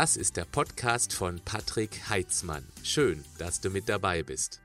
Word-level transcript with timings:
Das 0.00 0.16
ist 0.16 0.38
der 0.38 0.46
Podcast 0.46 1.12
von 1.12 1.42
Patrick 1.44 2.08
Heitzmann. 2.08 2.66
Schön, 2.82 3.22
dass 3.36 3.60
du 3.60 3.68
mit 3.68 3.86
dabei 3.86 4.22
bist. 4.22 4.62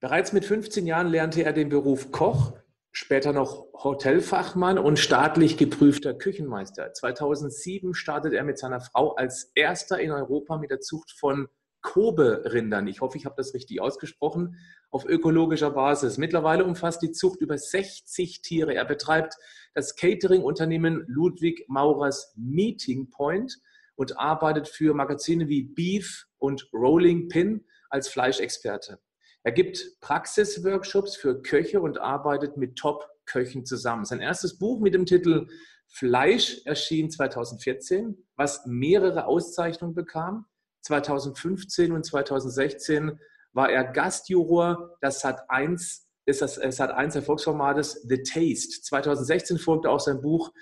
Bereits 0.00 0.34
mit 0.34 0.44
15 0.44 0.86
Jahren 0.86 1.08
lernte 1.08 1.44
er 1.44 1.54
den 1.54 1.70
Beruf 1.70 2.12
Koch, 2.12 2.52
später 2.92 3.32
noch 3.32 3.72
Hotelfachmann 3.72 4.78
und 4.78 4.98
staatlich 4.98 5.56
geprüfter 5.56 6.12
Küchenmeister. 6.12 6.92
2007 6.92 7.94
startet 7.94 8.34
er 8.34 8.44
mit 8.44 8.58
seiner 8.58 8.82
Frau 8.82 9.14
als 9.14 9.50
erster 9.54 9.98
in 9.98 10.10
Europa 10.10 10.58
mit 10.58 10.70
der 10.70 10.80
Zucht 10.80 11.10
von 11.10 11.48
Kobe-Rindern. 11.82 12.86
Ich 12.86 13.00
hoffe, 13.00 13.16
ich 13.16 13.24
habe 13.24 13.34
das 13.36 13.54
richtig 13.54 13.80
ausgesprochen, 13.80 14.56
auf 14.90 15.04
ökologischer 15.04 15.70
Basis. 15.70 16.18
Mittlerweile 16.18 16.64
umfasst 16.64 17.02
die 17.02 17.12
Zucht 17.12 17.40
über 17.40 17.56
60 17.56 18.42
Tiere. 18.42 18.74
Er 18.74 18.84
betreibt 18.84 19.36
das 19.74 19.96
Catering-Unternehmen 19.96 21.04
Ludwig 21.06 21.64
Maurers 21.68 22.32
Meeting 22.36 23.10
Point 23.10 23.58
und 23.94 24.18
arbeitet 24.18 24.68
für 24.68 24.94
Magazine 24.94 25.48
wie 25.48 25.62
Beef 25.62 26.26
und 26.38 26.68
Rolling 26.72 27.28
Pin 27.28 27.64
als 27.90 28.08
Fleischexperte. 28.08 28.98
Er 29.42 29.52
gibt 29.52 30.00
Praxisworkshops 30.00 31.16
für 31.16 31.40
Köche 31.42 31.80
und 31.80 31.98
arbeitet 31.98 32.56
mit 32.56 32.76
Top-Köchen 32.76 33.64
zusammen. 33.64 34.04
Sein 34.04 34.20
erstes 34.20 34.58
Buch 34.58 34.80
mit 34.80 34.94
dem 34.94 35.06
Titel 35.06 35.48
Fleisch 35.86 36.62
erschien 36.66 37.10
2014, 37.10 38.16
was 38.36 38.64
mehrere 38.66 39.26
Auszeichnungen 39.26 39.94
bekam. 39.94 40.46
2015 40.82 41.92
und 41.92 42.04
2016 42.04 43.18
war 43.52 43.70
er 43.70 43.84
Gastjuror 43.84 44.96
des 45.02 45.22
Sat1, 45.22 46.02
ist 46.26 46.42
das 46.42 46.60
Sat1 46.60 47.16
Erfolgsformates 47.16 48.06
The 48.08 48.22
Taste. 48.22 48.82
2016 48.82 49.58
folgte 49.58 49.90
auch 49.90 50.00
sein 50.00 50.20
Buch, 50.20 50.52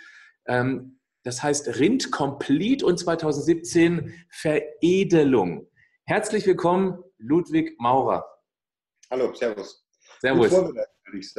ähm, 0.46 0.98
das 1.24 1.42
heißt 1.42 1.78
Rind 1.78 2.10
Complete 2.10 2.84
und 2.86 2.98
2017 2.98 4.14
Veredelung. 4.30 5.68
Herzlich 6.04 6.46
willkommen, 6.46 7.02
Ludwig 7.18 7.78
Maurer. 7.78 8.24
Hallo, 9.10 9.34
Servus. 9.34 9.84
Servus. 10.20 10.50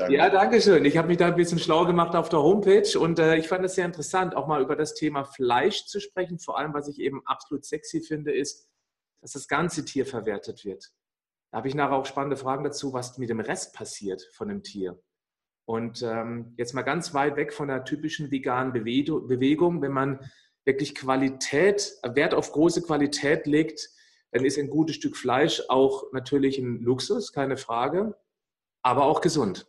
Ja, 0.10 0.30
danke 0.30 0.62
schön. 0.62 0.86
Ich 0.86 0.98
habe 0.98 1.08
mich 1.08 1.18
da 1.18 1.28
ein 1.28 1.36
bisschen 1.36 1.60
schlau 1.60 1.86
gemacht 1.86 2.16
auf 2.16 2.30
der 2.30 2.42
Homepage 2.42 2.98
und 3.00 3.20
äh, 3.20 3.36
ich 3.36 3.48
fand 3.48 3.64
es 3.66 3.76
sehr 3.76 3.86
interessant, 3.86 4.36
auch 4.36 4.48
mal 4.48 4.62
über 4.62 4.76
das 4.76 4.96
Thema 4.96 5.24
Fleisch 5.26 5.86
zu 5.86 6.00
sprechen. 6.00 6.40
Vor 6.40 6.58
allem, 6.58 6.74
was 6.74 6.88
ich 6.88 7.00
eben 7.00 7.22
absolut 7.26 7.66
sexy 7.66 8.02
finde, 8.02 8.32
ist, 8.32 8.69
dass 9.22 9.34
das 9.34 9.48
ganze 9.48 9.86
Tier 9.86 10.06
verwertet 10.06 10.66
wird. 10.66 10.92
Da 11.52 11.58
habe 11.58 11.68
ich 11.68 11.76
nachher 11.76 11.96
auch 11.96 12.06
spannende 12.06 12.38
Fragen 12.38 12.64
dazu, 12.64 12.94
was 12.94 13.18
mit 13.18 13.30
dem 13.30 13.40
Rest 13.40 13.74
passiert 13.74 14.30
von 14.34 14.50
dem 14.50 14.64
Tier. 14.64 15.02
Und 15.66 16.02
ähm, 16.02 16.54
jetzt 16.58 16.74
mal 16.74 16.82
ganz 16.82 17.14
weit 17.14 17.36
weg 17.36 17.54
von 17.54 17.68
der 17.68 17.84
typischen 17.84 18.32
veganen 18.32 18.74
Bewegung, 18.74 19.82
wenn 19.82 19.92
man 19.92 20.20
wirklich 20.66 20.96
Qualität, 20.96 21.94
Wert 22.04 22.34
auf 22.34 22.52
große 22.52 22.82
Qualität 22.82 23.46
legt, 23.46 23.90
dann 24.32 24.46
ist 24.46 24.58
ein 24.58 24.70
gutes 24.70 24.96
Stück 24.96 25.18
Fleisch 25.18 25.64
auch 25.70 26.12
natürlich 26.12 26.58
ein 26.60 26.82
Luxus, 26.82 27.34
keine 27.34 27.58
Frage, 27.58 28.16
aber 28.84 29.06
auch 29.06 29.22
gesund. 29.22 29.68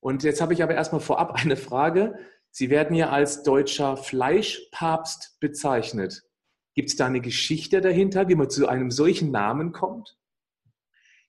Und 0.00 0.24
jetzt 0.24 0.40
habe 0.40 0.52
ich 0.52 0.62
aber 0.62 0.74
erstmal 0.74 1.00
vorab 1.00 1.32
eine 1.34 1.56
Frage. 1.56 2.18
Sie 2.50 2.68
werden 2.68 2.94
ja 2.94 3.10
als 3.10 3.42
deutscher 3.42 3.96
Fleischpapst 3.96 5.38
bezeichnet. 5.40 6.22
Gibt 6.74 6.90
es 6.90 6.96
da 6.96 7.06
eine 7.06 7.20
Geschichte 7.20 7.80
dahinter, 7.80 8.28
wie 8.28 8.34
man 8.34 8.50
zu 8.50 8.66
einem 8.68 8.90
solchen 8.90 9.30
Namen 9.30 9.72
kommt? 9.72 10.16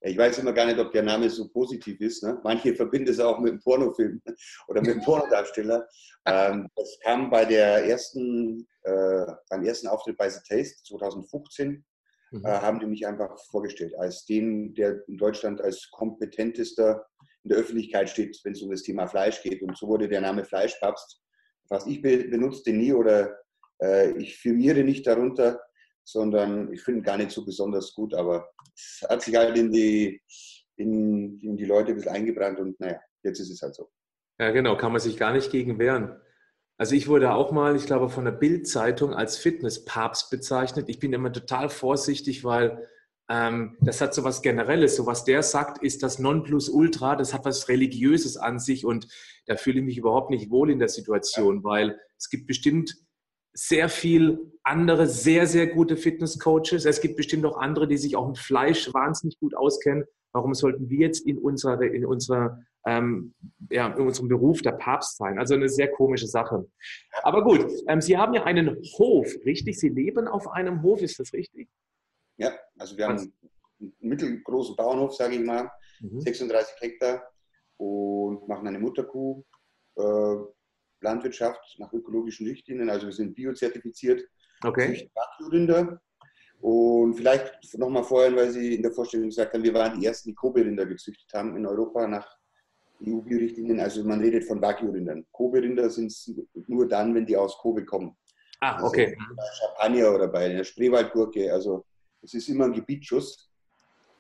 ich 0.06 0.18
weiß 0.18 0.40
immer 0.40 0.52
gar 0.52 0.66
nicht, 0.66 0.80
ob 0.80 0.92
der 0.92 1.04
Name 1.04 1.30
so 1.30 1.48
positiv 1.48 2.00
ist. 2.02 2.24
Ne? 2.24 2.40
Manche 2.44 2.76
verbinden 2.76 3.10
es 3.10 3.20
auch 3.20 3.40
mit 3.40 3.52
einem 3.52 3.62
Pornofilm 3.62 4.22
oder 4.68 4.82
mit 4.82 4.92
einem 4.92 5.02
Pornodarsteller. 5.02 5.88
ähm, 6.26 6.68
das 6.76 7.00
kam 7.04 7.30
bei 7.30 7.46
der 7.46 7.86
ersten, 7.86 8.68
äh, 8.84 9.26
beim 9.50 9.64
ersten 9.64 9.88
Auftritt 9.88 10.18
bei 10.18 10.30
The 10.30 10.40
Taste 10.48 10.84
2015 10.84 11.86
mhm. 12.32 12.46
äh, 12.46 12.50
haben 12.50 12.80
die 12.80 12.86
mich 12.86 13.08
einfach 13.08 13.38
vorgestellt 13.50 13.96
als 13.98 14.26
den, 14.26 14.74
der 14.76 15.08
in 15.08 15.18
Deutschland 15.18 15.62
als 15.62 15.90
kompetentester 15.92 17.06
in 17.44 17.50
der 17.50 17.60
Öffentlichkeit 17.60 18.10
steht, 18.10 18.40
wenn 18.44 18.54
es 18.54 18.62
um 18.62 18.72
das 18.72 18.84
Thema 18.84 19.08
Fleisch 19.08 19.42
geht. 19.42 19.62
Und 19.62 19.78
so 19.78 19.88
wurde 19.88 20.10
der 20.10 20.22
Name 20.22 20.44
Fleischpapst. 20.44 21.22
Fast 21.68 21.88
ich 21.88 22.02
benutze 22.02 22.64
den 22.64 22.78
nie 22.78 22.94
oder 22.94 23.30
äh, 23.30 23.34
ich 24.18 24.38
firmiere 24.38 24.84
nicht 24.84 25.06
darunter, 25.06 25.62
sondern 26.06 26.72
ich 26.72 26.82
finde 26.82 27.02
gar 27.02 27.18
nicht 27.18 27.32
so 27.32 27.46
besonders 27.46 27.94
gut, 27.94 28.14
aber 28.14 28.50
es 28.76 29.06
hat 29.10 29.22
sich 29.22 29.36
halt 29.36 29.58
in 29.58 29.72
die, 29.72 30.22
in, 30.76 31.40
in 31.40 31.58
die 31.58 31.66
Leute 31.66 31.90
ein 31.92 31.96
bisschen 31.96 32.12
eingebrannt 32.12 32.60
und 32.60 32.80
naja, 32.80 33.00
jetzt 33.24 33.40
ist 33.40 33.50
es 33.50 33.62
halt 33.62 33.76
so. 33.76 33.90
Ja, 34.40 34.52
genau, 34.52 34.76
kann 34.78 34.92
man 34.92 35.02
sich 35.02 35.18
gar 35.18 35.34
nicht 35.34 35.52
gegen 35.52 35.80
wehren. 35.80 36.20
Also 36.78 36.96
ich 36.96 37.08
wurde 37.08 37.34
auch 37.34 37.52
mal, 37.52 37.76
ich 37.76 37.86
glaube, 37.86 38.10
von 38.10 38.26
der 38.26 38.32
Bild-Zeitung 38.32 39.14
als 39.14 39.38
Fitnesspapst 39.38 40.32
bezeichnet. 40.32 40.90
Ich 40.90 41.00
bin 41.00 41.14
immer 41.14 41.32
total 41.32 41.70
vorsichtig, 41.70 42.44
weil 42.44 42.88
ähm, 43.30 43.78
das 43.80 44.02
hat 44.02 44.14
so 44.14 44.24
was 44.24 44.42
Generelles. 44.42 44.96
So 44.96 45.06
was 45.06 45.24
der 45.24 45.44
sagt, 45.44 45.84
ist 45.84 46.02
das 46.02 46.18
Nonplusultra. 46.18 47.16
Das 47.16 47.34
hat 47.34 47.46
was 47.46 47.70
Religiöses 47.70 48.38
an 48.38 48.58
sich 48.58 48.86
und 48.86 49.08
da 49.46 49.56
fühle 49.56 49.80
ich 49.80 49.86
mich 49.86 49.98
überhaupt 49.98 50.32
nicht 50.32 50.50
wohl 50.50 50.72
in 50.72 50.80
der 50.80 50.90
Situation, 50.90 51.64
weil 51.64 52.00
es 52.18 52.30
gibt 52.30 52.48
bestimmt 52.48 52.96
sehr 53.54 53.90
viel 53.90 54.52
andere 54.64 55.08
sehr, 55.08 55.46
sehr 55.46 55.68
gute 55.68 55.98
Fitnesscoaches. 55.98 56.86
Es 56.86 57.02
gibt 57.02 57.18
bestimmt 57.18 57.46
auch 57.46 57.58
andere, 57.58 57.88
die 57.88 57.98
sich 57.98 58.16
auch 58.16 58.28
mit 58.28 58.38
Fleisch 58.38 58.94
wahnsinnig 58.94 59.38
gut 59.40 59.56
auskennen. 59.56 60.06
Warum 60.32 60.54
sollten 60.54 60.90
wir 60.90 61.00
jetzt 61.00 61.28
in 61.28 61.38
unserer, 61.38 61.80
in 61.82 62.06
unserer, 62.06 62.60
ähm, 62.88 63.36
ja, 63.70 63.94
in 63.94 64.08
unserem 64.08 64.30
Beruf 64.30 64.62
der 64.62 64.72
Papst 64.72 65.18
sein? 65.18 65.38
Also 65.38 65.54
eine 65.54 65.70
sehr 65.70 65.92
komische 65.92 66.28
Sache. 66.28 66.66
Aber 67.22 67.44
gut, 67.44 67.68
ähm, 67.88 68.02
Sie 68.02 68.18
haben 68.18 68.34
ja 68.34 68.44
einen 68.44 68.82
Hof, 68.98 69.28
richtig? 69.46 69.80
Sie 69.80 69.90
leben 69.90 70.28
auf 70.28 70.48
einem 70.48 70.82
Hof, 70.82 71.02
ist 71.02 71.20
das 71.20 71.34
richtig? 71.34 71.70
Ja, 72.38 72.52
also 72.80 72.98
wir 72.98 73.08
haben 73.08 73.20
einen 73.20 73.94
mittelgroßen 74.00 74.76
Bauernhof, 74.76 75.14
sage 75.14 75.36
ich 75.36 75.46
mal, 75.46 75.70
mhm. 76.00 76.22
36 76.22 76.74
Hektar 76.80 77.22
und 77.78 78.48
machen 78.48 78.68
eine 78.68 78.80
Mutterkuh. 78.80 79.44
Äh, 79.98 80.36
Landwirtschaft 81.04 81.76
nach 81.80 81.92
ökologischen 81.94 82.48
Richtlinien. 82.48 82.90
Also 82.90 83.08
wir 83.08 83.14
sind 83.14 83.36
biozertifiziert. 83.36 84.24
Okay. 84.64 85.10
Rinder. 85.52 86.02
Und 86.60 87.16
vielleicht 87.16 87.78
nochmal 87.78 88.04
vorhin, 88.04 88.36
weil 88.38 88.50
Sie 88.52 88.76
in 88.76 88.82
der 88.82 88.94
Vorstellung 88.94 89.28
gesagt 89.28 89.54
haben, 89.54 89.64
wir 89.64 89.74
waren 89.74 90.00
die 90.00 90.06
ersten, 90.06 90.30
die 90.30 90.36
Kobe-Rinder 90.36 90.86
gezüchtet 90.86 91.28
haben 91.34 91.58
in 91.58 91.66
Europa 91.66 92.08
nach 92.08 92.38
EU-Biorichtlinien. 93.06 93.82
Also 93.82 94.04
man 94.06 94.22
redet 94.22 94.46
von 94.46 94.62
Wagyu-Rindern. 94.62 95.26
Kobe-Rinder 95.32 95.90
sind 95.90 96.08
es 96.08 96.34
nur 96.68 96.88
dann, 96.88 97.14
wenn 97.14 97.26
die 97.26 97.36
aus 97.36 97.58
Kobe 97.58 97.84
kommen. 97.84 98.16
Ah, 98.62 98.82
okay. 98.82 99.14
Also 99.20 99.36
bei 99.36 99.44
Champagner 99.60 100.16
oder 100.16 100.28
bei 100.30 100.48
der 100.48 100.64
Spreewaldgurke. 100.64 101.52
Also 101.52 101.86
es 102.22 102.34
ist 102.34 102.48
immer 102.48 102.66
ein 102.66 102.74
Gebietsschuss, 102.74 103.52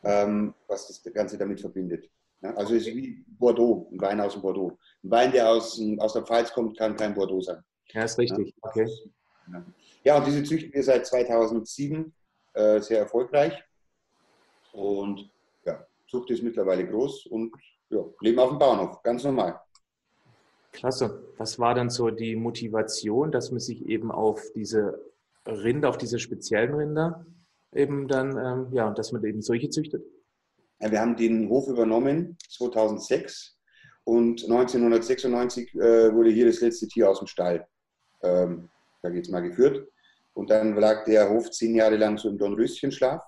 ähm, 0.03 0.53
was 0.67 0.87
das 0.87 1.13
Ganze 1.13 1.37
damit 1.37 1.61
verbindet. 1.61 2.09
Ja, 2.43 2.53
also 2.55 2.75
es 2.75 2.85
ist 2.85 2.95
wie 2.95 3.23
Bordeaux, 3.39 3.87
ein 3.91 4.01
Wein 4.01 4.19
aus 4.19 4.33
dem 4.33 4.41
Bordeaux. 4.41 4.77
Ein 5.03 5.11
Wein, 5.11 5.31
der 5.31 5.49
aus, 5.49 5.81
aus 5.99 6.13
der 6.13 6.23
Pfalz 6.23 6.51
kommt, 6.51 6.77
kann 6.77 6.95
kein 6.95 7.13
Bordeaux 7.13 7.41
sein. 7.41 7.63
Ja, 7.93 8.03
ist 8.03 8.19
richtig. 8.19 8.53
Ja, 8.63 8.69
okay. 8.69 8.87
Ja, 10.03 10.17
und 10.17 10.27
diese 10.27 10.43
züchten 10.43 10.73
wir 10.73 10.83
seit 10.83 11.05
2007 11.07 12.13
äh, 12.53 12.81
sehr 12.81 12.99
erfolgreich. 12.99 13.63
Und 14.73 15.29
ja, 15.65 15.85
Zucht 16.07 16.29
ist 16.31 16.43
mittlerweile 16.43 16.85
groß 16.85 17.27
und 17.27 17.53
ja, 17.89 18.03
leben 18.19 18.39
auf 18.39 18.49
dem 18.49 18.59
Bauernhof, 18.59 19.01
ganz 19.03 19.23
normal. 19.23 19.59
Klasse. 20.73 21.23
Was 21.37 21.59
war 21.59 21.75
dann 21.75 21.89
so 21.89 22.09
die 22.09 22.35
Motivation, 22.35 23.31
dass 23.31 23.51
man 23.51 23.59
sich 23.59 23.85
eben 23.87 24.11
auf 24.11 24.41
diese 24.53 24.99
Rinder, 25.45 25.89
auf 25.89 25.97
diese 25.97 26.19
speziellen 26.19 26.73
Rinder 26.73 27.25
eben 27.71 28.07
dann, 28.07 28.37
ähm, 28.37 28.73
ja, 28.73 28.91
dass 28.91 29.11
man 29.13 29.23
eben 29.23 29.41
solche 29.41 29.69
züchtet? 29.69 30.03
Wir 30.91 30.99
haben 30.99 31.15
den 31.15 31.49
Hof 31.49 31.67
übernommen 31.67 32.37
2006 32.49 33.57
und 34.03 34.43
1996 34.43 35.75
äh, 35.75 36.13
wurde 36.13 36.29
hier 36.29 36.45
das 36.45 36.59
letzte 36.61 36.87
Tier 36.87 37.09
aus 37.09 37.19
dem 37.19 37.27
Stall, 37.27 37.65
ähm, 38.21 38.69
da 39.01 39.09
es 39.09 39.29
mal 39.29 39.41
geführt. 39.41 39.87
Und 40.33 40.49
dann 40.49 40.75
lag 40.75 41.05
der 41.05 41.29
Hof 41.29 41.51
zehn 41.51 41.75
Jahre 41.75 41.95
lang 41.95 42.17
so 42.17 42.27
im 42.29 42.37
Dornröschenschlaf. 42.37 43.21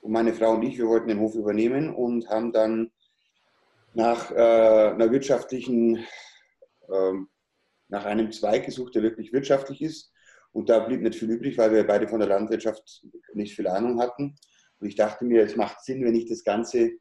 Und 0.00 0.12
meine 0.12 0.32
Frau 0.32 0.52
und 0.52 0.62
ich, 0.62 0.78
wir 0.78 0.86
wollten 0.86 1.08
den 1.08 1.18
Hof 1.18 1.34
übernehmen 1.34 1.94
und 1.94 2.28
haben 2.28 2.52
dann 2.52 2.92
nach 3.94 4.30
äh, 4.30 4.34
einer 4.34 5.10
wirtschaftlichen, 5.10 5.96
äh, 6.88 7.12
nach 7.88 8.04
einem 8.04 8.30
Zweig 8.30 8.66
gesucht, 8.66 8.94
der 8.94 9.02
wirklich 9.02 9.32
wirtschaftlich 9.32 9.82
ist. 9.82 10.12
Und 10.52 10.68
da 10.68 10.80
blieb 10.80 11.00
nicht 11.00 11.18
viel 11.18 11.30
übrig, 11.30 11.58
weil 11.58 11.72
wir 11.72 11.86
beide 11.86 12.06
von 12.06 12.20
der 12.20 12.28
Landwirtschaft 12.28 13.04
nicht 13.34 13.56
viel 13.56 13.66
Ahnung 13.66 14.00
hatten. 14.00 14.36
Und 14.78 14.88
ich 14.88 14.96
dachte 14.96 15.24
mir, 15.24 15.42
es 15.42 15.56
macht 15.56 15.84
Sinn, 15.84 16.04
wenn 16.04 16.14
ich 16.14 16.26
das 16.26 16.44
Ganze 16.44 16.92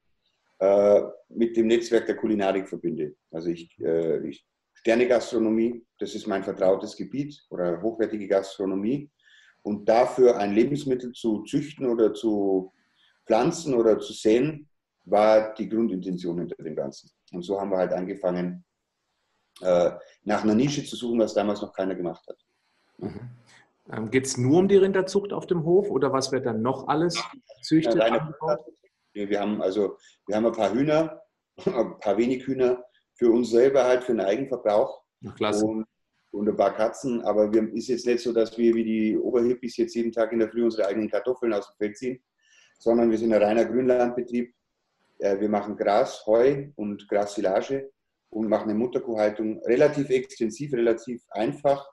äh, 0.59 1.01
mit 1.29 1.57
dem 1.57 1.67
Netzwerk 1.67 2.05
der 2.05 2.15
Kulinarik 2.15 2.67
verbinde. 2.67 3.15
Also 3.31 3.49
ich, 3.49 3.77
äh, 3.79 4.27
ich 4.27 4.45
Sternegastronomie, 4.75 5.85
das 5.99 6.13
ist 6.13 6.27
mein 6.27 6.43
vertrautes 6.43 6.95
Gebiet 6.95 7.43
oder 7.49 7.81
hochwertige 7.81 8.27
Gastronomie. 8.27 9.09
Und 9.63 9.89
dafür 9.89 10.37
ein 10.37 10.53
Lebensmittel 10.53 11.11
zu 11.11 11.43
züchten 11.43 11.87
oder 11.87 12.13
zu 12.13 12.71
pflanzen 13.25 13.73
oder 13.73 13.99
zu 13.99 14.13
säen, 14.13 14.69
war 15.05 15.53
die 15.55 15.67
Grundintention 15.67 16.37
hinter 16.37 16.63
dem 16.63 16.75
Ganzen. 16.75 17.09
Und 17.31 17.41
so 17.41 17.59
haben 17.59 17.71
wir 17.71 17.77
halt 17.77 17.93
angefangen, 17.93 18.63
äh, 19.61 19.91
nach 20.23 20.43
einer 20.43 20.55
Nische 20.55 20.83
zu 20.83 20.95
suchen, 20.95 21.19
was 21.19 21.33
damals 21.33 21.61
noch 21.61 21.73
keiner 21.73 21.95
gemacht 21.95 22.23
hat. 22.27 22.37
Mhm. 22.97 23.29
Ähm, 23.91 24.09
Geht 24.09 24.25
es 24.25 24.37
nur 24.37 24.59
um 24.59 24.67
die 24.67 24.77
Rinderzucht 24.77 25.31
auf 25.31 25.45
dem 25.45 25.63
Hof 25.63 25.89
oder 25.89 26.11
was 26.11 26.31
wird 26.31 26.45
dann 26.45 26.61
noch 26.61 26.87
alles 26.87 27.21
züchtet? 27.61 27.95
Ja, 27.95 29.29
wir 29.29 29.39
haben 29.39 29.61
also 29.61 29.97
wir 30.27 30.35
haben 30.35 30.45
ein 30.45 30.51
paar 30.51 30.73
Hühner, 30.73 31.21
ein 31.65 31.99
paar 31.99 32.17
wenig 32.17 32.45
Hühner 32.45 32.83
für 33.13 33.31
uns 33.31 33.49
selber 33.51 33.83
halt, 33.83 34.03
für 34.03 34.13
den 34.13 34.21
Eigenverbrauch. 34.21 35.01
Ach, 35.27 35.35
klasse. 35.35 35.65
Und, 35.65 35.85
und 36.31 36.49
ein 36.49 36.57
paar 36.57 36.73
Katzen, 36.73 37.21
aber 37.21 37.51
wir 37.53 37.73
ist 37.73 37.87
jetzt 37.87 38.05
nicht 38.05 38.19
so, 38.19 38.33
dass 38.33 38.57
wir 38.57 38.73
wie 38.73 38.83
die 38.83 39.17
Oberhippies 39.17 39.77
jetzt 39.77 39.95
jeden 39.95 40.11
Tag 40.11 40.33
in 40.33 40.39
der 40.39 40.49
Früh 40.49 40.63
unsere 40.63 40.87
eigenen 40.87 41.09
Kartoffeln 41.09 41.53
aus 41.53 41.67
dem 41.67 41.77
Feld 41.77 41.97
ziehen, 41.97 42.23
sondern 42.77 43.09
wir 43.09 43.17
sind 43.17 43.33
ein 43.33 43.41
reiner 43.41 43.65
Grünlandbetrieb. 43.65 44.53
Äh, 45.19 45.39
wir 45.39 45.47
machen 45.47 45.77
Gras, 45.77 46.25
Heu 46.25 46.67
und 46.75 47.07
Grassilage 47.07 47.89
und 48.29 48.49
machen 48.49 48.69
eine 48.69 48.77
Mutterkuhhaltung 48.77 49.59
relativ 49.63 50.09
extensiv, 50.09 50.73
relativ 50.73 51.23
einfach, 51.29 51.87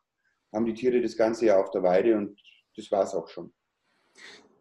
haben 0.53 0.67
die 0.67 0.75
Tiere 0.75 1.01
das 1.01 1.17
ganze 1.17 1.47
Jahr 1.47 1.61
auf 1.61 1.71
der 1.71 1.83
Weide 1.83 2.17
und 2.17 2.41
das 2.77 2.91
war 2.91 3.05
es 3.05 3.15
auch 3.15 3.29
schon. 3.29 3.53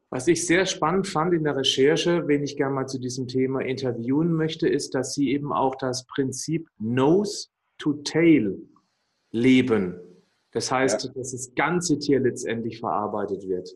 Was 0.10 0.28
ich 0.28 0.46
sehr 0.46 0.66
spannend 0.66 1.08
fand 1.08 1.34
in 1.34 1.46
der 1.46 1.56
Recherche, 1.56 2.28
wenn 2.28 2.44
ich 2.44 2.58
gerne 2.58 2.76
mal 2.76 2.88
zu 2.88 3.00
diesem 3.00 3.28
Thema 3.28 3.62
interviewen 3.62 4.34
möchte, 4.34 4.68
ist, 4.68 4.94
dass 4.94 5.14
Sie 5.14 5.32
eben 5.32 5.54
auch 5.54 5.76
das 5.76 6.06
Prinzip 6.06 6.68
Nose 6.80 7.48
to 7.78 7.94
Tail 8.04 8.58
leben. 9.32 10.00
Das 10.52 10.70
heißt, 10.70 11.06
ja. 11.06 11.12
dass 11.16 11.32
das 11.32 11.56
ganze 11.56 11.98
Tier 11.98 12.20
letztendlich 12.20 12.82
verarbeitet 12.82 13.48
wird. 13.48 13.74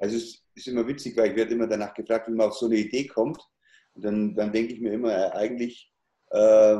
Also 0.00 0.16
es 0.16 0.42
ist 0.56 0.66
immer 0.66 0.86
witzig, 0.88 1.16
weil 1.16 1.30
ich 1.30 1.36
werde 1.36 1.52
immer 1.52 1.68
danach 1.68 1.94
gefragt, 1.94 2.26
wie 2.26 2.32
man 2.32 2.48
auf 2.48 2.56
so 2.56 2.66
eine 2.66 2.76
Idee 2.76 3.06
kommt. 3.06 3.40
Und 3.94 4.04
dann, 4.04 4.34
dann 4.34 4.52
denke 4.52 4.74
ich 4.74 4.80
mir 4.80 4.92
immer, 4.92 5.12
äh, 5.12 5.30
eigentlich 5.30 5.92
äh, 6.30 6.78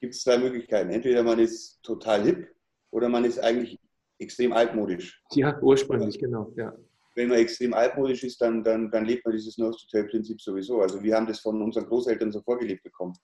gibt 0.00 0.14
es 0.14 0.22
zwei 0.22 0.38
Möglichkeiten. 0.38 0.88
Entweder 0.88 1.22
man 1.22 1.38
ist 1.38 1.82
total 1.82 2.24
hip 2.24 2.48
oder 2.94 3.08
man 3.08 3.24
ist 3.24 3.40
eigentlich 3.40 3.80
extrem 4.20 4.52
altmodisch. 4.52 5.20
Ja, 5.32 5.58
ursprünglich, 5.60 6.16
genau. 6.16 6.52
Ja. 6.56 6.72
Wenn 7.16 7.28
man 7.28 7.38
extrem 7.38 7.74
altmodisch 7.74 8.22
ist, 8.22 8.40
dann, 8.40 8.62
dann, 8.62 8.90
dann 8.90 9.04
lebt 9.04 9.24
man 9.24 9.34
dieses 9.34 9.58
Nose-to-Tail-Prinzip 9.58 10.40
sowieso. 10.40 10.80
Also 10.80 11.02
wir 11.02 11.16
haben 11.16 11.26
das 11.26 11.40
von 11.40 11.60
unseren 11.60 11.86
Großeltern 11.86 12.30
so 12.30 12.40
vorgelebt 12.42 12.84
bekommen. 12.84 13.14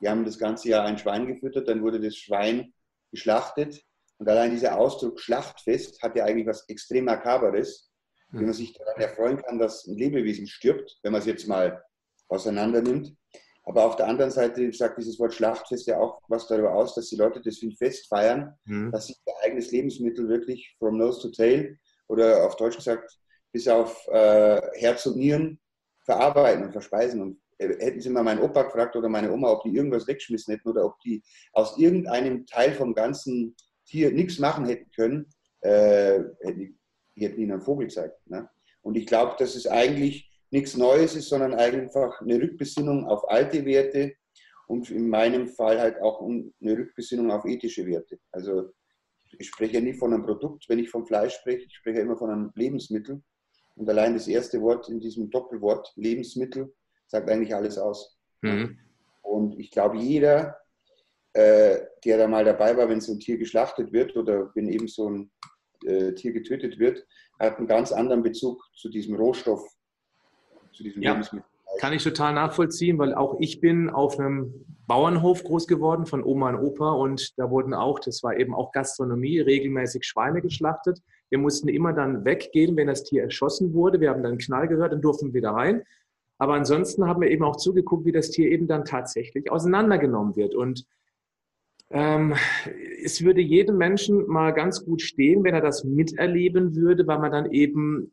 Wir 0.00 0.10
haben 0.10 0.24
das 0.26 0.38
ganze 0.38 0.68
Jahr 0.68 0.84
ein 0.84 0.98
Schwein 0.98 1.26
gefüttert, 1.26 1.68
dann 1.68 1.82
wurde 1.82 2.00
das 2.00 2.16
Schwein 2.16 2.74
geschlachtet. 3.10 3.82
Und 4.18 4.28
allein 4.28 4.50
dieser 4.50 4.78
Ausdruck 4.78 5.18
Schlachtfest 5.18 6.02
hat 6.02 6.16
ja 6.16 6.24
eigentlich 6.24 6.46
was 6.46 6.68
extrem 6.68 7.06
Makaberes, 7.06 7.90
wenn 8.30 8.44
man 8.44 8.52
sich 8.52 8.74
daran 8.74 9.00
erfreuen 9.00 9.36
kann, 9.38 9.58
dass 9.58 9.86
ein 9.86 9.96
Lebewesen 9.96 10.46
stirbt, 10.46 10.98
wenn 11.02 11.12
man 11.12 11.20
es 11.20 11.26
jetzt 11.26 11.46
mal 11.46 11.82
auseinander 12.28 12.82
nimmt. 12.82 13.14
Aber 13.66 13.84
auf 13.86 13.96
der 13.96 14.06
anderen 14.06 14.30
Seite 14.30 14.70
sagt 14.72 14.98
dieses 14.98 15.18
Wort 15.18 15.32
Schlachtfest 15.32 15.86
ja 15.86 15.98
auch 15.98 16.20
was 16.28 16.46
darüber 16.46 16.74
aus, 16.74 16.94
dass 16.94 17.08
die 17.08 17.16
Leute 17.16 17.40
das 17.40 17.60
wie 17.62 17.68
ein 17.68 17.76
Fest 17.76 18.08
feiern, 18.08 18.54
mhm. 18.64 18.92
dass 18.92 19.06
sie 19.06 19.14
ihr 19.26 19.32
eigenes 19.42 19.70
Lebensmittel 19.70 20.28
wirklich 20.28 20.74
from 20.78 20.98
nose 20.98 21.22
to 21.22 21.30
tail 21.30 21.78
oder 22.08 22.44
auf 22.44 22.56
Deutsch 22.56 22.76
gesagt 22.76 23.18
bis 23.52 23.68
auf 23.68 24.06
äh, 24.08 24.60
Herz 24.74 25.06
und 25.06 25.16
Nieren 25.16 25.60
verarbeiten 26.04 26.64
und 26.64 26.72
verspeisen. 26.72 27.22
Und 27.22 27.40
äh, 27.58 27.68
hätten 27.78 28.00
Sie 28.00 28.10
mal 28.10 28.24
meinen 28.24 28.42
Opa 28.42 28.64
gefragt 28.64 28.96
oder 28.96 29.08
meine 29.08 29.32
Oma, 29.32 29.50
ob 29.50 29.62
die 29.62 29.74
irgendwas 29.74 30.06
weggeschmissen 30.06 30.54
hätten 30.54 30.68
oder 30.68 30.84
ob 30.84 30.98
die 31.00 31.22
aus 31.52 31.78
irgendeinem 31.78 32.46
Teil 32.46 32.72
vom 32.72 32.94
ganzen 32.94 33.54
Tier 33.86 34.10
nichts 34.10 34.38
machen 34.38 34.66
hätten 34.66 34.90
können, 34.90 35.26
äh, 35.60 36.20
hätten 36.40 36.58
die, 36.58 36.76
die 37.16 37.24
hätten 37.24 37.40
ihnen 37.40 37.52
einen 37.52 37.62
Vogel 37.62 37.86
gezeigt. 37.86 38.18
Ne? 38.26 38.48
Und 38.82 38.96
ich 38.96 39.06
glaube, 39.06 39.36
dass 39.38 39.54
es 39.54 39.66
eigentlich 39.66 40.30
nichts 40.54 40.76
Neues 40.76 41.16
ist, 41.16 41.28
sondern 41.28 41.52
einfach 41.54 42.20
eine 42.20 42.40
Rückbesinnung 42.40 43.06
auf 43.06 43.28
alte 43.28 43.64
Werte 43.64 44.14
und 44.68 44.88
in 44.88 45.08
meinem 45.08 45.48
Fall 45.48 45.80
halt 45.80 46.00
auch 46.00 46.22
eine 46.22 46.78
Rückbesinnung 46.78 47.32
auf 47.32 47.44
ethische 47.44 47.84
Werte. 47.86 48.20
Also 48.30 48.70
ich 49.36 49.48
spreche 49.48 49.74
ja 49.74 49.80
nie 49.80 49.94
von 49.94 50.14
einem 50.14 50.22
Produkt, 50.22 50.68
wenn 50.68 50.78
ich 50.78 50.90
vom 50.90 51.06
Fleisch 51.06 51.34
spreche, 51.34 51.66
ich 51.66 51.74
spreche 51.74 51.98
immer 51.98 52.16
von 52.16 52.30
einem 52.30 52.52
Lebensmittel. 52.54 53.20
Und 53.74 53.88
allein 53.90 54.14
das 54.14 54.28
erste 54.28 54.62
Wort 54.62 54.88
in 54.88 55.00
diesem 55.00 55.28
Doppelwort 55.28 55.92
Lebensmittel 55.96 56.72
sagt 57.08 57.28
eigentlich 57.28 57.52
alles 57.52 57.76
aus. 57.76 58.16
Mhm. 58.42 58.78
Und 59.22 59.58
ich 59.58 59.72
glaube, 59.72 59.96
jeder, 59.96 60.56
äh, 61.32 61.80
der 62.04 62.18
da 62.18 62.28
mal 62.28 62.44
dabei 62.44 62.76
war, 62.76 62.88
wenn 62.88 63.00
so 63.00 63.12
ein 63.12 63.18
Tier 63.18 63.38
geschlachtet 63.38 63.92
wird 63.92 64.16
oder 64.16 64.52
wenn 64.54 64.68
eben 64.68 64.86
so 64.86 65.10
ein 65.10 65.32
äh, 65.84 66.12
Tier 66.12 66.32
getötet 66.32 66.78
wird, 66.78 67.04
hat 67.40 67.58
einen 67.58 67.66
ganz 67.66 67.90
anderen 67.90 68.22
Bezug 68.22 68.62
zu 68.76 68.88
diesem 68.88 69.16
Rohstoff, 69.16 69.68
zu 70.74 70.82
diesem 70.82 71.02
ja. 71.02 71.12
Lebensmittel. 71.12 71.48
Kann 71.80 71.92
ich 71.92 72.04
total 72.04 72.34
nachvollziehen, 72.34 72.98
weil 72.98 73.14
auch 73.14 73.36
ich 73.40 73.60
bin 73.60 73.90
auf 73.90 74.18
einem 74.18 74.54
Bauernhof 74.86 75.42
groß 75.42 75.66
geworden 75.66 76.06
von 76.06 76.22
Oma 76.22 76.50
und 76.50 76.56
Opa 76.56 76.92
und 76.92 77.36
da 77.38 77.50
wurden 77.50 77.74
auch, 77.74 77.98
das 77.98 78.22
war 78.22 78.36
eben 78.36 78.54
auch 78.54 78.70
Gastronomie, 78.70 79.40
regelmäßig 79.40 80.04
Schweine 80.04 80.40
geschlachtet. 80.40 81.00
Wir 81.30 81.38
mussten 81.38 81.68
immer 81.68 81.92
dann 81.92 82.24
weggehen, 82.24 82.76
wenn 82.76 82.86
das 82.86 83.02
Tier 83.02 83.22
erschossen 83.22 83.72
wurde. 83.72 84.00
Wir 84.00 84.10
haben 84.10 84.22
dann 84.22 84.32
einen 84.32 84.38
Knall 84.38 84.68
gehört 84.68 84.92
und 84.92 85.02
durften 85.02 85.34
wieder 85.34 85.50
rein. 85.50 85.82
Aber 86.38 86.54
ansonsten 86.54 87.06
haben 87.06 87.22
wir 87.22 87.30
eben 87.30 87.44
auch 87.44 87.56
zugeguckt, 87.56 88.04
wie 88.04 88.12
das 88.12 88.30
Tier 88.30 88.50
eben 88.50 88.66
dann 88.66 88.84
tatsächlich 88.84 89.50
auseinandergenommen 89.50 90.36
wird. 90.36 90.54
Und 90.54 90.84
ähm, 91.90 92.34
es 93.02 93.24
würde 93.24 93.40
jedem 93.40 93.78
Menschen 93.78 94.26
mal 94.26 94.52
ganz 94.52 94.84
gut 94.84 95.00
stehen, 95.00 95.44
wenn 95.44 95.54
er 95.54 95.60
das 95.60 95.84
miterleben 95.84 96.76
würde, 96.76 97.06
weil 97.06 97.18
man 97.18 97.32
dann 97.32 97.50
eben 97.52 98.12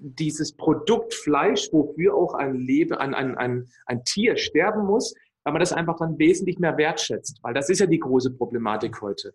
dieses 0.00 0.52
Produkt 0.52 1.14
Fleisch, 1.14 1.68
wofür 1.72 2.14
auch 2.14 2.34
ein, 2.34 2.54
Leben, 2.54 2.94
ein, 2.94 3.14
ein, 3.14 3.36
ein, 3.36 3.68
ein 3.86 4.04
Tier 4.04 4.36
sterben 4.36 4.86
muss, 4.86 5.14
weil 5.44 5.52
man 5.52 5.60
das 5.60 5.72
einfach 5.72 5.96
dann 5.98 6.18
wesentlich 6.18 6.58
mehr 6.58 6.76
wertschätzt. 6.76 7.38
Weil 7.42 7.54
das 7.54 7.68
ist 7.68 7.80
ja 7.80 7.86
die 7.86 7.98
große 7.98 8.32
Problematik 8.32 9.00
heute. 9.00 9.34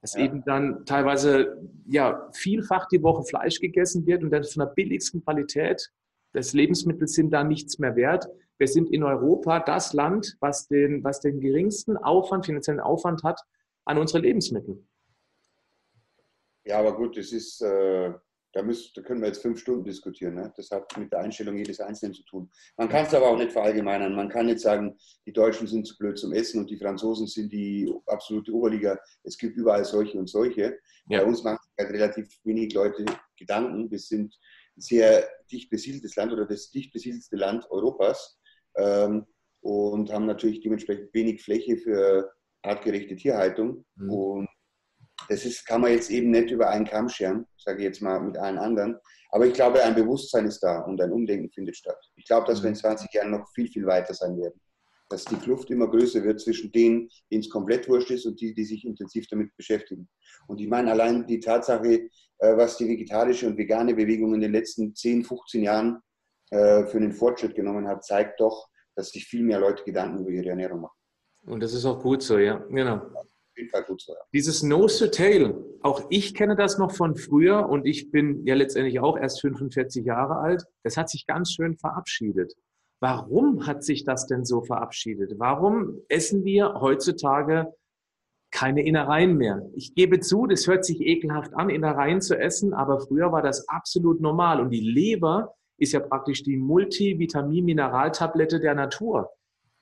Dass 0.00 0.14
ja. 0.14 0.24
eben 0.24 0.44
dann 0.44 0.84
teilweise 0.84 1.58
ja 1.86 2.28
vielfach 2.32 2.86
die 2.88 3.02
Woche 3.02 3.24
Fleisch 3.24 3.60
gegessen 3.60 4.06
wird 4.06 4.22
und 4.22 4.30
dann 4.30 4.44
von 4.44 4.60
der 4.60 4.72
billigsten 4.72 5.22
Qualität 5.22 5.90
des 6.34 6.52
Lebensmittels 6.52 7.14
sind 7.14 7.30
da 7.30 7.44
nichts 7.44 7.78
mehr 7.78 7.96
wert. 7.96 8.26
Wir 8.58 8.68
sind 8.68 8.90
in 8.90 9.02
Europa 9.02 9.60
das 9.60 9.92
Land, 9.92 10.36
was 10.40 10.68
den, 10.68 11.04
was 11.04 11.20
den 11.20 11.40
geringsten 11.40 11.96
Aufwand, 11.96 12.46
finanziellen 12.46 12.80
Aufwand 12.80 13.22
hat 13.22 13.40
an 13.84 13.98
unsere 13.98 14.20
Lebensmittel. 14.20 14.82
Ja, 16.64 16.80
aber 16.80 16.96
gut, 16.96 17.16
das 17.16 17.32
ist, 17.32 17.62
äh, 17.62 18.12
da, 18.56 18.62
müssen, 18.62 18.90
da 18.94 19.02
können 19.02 19.20
wir 19.20 19.28
jetzt 19.28 19.42
fünf 19.42 19.60
Stunden 19.60 19.84
diskutieren. 19.84 20.34
Ne? 20.34 20.50
Das 20.56 20.70
hat 20.70 20.96
mit 20.96 21.12
der 21.12 21.20
Einstellung 21.20 21.58
jedes 21.58 21.78
Einzelnen 21.78 22.14
zu 22.14 22.24
tun. 22.24 22.50
Man 22.78 22.88
kann 22.88 23.04
es 23.04 23.12
aber 23.12 23.28
auch 23.28 23.36
nicht 23.36 23.52
verallgemeinern. 23.52 24.14
Man 24.14 24.30
kann 24.30 24.46
nicht 24.46 24.60
sagen, 24.60 24.96
die 25.26 25.32
Deutschen 25.32 25.66
sind 25.66 25.86
zu 25.86 25.96
blöd 25.98 26.16
zum 26.16 26.32
Essen 26.32 26.60
und 26.60 26.70
die 26.70 26.78
Franzosen 26.78 27.26
sind 27.26 27.52
die 27.52 27.92
absolute 28.06 28.52
Oberliga. 28.52 28.98
Es 29.24 29.36
gibt 29.36 29.58
überall 29.58 29.84
solche 29.84 30.18
und 30.18 30.28
solche. 30.28 30.78
Ja. 31.08 31.20
Bei 31.20 31.26
uns 31.26 31.44
machen 31.44 31.58
sich 31.62 31.84
halt 31.84 31.94
relativ 31.94 32.28
wenig 32.44 32.72
Leute 32.72 33.04
Gedanken. 33.36 33.90
Wir 33.90 33.98
sind 33.98 34.34
ein 34.76 34.80
sehr 34.80 35.28
dicht 35.52 35.68
besiedeltes 35.68 36.16
Land 36.16 36.32
oder 36.32 36.46
das 36.46 36.70
dicht 36.70 36.94
besiedelste 36.94 37.36
Land 37.36 37.70
Europas 37.70 38.40
ähm, 38.76 39.26
und 39.60 40.10
haben 40.10 40.24
natürlich 40.24 40.60
dementsprechend 40.60 41.12
wenig 41.12 41.42
Fläche 41.42 41.76
für 41.76 42.32
artgerechte 42.62 43.16
Tierhaltung. 43.16 43.84
Mhm. 43.96 44.10
Und 44.10 44.48
das 45.28 45.44
ist, 45.44 45.66
kann 45.66 45.80
man 45.80 45.92
jetzt 45.92 46.10
eben 46.10 46.30
nicht 46.30 46.50
über 46.50 46.68
einen 46.68 46.84
Kamm 46.84 47.08
scheren, 47.08 47.46
sage 47.56 47.78
ich 47.78 47.84
jetzt 47.84 48.02
mal 48.02 48.20
mit 48.20 48.36
allen 48.36 48.58
anderen. 48.58 48.96
Aber 49.30 49.46
ich 49.46 49.54
glaube, 49.54 49.82
ein 49.82 49.94
Bewusstsein 49.94 50.46
ist 50.46 50.60
da 50.60 50.80
und 50.82 51.00
ein 51.00 51.12
Umdenken 51.12 51.50
findet 51.50 51.76
statt. 51.76 51.98
Ich 52.16 52.24
glaube, 52.24 52.46
dass 52.46 52.62
wir 52.62 52.68
in 52.68 52.76
20 52.76 53.08
mhm. 53.12 53.16
Jahren 53.16 53.30
noch 53.32 53.48
viel, 53.54 53.68
viel 53.68 53.86
weiter 53.86 54.14
sein 54.14 54.38
werden. 54.38 54.60
Dass 55.08 55.24
die 55.24 55.36
Kluft 55.36 55.70
immer 55.70 55.88
größer 55.88 56.22
wird 56.24 56.40
zwischen 56.40 56.72
denen, 56.72 57.08
denen 57.30 57.40
es 57.40 57.50
komplett 57.50 57.88
wurscht 57.88 58.10
ist 58.10 58.26
und 58.26 58.40
die, 58.40 58.54
die 58.54 58.64
sich 58.64 58.84
intensiv 58.84 59.26
damit 59.28 59.56
beschäftigen. 59.56 60.08
Und 60.48 60.60
ich 60.60 60.68
meine, 60.68 60.90
allein 60.90 61.26
die 61.26 61.38
Tatsache, 61.38 62.08
äh, 62.38 62.56
was 62.56 62.76
die 62.76 62.88
vegetarische 62.88 63.46
und 63.46 63.56
vegane 63.56 63.94
Bewegung 63.94 64.34
in 64.34 64.40
den 64.40 64.52
letzten 64.52 64.94
10, 64.94 65.24
15 65.24 65.62
Jahren 65.62 66.00
äh, 66.50 66.84
für 66.86 66.96
einen 66.96 67.12
Fortschritt 67.12 67.54
genommen 67.54 67.86
hat, 67.86 68.04
zeigt 68.04 68.40
doch, 68.40 68.68
dass 68.96 69.10
sich 69.10 69.26
viel 69.26 69.42
mehr 69.42 69.60
Leute 69.60 69.84
Gedanken 69.84 70.20
über 70.20 70.30
ihre 70.30 70.48
Ernährung 70.48 70.80
machen. 70.80 70.96
Und 71.44 71.62
das 71.62 71.72
ist 71.72 71.84
auch 71.84 72.02
gut 72.02 72.22
so, 72.22 72.38
ja. 72.38 72.56
Genau 72.68 73.02
jeden 73.56 73.70
Fall 73.70 73.84
gut 73.84 74.00
so. 74.00 74.12
Ja. 74.12 74.18
Dieses 74.32 74.62
Nose 74.62 75.04
to 75.04 75.10
Tail, 75.10 75.54
auch 75.82 76.06
ich 76.10 76.34
kenne 76.34 76.56
das 76.56 76.78
noch 76.78 76.92
von 76.92 77.16
früher 77.16 77.68
und 77.68 77.86
ich 77.86 78.10
bin 78.10 78.44
ja 78.46 78.54
letztendlich 78.54 79.00
auch 79.00 79.18
erst 79.18 79.40
45 79.40 80.04
Jahre 80.04 80.36
alt. 80.36 80.64
Das 80.82 80.96
hat 80.96 81.10
sich 81.10 81.26
ganz 81.26 81.52
schön 81.52 81.76
verabschiedet. 81.76 82.54
Warum 83.00 83.66
hat 83.66 83.84
sich 83.84 84.04
das 84.04 84.26
denn 84.26 84.44
so 84.44 84.62
verabschiedet? 84.62 85.34
Warum 85.38 86.00
essen 86.08 86.44
wir 86.44 86.80
heutzutage 86.80 87.74
keine 88.50 88.86
Innereien 88.86 89.36
mehr? 89.36 89.68
Ich 89.74 89.94
gebe 89.94 90.20
zu, 90.20 90.46
das 90.46 90.66
hört 90.66 90.84
sich 90.84 91.00
ekelhaft 91.00 91.54
an, 91.54 91.68
Innereien 91.68 92.22
zu 92.22 92.38
essen, 92.38 92.72
aber 92.72 93.00
früher 93.00 93.32
war 93.32 93.42
das 93.42 93.68
absolut 93.68 94.20
normal 94.20 94.60
und 94.60 94.70
die 94.70 94.80
Leber 94.80 95.54
ist 95.78 95.92
ja 95.92 96.00
praktisch 96.00 96.42
die 96.42 96.56
Multivitamin-Mineraltablette 96.56 98.60
der 98.60 98.74
Natur. 98.74 99.30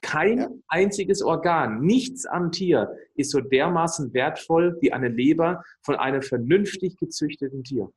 Kein 0.05 0.39
ja. 0.39 0.51
einziges 0.69 1.23
Organ, 1.23 1.81
nichts 1.81 2.27
am 2.27 2.53
Tier 2.53 2.95
ist 3.15 3.31
so 3.31 3.41
dermaßen 3.41 4.13
wertvoll 4.13 4.77
wie 4.81 4.93
eine 4.93 5.09
Leber 5.09 5.63
von 5.81 5.97
einem 5.97 6.21
vernünftig 6.21 6.99
gezüchteten 6.99 7.65
Tier. 7.65 7.91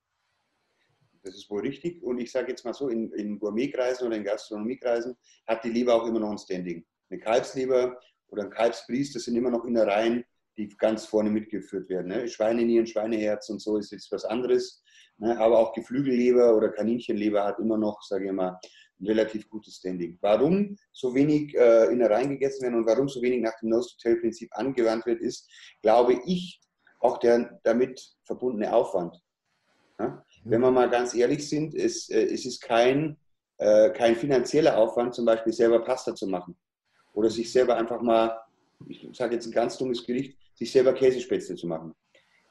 Das 1.23 1.35
ist 1.35 1.49
wohl 1.49 1.61
richtig. 1.61 2.01
Und 2.01 2.19
ich 2.19 2.31
sage 2.31 2.49
jetzt 2.49 2.63
mal 2.63 2.73
so, 2.73 2.87
in, 2.87 3.11
in 3.11 3.37
Gourmetkreisen 3.37 4.07
oder 4.07 4.15
in 4.15 4.23
Gastronomiekreisen 4.23 5.17
hat 5.45 5.65
die 5.65 5.69
Leber 5.69 5.95
auch 5.95 6.07
immer 6.07 6.21
noch 6.21 6.31
ein 6.31 6.37
Standing. 6.37 6.85
Eine 7.09 7.19
Kalbsleber 7.19 7.99
oder 8.29 8.43
ein 8.43 8.49
Kalbsbries, 8.49 9.11
das 9.11 9.23
sind 9.23 9.35
immer 9.35 9.51
noch 9.51 9.65
Innereien, 9.65 10.23
die 10.57 10.69
ganz 10.69 11.05
vorne 11.05 11.29
mitgeführt 11.29 11.89
werden. 11.89 12.07
Ne? 12.07 12.27
Schweinenieren, 12.29 12.87
Schweineherz 12.87 13.49
und 13.49 13.61
so 13.61 13.77
ist 13.77 13.91
jetzt 13.91 14.09
was 14.13 14.23
anderes. 14.23 14.81
Ne? 15.17 15.37
Aber 15.37 15.59
auch 15.59 15.73
Geflügelleber 15.73 16.55
oder 16.55 16.69
Kaninchenleber 16.69 17.43
hat 17.43 17.59
immer 17.59 17.77
noch, 17.77 18.01
sage 18.01 18.27
ich 18.27 18.31
mal, 18.31 18.57
ein 18.99 19.07
relativ 19.07 19.49
gutes 19.49 19.75
Standing. 19.75 20.17
Warum 20.21 20.75
so 20.91 21.13
wenig 21.13 21.55
äh, 21.55 21.91
Innereien 21.91 22.29
gegessen 22.29 22.63
werden 22.63 22.75
und 22.75 22.85
warum 22.85 23.07
so 23.07 23.21
wenig 23.21 23.41
nach 23.41 23.57
dem 23.59 23.69
Nose-to-Tail-Prinzip 23.69 24.49
angewandt 24.53 25.05
wird, 25.05 25.21
ist, 25.21 25.49
glaube 25.81 26.19
ich, 26.25 26.61
auch 26.99 27.17
der 27.19 27.59
damit 27.63 28.01
verbundene 28.23 28.73
Aufwand. 28.73 29.15
Ja? 29.99 30.07
Mhm. 30.07 30.21
Wenn 30.51 30.61
wir 30.61 30.71
mal 30.71 30.89
ganz 30.89 31.13
ehrlich 31.13 31.47
sind, 31.47 31.75
es, 31.75 32.09
äh, 32.09 32.25
es 32.25 32.45
ist 32.45 32.61
kein, 32.61 33.17
äh, 33.57 33.91
kein 33.91 34.15
finanzieller 34.15 34.77
Aufwand, 34.77 35.13
zum 35.13 35.25
Beispiel 35.25 35.53
selber 35.53 35.83
Pasta 35.83 36.15
zu 36.15 36.27
machen 36.27 36.57
oder 37.13 37.29
sich 37.29 37.51
selber 37.51 37.75
einfach 37.75 38.01
mal, 38.01 38.39
ich 38.87 39.09
sage 39.13 39.35
jetzt 39.35 39.47
ein 39.47 39.51
ganz 39.51 39.77
dummes 39.77 40.05
Gericht, 40.05 40.37
sich 40.55 40.71
selber 40.71 40.93
Käsespätzle 40.93 41.55
zu 41.55 41.67
machen. 41.67 41.93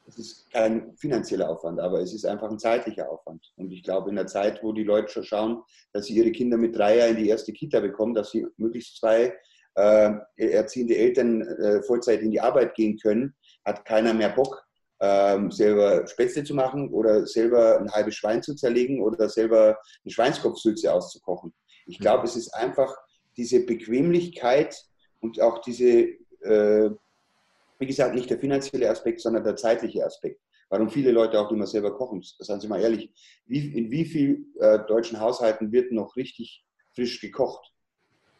Es 0.07 0.17
ist 0.17 0.49
kein 0.51 0.95
finanzieller 0.95 1.49
Aufwand, 1.49 1.81
aber 1.81 1.99
es 1.99 2.13
ist 2.13 2.25
einfach 2.25 2.49
ein 2.49 2.59
zeitlicher 2.59 3.11
Aufwand. 3.11 3.51
Und 3.57 3.71
ich 3.71 3.83
glaube, 3.83 4.09
in 4.09 4.15
der 4.15 4.27
Zeit, 4.27 4.63
wo 4.63 4.71
die 4.71 4.85
Leute 4.85 5.11
schon 5.11 5.25
schauen, 5.25 5.63
dass 5.91 6.05
sie 6.05 6.15
ihre 6.15 6.31
Kinder 6.31 6.57
mit 6.57 6.75
drei 6.75 6.97
Jahren 6.97 7.17
in 7.17 7.23
die 7.23 7.29
erste 7.29 7.51
Kita 7.51 7.81
bekommen, 7.81 8.13
dass 8.13 8.31
sie 8.31 8.47
möglichst 8.55 8.97
zwei 8.97 9.33
äh, 9.75 10.13
erziehende 10.37 10.95
Eltern 10.95 11.41
äh, 11.41 11.83
Vollzeit 11.83 12.21
in 12.21 12.31
die 12.31 12.39
Arbeit 12.39 12.73
gehen 12.75 12.97
können, 12.97 13.35
hat 13.65 13.85
keiner 13.85 14.13
mehr 14.13 14.29
Bock, 14.29 14.65
ähm, 14.99 15.51
selber 15.51 16.07
Spätzle 16.07 16.43
zu 16.43 16.55
machen 16.55 16.89
oder 16.91 17.27
selber 17.27 17.79
ein 17.79 17.91
halbes 17.91 18.15
Schwein 18.15 18.41
zu 18.41 18.55
zerlegen 18.55 19.01
oder 19.01 19.29
selber 19.29 19.77
eine 20.03 20.11
Schweinskopfsülze 20.11 20.91
auszukochen. 20.91 21.53
Ich 21.85 21.99
glaube, 21.99 22.25
es 22.25 22.35
ist 22.35 22.53
einfach 22.53 22.95
diese 23.35 23.65
Bequemlichkeit 23.65 24.75
und 25.19 25.39
auch 25.41 25.59
diese, 25.59 26.07
äh, 26.41 26.89
wie 27.79 27.87
gesagt, 27.87 28.15
nicht 28.15 28.29
der 28.29 28.39
finanzielle 28.39 28.89
Aspekt, 28.89 29.21
sondern 29.21 29.43
der 29.43 29.55
zeitliche 29.55 30.05
Aspekt. 30.05 30.41
Warum 30.69 30.89
viele 30.89 31.11
Leute 31.11 31.39
auch 31.39 31.51
immer 31.51 31.65
selber 31.65 31.95
kochen. 31.95 32.21
Seien 32.39 32.59
Sie 32.59 32.67
mal 32.67 32.81
ehrlich, 32.81 33.11
wie, 33.45 33.77
in 33.77 33.89
wie 33.89 34.05
vielen 34.05 34.53
äh, 34.59 34.79
deutschen 34.85 35.19
Haushalten 35.19 35.71
wird 35.71 35.91
noch 35.91 36.15
richtig 36.15 36.65
frisch 36.93 37.21
gekocht? 37.21 37.71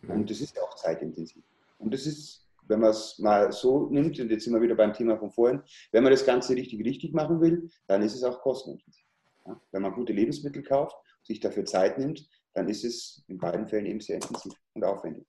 Und 0.07 0.29
das 0.29 0.41
ist 0.41 0.55
ja 0.55 0.61
auch 0.63 0.75
zeitintensiv. 0.75 1.43
Und 1.79 1.93
das 1.93 2.05
ist 2.05 2.47
wenn 2.67 2.79
man 2.79 2.91
es 2.91 3.17
mal 3.19 3.51
so 3.51 3.87
nimmt, 3.89 4.19
und 4.19 4.29
jetzt 4.29 4.43
sind 4.43 4.53
wir 4.53 4.61
wieder 4.61 4.75
beim 4.75 4.93
Thema 4.93 5.17
von 5.17 5.31
vorhin, 5.31 5.61
wenn 5.91 6.03
man 6.03 6.11
das 6.11 6.25
Ganze 6.25 6.55
richtig, 6.55 6.83
richtig 6.85 7.13
machen 7.13 7.41
will, 7.41 7.69
dann 7.87 8.01
ist 8.01 8.15
es 8.15 8.23
auch 8.23 8.41
kostenintensiv. 8.41 9.05
Ja? 9.45 9.59
Wenn 9.71 9.81
man 9.81 9.93
gute 9.93 10.13
Lebensmittel 10.13 10.63
kauft, 10.63 10.95
sich 11.23 11.39
dafür 11.39 11.65
Zeit 11.65 11.97
nimmt, 11.97 12.27
dann 12.53 12.67
ist 12.67 12.83
es 12.83 13.23
in 13.27 13.37
beiden 13.37 13.67
Fällen 13.67 13.85
eben 13.85 13.99
sehr 13.99 14.15
intensiv 14.15 14.53
und 14.73 14.83
aufwendig. 14.83 15.25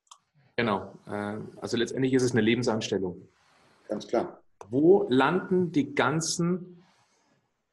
Genau. 0.56 0.94
Äh, 1.06 1.38
also 1.60 1.76
letztendlich 1.76 2.14
ist 2.14 2.22
es 2.22 2.32
eine 2.32 2.40
Lebensanstellung. 2.40 3.28
Ganz 3.88 4.06
klar. 4.06 4.42
Wo 4.68 5.06
landen 5.08 5.72
die 5.72 5.94
ganzen 5.94 6.84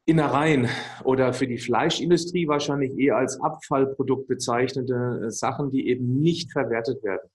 Innereien 0.05 0.69
oder 1.03 1.33
für 1.33 1.47
die 1.47 1.57
Fleischindustrie 1.57 2.47
wahrscheinlich 2.47 2.97
eher 2.97 3.17
als 3.17 3.39
Abfallprodukt 3.41 4.27
bezeichnete 4.27 5.23
äh, 5.25 5.31
Sachen, 5.31 5.71
die 5.71 5.87
eben 5.89 6.21
nicht 6.21 6.51
verwertet 6.51 7.03
werden? 7.03 7.29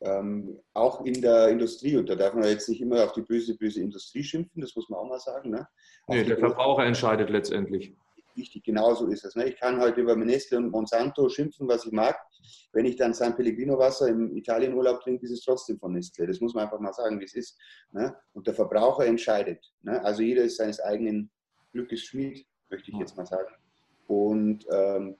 Ähm, 0.00 0.58
auch 0.74 1.04
in 1.04 1.22
der 1.22 1.48
Industrie, 1.48 1.96
und 1.96 2.08
da 2.10 2.14
darf 2.14 2.34
man 2.34 2.44
jetzt 2.44 2.68
nicht 2.68 2.82
immer 2.82 3.04
auf 3.04 3.12
die 3.12 3.22
böse, 3.22 3.56
böse 3.56 3.80
Industrie 3.80 4.22
schimpfen, 4.22 4.60
das 4.60 4.74
muss 4.74 4.88
man 4.90 5.00
auch 5.00 5.08
mal 5.08 5.20
sagen. 5.20 5.50
Ne? 5.50 5.66
Nee, 6.08 6.24
der 6.24 6.36
Verbraucher 6.36 6.84
entscheidet 6.84 7.30
letztendlich. 7.30 7.96
Richtig, 8.36 8.64
genau 8.64 8.94
so 8.94 9.06
ist 9.06 9.24
es. 9.24 9.36
Ne? 9.36 9.48
Ich 9.48 9.56
kann 9.56 9.78
halt 9.78 9.96
über 9.96 10.16
Nestle 10.16 10.58
und 10.58 10.70
Monsanto 10.70 11.28
schimpfen, 11.28 11.68
was 11.68 11.86
ich 11.86 11.92
mag. 11.92 12.16
Wenn 12.72 12.84
ich 12.84 12.96
dann 12.96 13.14
San 13.14 13.36
Pellegrino 13.36 13.78
Wasser 13.78 14.08
im 14.08 14.36
Italienurlaub 14.36 15.00
trinke, 15.00 15.24
ist 15.24 15.32
es 15.32 15.44
trotzdem 15.44 15.78
von 15.78 15.92
Nestle. 15.92 16.26
Das 16.26 16.40
muss 16.40 16.54
man 16.54 16.64
einfach 16.64 16.80
mal 16.80 16.92
sagen, 16.92 17.20
wie 17.20 17.24
es 17.24 17.34
ist. 17.34 17.58
Ne? 17.92 18.14
Und 18.32 18.46
der 18.46 18.54
Verbraucher 18.54 19.06
entscheidet. 19.06 19.72
Ne? 19.82 20.02
Also 20.04 20.22
jeder 20.22 20.42
ist 20.42 20.56
seines 20.56 20.80
eigenen 20.80 21.30
Glückes 21.72 22.02
Schmied, 22.02 22.44
möchte 22.70 22.90
ich 22.90 22.98
jetzt 22.98 23.16
mal 23.16 23.26
sagen. 23.26 23.54
Und 24.08 24.66
ähm, 24.70 25.16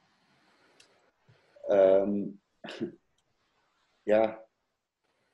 ähm, 1.68 2.40
ja, 4.04 4.44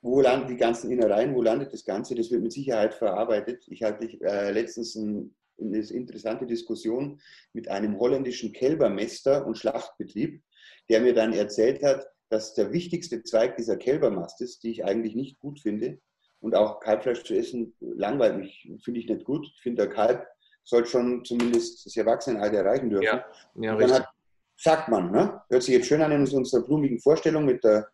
wo 0.03 0.21
landen 0.21 0.49
die 0.49 0.57
ganzen 0.57 0.91
Innereien, 0.91 1.35
wo 1.35 1.43
landet 1.43 1.73
das 1.73 1.85
Ganze? 1.85 2.15
Das 2.15 2.31
wird 2.31 2.43
mit 2.43 2.53
Sicherheit 2.53 2.95
verarbeitet. 2.95 3.67
Ich 3.69 3.83
hatte 3.83 4.07
äh, 4.23 4.51
letztens 4.51 4.95
ein, 4.95 5.35
eine 5.61 5.79
interessante 5.79 6.47
Diskussion 6.47 7.21
mit 7.53 7.69
einem 7.69 7.99
holländischen 7.99 8.53
Kälbermester 8.53 9.47
und 9.47 9.59
Schlachtbetrieb, 9.59 10.43
der 10.89 11.01
mir 11.01 11.15
dann 11.15 11.33
erzählt 11.33 11.83
hat, 11.83 12.07
dass 12.29 12.55
der 12.55 12.73
wichtigste 12.73 13.23
Zweig 13.23 13.57
dieser 13.57 13.77
Kälbermast 13.77 14.41
ist, 14.41 14.63
die 14.63 14.71
ich 14.71 14.85
eigentlich 14.85 15.15
nicht 15.15 15.39
gut 15.39 15.61
finde. 15.61 15.99
Und 16.41 16.55
auch 16.55 16.81
Kalbfleisch 16.81 17.25
zu 17.25 17.35
essen 17.35 17.75
langweilt 17.81 18.39
mich, 18.39 18.71
finde 18.83 19.01
ich 19.01 19.09
nicht 19.09 19.25
gut. 19.25 19.47
Ich 19.55 19.63
finde, 19.63 19.87
der 19.87 19.95
Kalb 19.95 20.27
sollte 20.65 20.89
schon 20.89 21.25
zumindest 21.25 21.85
das 21.85 21.97
Erwachsenenalter 21.97 22.59
erreichen 22.59 22.91
dürfen. 22.91 23.05
Ja, 23.05 23.25
ja 23.57 23.75
richtig. 23.75 23.99
Hat, 23.99 24.09
sagt 24.57 24.89
man, 24.89 25.11
ne? 25.11 25.43
hört 25.51 25.63
sich 25.63 25.75
jetzt 25.75 25.87
schön 25.87 26.03
an 26.03 26.13
in 26.13 26.27
unserer 26.27 26.63
blumigen 26.63 27.01
Vorstellung 27.01 27.45
mit 27.45 27.65
der 27.65 27.89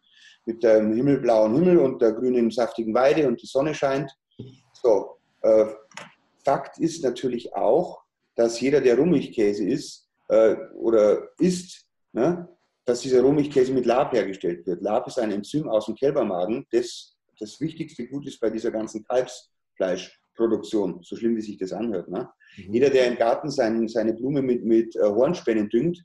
mit 0.46 0.62
dem 0.62 0.94
himmelblauen 0.94 1.54
Himmel 1.54 1.78
und 1.78 2.00
der 2.00 2.12
grünen, 2.12 2.50
saftigen 2.50 2.94
Weide 2.94 3.26
und 3.26 3.42
die 3.42 3.46
Sonne 3.46 3.74
scheint. 3.74 4.10
So, 4.72 5.18
äh, 5.42 5.66
Fakt 6.46 6.78
ist 6.78 7.02
natürlich 7.02 7.54
auch, 7.56 8.00
dass 8.36 8.60
jeder, 8.60 8.80
der 8.80 8.96
Rummigkäse 8.96 9.64
isst 9.64 10.08
äh, 10.28 10.54
oder 10.74 11.28
isst, 11.40 11.84
ne, 12.12 12.48
dass 12.84 13.00
dieser 13.00 13.22
Rummigkäse 13.22 13.72
mit 13.72 13.84
Lab 13.84 14.12
hergestellt 14.12 14.64
wird. 14.64 14.80
Lab 14.80 15.08
ist 15.08 15.18
ein 15.18 15.32
Enzym 15.32 15.68
aus 15.68 15.86
dem 15.86 15.96
Kälbermagen, 15.96 16.64
das 16.70 17.16
das 17.40 17.60
wichtigste 17.60 18.06
Gut 18.06 18.26
ist 18.26 18.38
bei 18.40 18.48
dieser 18.48 18.70
ganzen 18.70 19.04
Kalbsfleischproduktion, 19.04 21.02
so 21.02 21.16
schlimm 21.16 21.36
wie 21.36 21.42
sich 21.42 21.58
das 21.58 21.72
anhört. 21.72 22.08
Ne? 22.08 22.30
Mhm. 22.56 22.72
Jeder, 22.72 22.90
der 22.90 23.08
im 23.08 23.16
Garten 23.16 23.50
sein, 23.50 23.88
seine 23.88 24.14
Blume 24.14 24.40
mit, 24.40 24.64
mit 24.64 24.94
äh, 24.94 25.00
Hornspänen 25.00 25.68
düngt, 25.68 26.02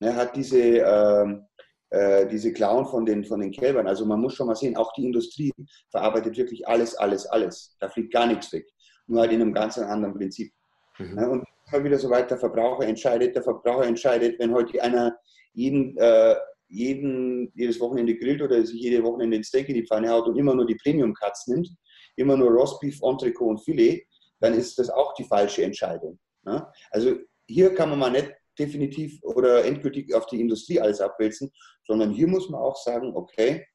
ne, 0.00 0.14
hat 0.16 0.34
diese 0.34 0.58
ähm, 0.58 1.46
äh, 1.94 2.26
diese 2.26 2.52
Klauen 2.52 2.86
von 2.86 3.06
den, 3.06 3.24
von 3.24 3.38
den 3.38 3.52
Kälbern. 3.52 3.86
Also 3.86 4.04
man 4.04 4.20
muss 4.20 4.34
schon 4.34 4.48
mal 4.48 4.56
sehen, 4.56 4.76
auch 4.76 4.92
die 4.94 5.04
Industrie 5.04 5.52
verarbeitet 5.90 6.36
wirklich 6.36 6.66
alles, 6.66 6.96
alles, 6.96 7.24
alles. 7.26 7.76
Da 7.78 7.88
fliegt 7.88 8.12
gar 8.12 8.26
nichts 8.26 8.52
weg. 8.52 8.66
Nur 9.06 9.20
halt 9.20 9.32
in 9.32 9.40
einem 9.40 9.52
ganz 9.52 9.78
anderen 9.78 10.14
Prinzip. 10.14 10.52
Mhm. 10.98 11.18
Ja, 11.18 11.28
und 11.28 11.44
immer 11.72 11.84
wieder 11.84 11.98
so 11.98 12.10
weit, 12.10 12.30
der 12.30 12.38
Verbraucher 12.38 12.86
entscheidet, 12.86 13.34
der 13.34 13.42
Verbraucher 13.42 13.86
entscheidet, 13.86 14.38
wenn 14.38 14.52
heute 14.52 14.82
einer 14.82 15.16
jeden, 15.52 15.96
äh, 15.98 16.36
jeden, 16.68 17.52
jedes 17.54 17.78
Wochenende 17.80 18.16
grillt 18.16 18.42
oder 18.42 18.64
sich 18.64 18.80
jede 18.80 19.02
Wochenende 19.02 19.36
ein 19.36 19.44
Steak 19.44 19.68
in 19.68 19.74
die 19.74 19.86
Pfanne 19.86 20.10
haut 20.10 20.26
und 20.26 20.36
immer 20.36 20.54
nur 20.54 20.66
die 20.66 20.76
Premium-Cuts 20.76 21.48
nimmt, 21.48 21.68
immer 22.16 22.36
nur 22.36 22.50
Rostbeef, 22.50 23.00
Entrecot 23.02 23.48
und 23.48 23.64
Filet, 23.64 24.06
dann 24.40 24.54
ist 24.54 24.78
das 24.78 24.90
auch 24.90 25.14
die 25.14 25.24
falsche 25.24 25.62
Entscheidung. 25.62 26.18
Ja? 26.46 26.72
Also 26.90 27.16
hier 27.46 27.74
kann 27.74 27.90
man 27.90 27.98
mal 27.98 28.10
nicht 28.10 28.32
definitiv 28.58 29.20
oder 29.22 29.64
endgültig 29.64 30.14
auf 30.14 30.26
die 30.26 30.40
Industrie 30.40 30.80
alles 30.80 31.00
abwälzen, 31.00 31.50
sondern 31.86 32.12
hier 32.12 32.28
muss 32.28 32.48
man 32.48 32.60
auch 32.60 32.76
sagen, 32.76 33.12
okay, 33.14 33.66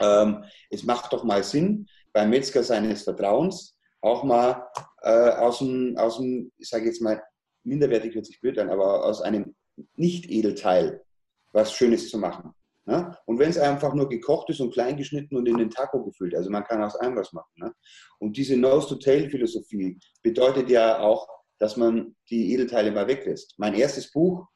ähm, 0.00 0.44
es 0.70 0.82
macht 0.84 1.12
doch 1.12 1.24
mal 1.24 1.42
Sinn, 1.42 1.86
beim 2.12 2.30
Metzger 2.30 2.62
seines 2.62 3.02
Vertrauens 3.02 3.77
auch 4.00 4.24
mal 4.24 4.68
äh, 5.02 5.30
aus 5.30 5.58
dem, 5.58 5.96
aus 5.96 6.18
dem, 6.18 6.52
ich 6.58 6.68
sage 6.68 6.86
jetzt 6.86 7.02
mal, 7.02 7.22
minderwertig 7.64 8.14
hört 8.14 8.26
sich 8.26 8.40
blöd 8.40 8.58
an, 8.58 8.70
aber 8.70 9.04
aus 9.04 9.20
einem 9.20 9.54
Nicht-Edelteil 9.96 11.04
was 11.52 11.72
Schönes 11.72 12.10
zu 12.10 12.18
machen. 12.18 12.52
Ne? 12.88 13.14
Und 13.26 13.38
wenn 13.38 13.50
es 13.50 13.58
einfach 13.58 13.92
nur 13.92 14.08
gekocht 14.08 14.48
ist 14.48 14.60
und 14.60 14.72
klein 14.72 14.96
geschnitten 14.96 15.36
und 15.36 15.46
in 15.46 15.58
den 15.58 15.70
Taco 15.70 16.02
gefüllt, 16.04 16.34
also 16.34 16.50
man 16.50 16.64
kann 16.64 16.82
aus 16.82 16.96
allem 16.96 17.16
was 17.16 17.32
machen. 17.32 17.52
Ne? 17.56 17.74
Und 18.18 18.36
diese 18.36 18.56
Nose-to-Tail-Philosophie 18.56 19.98
bedeutet 20.22 20.70
ja 20.70 21.00
auch, 21.00 21.28
dass 21.58 21.76
man 21.76 22.16
die 22.30 22.54
Edelteile 22.54 22.90
mal 22.90 23.06
weglässt. 23.06 23.54
Mein 23.58 23.74
erstes 23.74 24.10
Buch, 24.10 24.46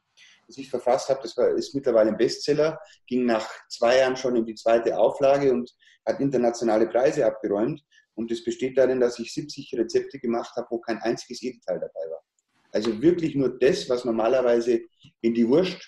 das 0.46 0.56
ich 0.56 0.70
verfasst 0.70 1.08
habe, 1.08 1.20
das 1.22 1.36
war, 1.36 1.50
ist 1.50 1.74
mittlerweile 1.74 2.10
ein 2.10 2.16
Bestseller, 2.16 2.78
ging 3.06 3.26
nach 3.26 3.46
zwei 3.68 3.98
Jahren 3.98 4.16
schon 4.16 4.36
in 4.36 4.46
die 4.46 4.54
zweite 4.54 4.96
Auflage 4.96 5.52
und 5.52 5.70
hat 6.06 6.20
internationale 6.20 6.88
Preise 6.88 7.26
abgeräumt. 7.26 7.82
Und 8.14 8.30
das 8.30 8.44
besteht 8.44 8.76
darin, 8.76 9.00
dass 9.00 9.18
ich 9.18 9.32
70 9.32 9.74
Rezepte 9.74 10.18
gemacht 10.18 10.54
habe, 10.56 10.66
wo 10.70 10.78
kein 10.78 10.98
einziges 10.98 11.42
Edelteil 11.42 11.80
dabei 11.80 12.10
war. 12.10 12.22
Also 12.72 13.00
wirklich 13.00 13.34
nur 13.34 13.58
das, 13.58 13.88
was 13.88 14.04
normalerweise 14.04 14.80
in 15.20 15.34
die 15.34 15.46
Wurst 15.48 15.78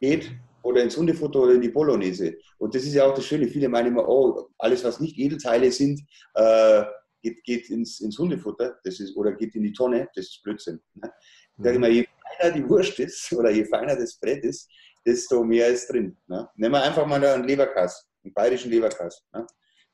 geht 0.00 0.30
oder 0.62 0.82
ins 0.82 0.96
Hundefutter 0.96 1.40
oder 1.40 1.54
in 1.54 1.60
die 1.60 1.68
Bolognese. 1.68 2.36
Und 2.58 2.74
das 2.74 2.84
ist 2.84 2.94
ja 2.94 3.04
auch 3.04 3.14
das 3.14 3.24
Schöne. 3.24 3.48
Viele 3.48 3.68
meinen 3.68 3.88
immer, 3.88 4.08
oh, 4.08 4.48
alles, 4.58 4.84
was 4.84 5.00
nicht 5.00 5.18
Edelteile 5.18 5.70
sind, 5.70 6.00
äh, 6.34 6.84
geht, 7.22 7.42
geht 7.44 7.70
ins, 7.70 8.00
ins 8.00 8.18
Hundefutter 8.18 8.78
das 8.84 9.00
ist, 9.00 9.16
oder 9.16 9.32
geht 9.32 9.54
in 9.54 9.62
die 9.62 9.72
Tonne, 9.72 10.08
das 10.14 10.26
ist 10.26 10.42
Blödsinn. 10.42 10.80
Ne? 10.94 11.10
Ich 11.58 11.64
sage 11.64 11.76
immer, 11.76 11.88
je 11.88 12.06
feiner 12.38 12.54
die 12.54 12.68
Wurst 12.68 12.98
ist 12.98 13.32
oder 13.38 13.50
je 13.50 13.64
feiner 13.64 13.96
das 13.96 14.18
Brett 14.18 14.44
ist, 14.44 14.70
desto 15.06 15.42
mehr 15.42 15.68
ist 15.68 15.90
drin. 15.90 16.14
Ne? 16.26 16.46
Nehmen 16.56 16.74
wir 16.74 16.82
einfach 16.82 17.06
mal 17.06 17.24
einen 17.24 17.44
Leberkass, 17.44 18.06
einen 18.22 18.34
bayerischen 18.34 18.70
Leberkass. 18.70 19.24
Ne? 19.32 19.46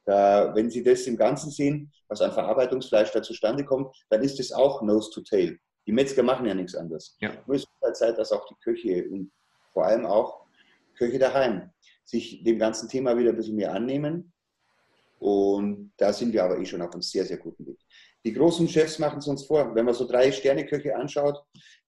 Da, 0.05 0.55
wenn 0.55 0.71
Sie 0.71 0.83
das 0.83 1.07
im 1.07 1.17
Ganzen 1.17 1.51
sehen, 1.51 1.93
was 2.09 2.21
an 2.21 2.33
Verarbeitungsfleisch 2.33 3.13
da 3.13 3.23
zustande 3.23 3.65
kommt, 3.65 3.95
dann 4.11 4.23
ist 4.23 4.41
es 4.41 4.53
auch 4.53 4.83
Nose 4.83 5.11
to 5.11 5.21
Tail. 5.21 5.59
Die 5.87 5.93
Metzger 5.93 6.23
machen 6.23 6.47
ja 6.47 6.55
nichts 6.55 6.75
anderes. 6.75 7.17
Ja. 7.21 7.33
Nur 7.47 7.57
ist 7.57 7.67
es 7.67 7.83
halt 7.83 7.97
Zeit, 7.97 8.19
dass 8.19 8.33
auch 8.33 8.47
die 8.47 8.57
Köche 8.63 9.09
und 9.09 9.31
vor 9.73 9.87
allem 9.87 10.07
auch 10.07 10.47
Köche 10.97 11.19
daheim 11.19 11.71
sich 12.05 12.43
dem 12.43 12.59
ganzen 12.59 12.89
Thema 12.89 13.17
wieder 13.17 13.31
ein 13.31 13.37
bisschen 13.37 13.57
mehr 13.57 13.73
annehmen 13.73 14.33
und 15.23 15.93
da 15.99 16.13
sind 16.13 16.33
wir 16.33 16.43
aber 16.43 16.59
eh 16.59 16.67
schon 16.67 16.83
auf 16.83 16.93
einem 16.93 17.03
sehr, 17.03 17.25
sehr 17.25 17.37
guten 17.37 17.65
Weg. 17.65 17.79
Die 18.25 18.33
großen 18.33 18.69
Chefs 18.69 18.99
machen 18.99 19.21
es 19.21 19.29
uns 19.29 19.47
vor. 19.47 19.73
Wenn 19.73 19.85
man 19.85 19.95
so 19.95 20.05
drei 20.05 20.33
Sterneköche 20.33 20.97
anschaut, 20.97 21.41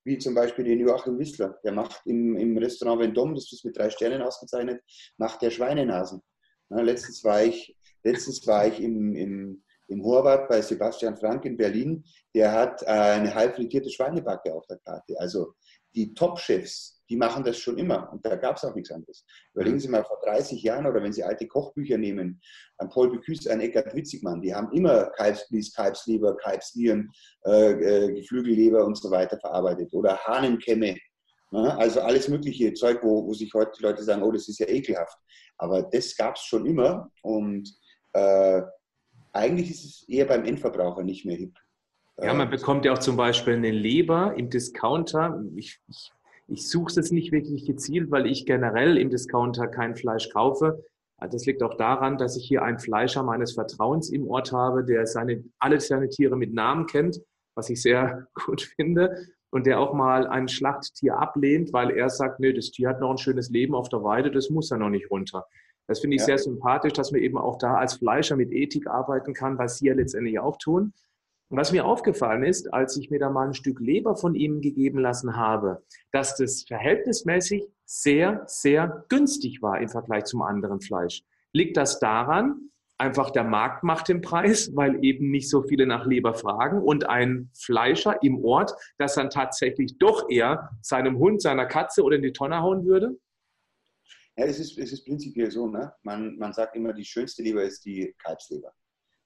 wie 0.05 0.17
zum 0.17 0.33
Beispiel 0.33 0.63
den 0.63 0.79
Joachim 0.79 1.19
Wissler, 1.19 1.59
der 1.63 1.73
macht 1.73 2.01
im, 2.05 2.37
im 2.37 2.57
Restaurant 2.57 3.01
Vendôme, 3.01 3.35
das 3.35 3.51
ist 3.51 3.65
mit 3.65 3.77
drei 3.77 3.89
Sternen 3.89 4.21
ausgezeichnet, 4.21 4.81
macht 5.17 5.41
der 5.41 5.51
Schweinenasen. 5.51 6.21
Ja, 6.69 6.79
letztens 6.79 7.25
war 7.25 7.43
ich, 7.43 7.75
letztens 8.05 8.45
war 8.47 8.67
ich 8.67 8.79
im, 8.79 9.15
im, 9.15 9.63
im 9.87 10.03
Horvath 10.03 10.47
bei 10.47 10.61
Sebastian 10.61 11.17
Frank 11.17 11.43
in 11.45 11.57
Berlin, 11.57 12.03
der 12.33 12.51
hat 12.51 12.81
äh, 12.83 12.85
eine 12.85 13.33
halb 13.33 13.55
frittierte 13.55 13.89
Schweinebacke 13.89 14.53
auf 14.53 14.65
der 14.67 14.77
Karte. 14.77 15.19
Also 15.19 15.53
die 15.93 16.13
Top-Chefs, 16.13 17.03
die 17.09 17.15
machen 17.15 17.43
das 17.43 17.57
schon 17.57 17.77
immer 17.77 18.11
und 18.11 18.25
da 18.25 18.35
gab 18.35 18.57
es 18.57 18.63
auch 18.63 18.75
nichts 18.75 18.91
anderes. 18.91 19.25
Überlegen 19.53 19.79
Sie 19.79 19.87
mal 19.87 20.03
vor 20.03 20.19
30 20.23 20.61
Jahren 20.61 20.85
oder 20.85 21.01
wenn 21.01 21.13
Sie 21.13 21.23
alte 21.23 21.47
Kochbücher 21.47 21.97
nehmen, 21.97 22.41
ein 22.77 22.89
Paul 22.89 23.11
Bocuse, 23.11 23.51
ein 23.51 23.61
Eckart 23.61 23.95
Witzigmann, 23.95 24.41
die 24.41 24.53
haben 24.53 24.71
immer 24.71 25.05
Kalbsblies, 25.11 25.73
Kalbsleber, 25.73 26.35
Kalbsnieren, 26.37 27.11
äh, 27.45 27.71
äh, 27.71 28.13
Geflügelleber 28.13 28.85
und 28.85 28.97
so 28.97 29.09
weiter 29.11 29.39
verarbeitet 29.39 29.93
oder 29.93 30.17
Hahnenkämme. 30.17 30.97
Ne? 31.51 31.77
Also 31.77 32.01
alles 32.01 32.27
mögliche 32.27 32.73
Zeug, 32.73 32.99
wo, 33.03 33.25
wo 33.25 33.33
sich 33.33 33.53
heute 33.53 33.71
die 33.77 33.83
Leute 33.83 34.03
sagen, 34.03 34.23
oh, 34.23 34.31
das 34.31 34.49
ist 34.49 34.59
ja 34.59 34.67
ekelhaft. 34.67 35.17
Aber 35.57 35.83
das 35.83 36.15
gab 36.17 36.35
es 36.35 36.41
schon 36.41 36.65
immer 36.65 37.09
und 37.21 37.71
äh, 38.15 38.61
eigentlich 39.33 39.69
ist 39.71 39.85
es 39.85 40.09
eher 40.09 40.25
beim 40.25 40.45
Endverbraucher 40.45 41.03
nicht 41.03 41.25
mehr 41.25 41.37
hip. 41.37 41.55
Ja, 42.21 42.33
man 42.33 42.49
bekommt 42.49 42.85
ja 42.85 42.93
auch 42.93 42.99
zum 42.99 43.17
Beispiel 43.17 43.55
eine 43.55 43.71
Leber 43.71 44.35
im 44.37 44.49
Discounter. 44.49 45.43
Ich, 45.55 45.79
ich 45.89 46.13
ich 46.47 46.69
suche 46.69 46.99
es 46.99 47.11
nicht 47.11 47.31
wirklich 47.31 47.65
gezielt, 47.65 48.11
weil 48.11 48.27
ich 48.27 48.45
generell 48.45 48.97
im 48.97 49.09
Discounter 49.09 49.67
kein 49.67 49.95
Fleisch 49.95 50.29
kaufe. 50.29 50.83
Das 51.19 51.45
liegt 51.45 51.63
auch 51.63 51.75
daran, 51.75 52.17
dass 52.17 52.37
ich 52.37 52.45
hier 52.45 52.61
einen 52.61 52.77
Fleischer 52.77 53.23
meines 53.23 53.53
Vertrauens 53.53 54.09
im 54.09 54.27
Ort 54.27 54.51
habe, 54.51 54.83
der 54.83 55.07
seine, 55.07 55.43
alle 55.59 55.79
seine 55.79 56.09
Tiere 56.09 56.35
mit 56.35 56.53
Namen 56.53 56.85
kennt, 56.85 57.19
was 57.55 57.69
ich 57.69 57.81
sehr 57.81 58.27
gut 58.45 58.61
finde. 58.75 59.15
Und 59.49 59.65
der 59.65 59.79
auch 59.79 59.93
mal 59.93 60.27
ein 60.27 60.49
Schlachttier 60.49 61.17
ablehnt, 61.17 61.71
weil 61.71 61.91
er 61.91 62.09
sagt, 62.09 62.39
nee, 62.41 62.51
das 62.51 62.71
Tier 62.71 62.89
hat 62.89 62.99
noch 62.99 63.11
ein 63.11 63.17
schönes 63.17 63.49
Leben 63.49 63.73
auf 63.73 63.87
der 63.87 64.03
Weide, 64.03 64.29
das 64.29 64.49
muss 64.49 64.69
er 64.69 64.77
noch 64.77 64.89
nicht 64.89 65.09
runter. 65.09 65.45
Das 65.87 65.99
finde 65.99 66.15
ich 66.15 66.21
ja. 66.21 66.25
sehr 66.25 66.37
sympathisch, 66.39 66.93
dass 66.93 67.11
man 67.11 67.21
eben 67.21 67.37
auch 67.37 67.57
da 67.57 67.75
als 67.75 67.95
Fleischer 67.95 68.35
mit 68.35 68.51
Ethik 68.51 68.87
arbeiten 68.87 69.33
kann, 69.33 69.57
was 69.57 69.77
Sie 69.77 69.87
ja 69.87 69.93
letztendlich 69.93 70.39
auch 70.39 70.57
tun. 70.57 70.93
Und 71.49 71.57
was 71.57 71.71
mir 71.71 71.85
aufgefallen 71.85 72.43
ist, 72.43 72.73
als 72.73 72.97
ich 72.97 73.11
mir 73.11 73.19
da 73.19 73.29
mal 73.29 73.47
ein 73.47 73.53
Stück 73.53 73.79
Leber 73.79 74.15
von 74.15 74.33
ihm 74.33 74.61
gegeben 74.61 74.99
lassen 74.99 75.35
habe, 75.35 75.83
dass 76.11 76.35
das 76.37 76.63
verhältnismäßig 76.63 77.67
sehr, 77.85 78.43
sehr 78.47 79.05
günstig 79.09 79.61
war 79.61 79.79
im 79.79 79.89
Vergleich 79.89 80.25
zum 80.25 80.41
anderen 80.41 80.81
Fleisch. 80.81 81.23
Liegt 81.53 81.77
das 81.77 81.99
daran, 81.99 82.71
einfach 82.97 83.29
der 83.29 83.43
Markt 83.43 83.83
macht 83.83 84.07
den 84.07 84.21
Preis, 84.21 84.71
weil 84.75 85.03
eben 85.03 85.29
nicht 85.29 85.49
so 85.49 85.61
viele 85.61 85.85
nach 85.85 86.05
Leber 86.05 86.33
fragen 86.33 86.81
und 86.81 87.07
ein 87.07 87.49
Fleischer 87.53 88.23
im 88.23 88.43
Ort, 88.43 88.73
das 88.97 89.15
dann 89.15 89.29
tatsächlich 89.29 89.97
doch 89.99 90.29
eher 90.29 90.71
seinem 90.81 91.19
Hund, 91.19 91.41
seiner 91.41 91.65
Katze 91.67 92.03
oder 92.03 92.15
in 92.15 92.23
die 92.23 92.33
Tonne 92.33 92.61
hauen 92.61 92.85
würde? 92.85 93.17
Ja, 94.37 94.45
es 94.45 94.59
ist, 94.59 94.77
es 94.77 94.91
ist 94.91 95.05
prinzipiell 95.05 95.49
so. 95.49 95.67
Ne? 95.67 95.93
Man, 96.03 96.37
man 96.37 96.53
sagt 96.53 96.75
immer, 96.75 96.93
die 96.93 97.05
schönste 97.05 97.41
Leber 97.41 97.63
ist 97.63 97.85
die 97.85 98.13
Kalbsleber. 98.23 98.71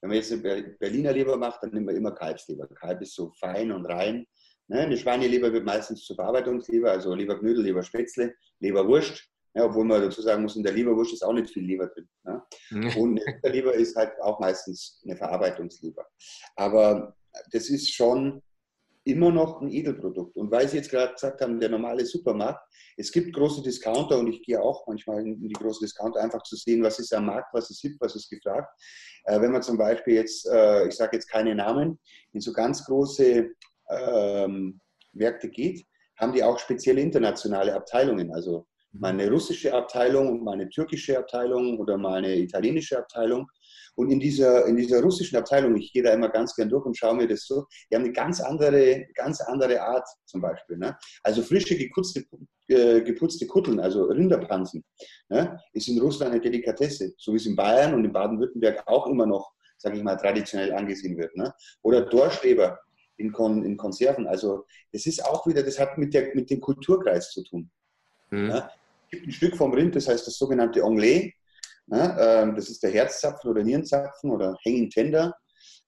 Wenn 0.00 0.08
man 0.08 0.16
jetzt 0.16 0.32
eine 0.32 0.76
Berliner 0.78 1.12
Leber 1.12 1.36
macht, 1.36 1.62
dann 1.62 1.70
nimmt 1.72 1.86
man 1.86 1.96
immer 1.96 2.12
Kalbsleber. 2.12 2.68
Kalb 2.68 3.02
ist 3.02 3.14
so 3.14 3.32
fein 3.38 3.70
und 3.72 3.86
rein. 3.86 4.26
Ne? 4.68 4.80
Eine 4.80 4.96
Schweineleber 4.96 5.52
wird 5.52 5.64
meistens 5.64 6.04
zur 6.04 6.16
Verarbeitungsleber, 6.16 6.90
also 6.90 7.14
Leberknödel, 7.14 7.64
Leberspätzle, 7.64 8.34
Leberwurst. 8.60 9.26
Ja, 9.54 9.64
obwohl 9.64 9.84
man 9.84 10.00
dazu 10.00 10.22
sagen 10.22 10.42
muss, 10.42 10.54
in 10.54 10.62
der 10.62 10.72
Leberwurst 10.72 11.12
ist 11.12 11.24
auch 11.24 11.32
nicht 11.32 11.50
viel 11.50 11.64
Leber 11.64 11.88
drin. 11.88 12.08
Ne? 12.22 12.42
Und 12.96 13.20
eine 13.42 13.52
Leber 13.52 13.74
ist 13.74 13.96
halt 13.96 14.12
auch 14.20 14.38
meistens 14.38 15.02
eine 15.04 15.16
Verarbeitungsleber. 15.16 16.06
Aber 16.54 17.16
das 17.50 17.68
ist 17.68 17.92
schon 17.92 18.40
immer 19.04 19.30
noch 19.30 19.60
ein 19.60 19.70
Edelprodukt. 19.70 20.36
Und 20.36 20.50
weil 20.50 20.68
Sie 20.68 20.76
jetzt 20.76 20.90
gerade 20.90 21.14
gesagt 21.14 21.40
haben, 21.40 21.58
der 21.58 21.70
normale 21.70 22.04
Supermarkt, 22.04 22.62
es 22.96 23.10
gibt 23.10 23.34
große 23.34 23.62
Discounter 23.62 24.18
und 24.18 24.28
ich 24.28 24.42
gehe 24.42 24.60
auch 24.60 24.86
manchmal 24.86 25.22
in 25.22 25.48
die 25.48 25.54
großen 25.54 25.84
Discounter, 25.84 26.20
einfach 26.20 26.42
zu 26.42 26.56
sehen, 26.56 26.82
was 26.82 26.98
ist 26.98 27.14
am 27.14 27.26
Markt, 27.26 27.48
was 27.52 27.70
ist 27.70 27.80
hip, 27.80 27.96
was 28.00 28.14
ist 28.14 28.28
gefragt. 28.28 28.68
Äh, 29.24 29.40
wenn 29.40 29.52
man 29.52 29.62
zum 29.62 29.78
Beispiel 29.78 30.14
jetzt, 30.14 30.46
äh, 30.46 30.86
ich 30.88 30.94
sage 30.94 31.16
jetzt 31.16 31.30
keine 31.30 31.54
Namen, 31.54 31.98
in 32.32 32.40
so 32.40 32.52
ganz 32.52 32.84
große 32.84 33.48
ähm, 33.90 34.80
Märkte 35.12 35.48
geht, 35.48 35.84
haben 36.18 36.32
die 36.32 36.44
auch 36.44 36.58
spezielle 36.58 37.00
internationale 37.00 37.74
Abteilungen. 37.74 38.32
Also 38.34 38.66
mal 38.92 39.08
eine 39.08 39.30
russische 39.30 39.72
Abteilung 39.72 40.42
mal 40.42 40.52
eine 40.52 40.68
türkische 40.68 41.18
Abteilung 41.18 41.78
oder 41.78 41.96
mal 41.96 42.18
eine 42.18 42.36
italienische 42.36 42.98
Abteilung. 42.98 43.48
Und 44.00 44.10
in 44.10 44.18
dieser, 44.18 44.64
in 44.64 44.76
dieser 44.76 45.02
russischen 45.02 45.36
Abteilung, 45.36 45.76
ich 45.76 45.92
gehe 45.92 46.02
da 46.02 46.14
immer 46.14 46.30
ganz 46.30 46.54
gern 46.56 46.70
durch 46.70 46.86
und 46.86 46.96
schaue 46.96 47.16
mir 47.16 47.28
das 47.28 47.44
so, 47.44 47.66
die 47.90 47.96
haben 47.96 48.04
eine 48.04 48.14
ganz 48.14 48.40
andere, 48.40 49.06
ganz 49.14 49.42
andere 49.42 49.78
Art 49.78 50.08
zum 50.24 50.40
Beispiel. 50.40 50.78
Ne? 50.78 50.96
Also 51.22 51.42
frische 51.42 51.76
geputzte, 51.76 52.24
äh, 52.68 53.02
geputzte 53.02 53.46
Kutteln, 53.46 53.78
also 53.78 54.04
Rinderpansen, 54.04 54.82
ne? 55.28 55.60
ist 55.74 55.86
in 55.88 56.00
Russland 56.00 56.32
eine 56.32 56.40
Delikatesse, 56.40 57.12
so 57.18 57.34
wie 57.34 57.36
es 57.36 57.44
in 57.44 57.54
Bayern 57.54 57.92
und 57.92 58.06
in 58.06 58.10
Baden-Württemberg 58.10 58.84
auch 58.86 59.06
immer 59.06 59.26
noch, 59.26 59.52
sage 59.76 59.98
ich 59.98 60.02
mal, 60.02 60.16
traditionell 60.16 60.72
angesehen 60.72 61.18
wird. 61.18 61.36
Ne? 61.36 61.52
Oder 61.82 62.00
Dorschleber 62.06 62.80
in, 63.18 63.32
Kon 63.32 63.62
in 63.66 63.76
Konserven. 63.76 64.26
Also 64.26 64.64
das 64.94 65.04
ist 65.04 65.22
auch 65.22 65.46
wieder, 65.46 65.62
das 65.62 65.78
hat 65.78 65.98
mit, 65.98 66.14
der, 66.14 66.34
mit 66.34 66.48
dem 66.48 66.62
Kulturkreis 66.62 67.32
zu 67.32 67.44
tun. 67.44 67.70
Mhm. 68.30 68.46
Ne? 68.46 68.70
Es 69.04 69.10
gibt 69.10 69.26
ein 69.26 69.32
Stück 69.32 69.56
vom 69.58 69.74
Rind, 69.74 69.94
das 69.94 70.08
heißt 70.08 70.26
das 70.26 70.38
sogenannte 70.38 70.82
Anglais. 70.82 71.34
Ne? 71.90 72.16
Ähm, 72.18 72.54
das 72.54 72.70
ist 72.70 72.82
der 72.82 72.90
Herzzapfen 72.90 73.50
oder 73.50 73.64
Nierenzapfen 73.64 74.30
oder 74.30 74.56
Hanging 74.64 74.88
Tender. 74.90 75.34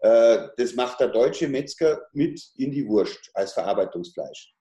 Äh, 0.01 0.49
das 0.57 0.75
macht 0.75 0.99
der 0.99 1.09
deutsche 1.09 1.49
Metzger 1.49 2.01
mit 2.13 2.43
in 2.57 2.73
die 2.73 2.87
Wurst 2.89 3.31
als 3.35 3.53
Verarbeitungsfleisch. 3.53 4.53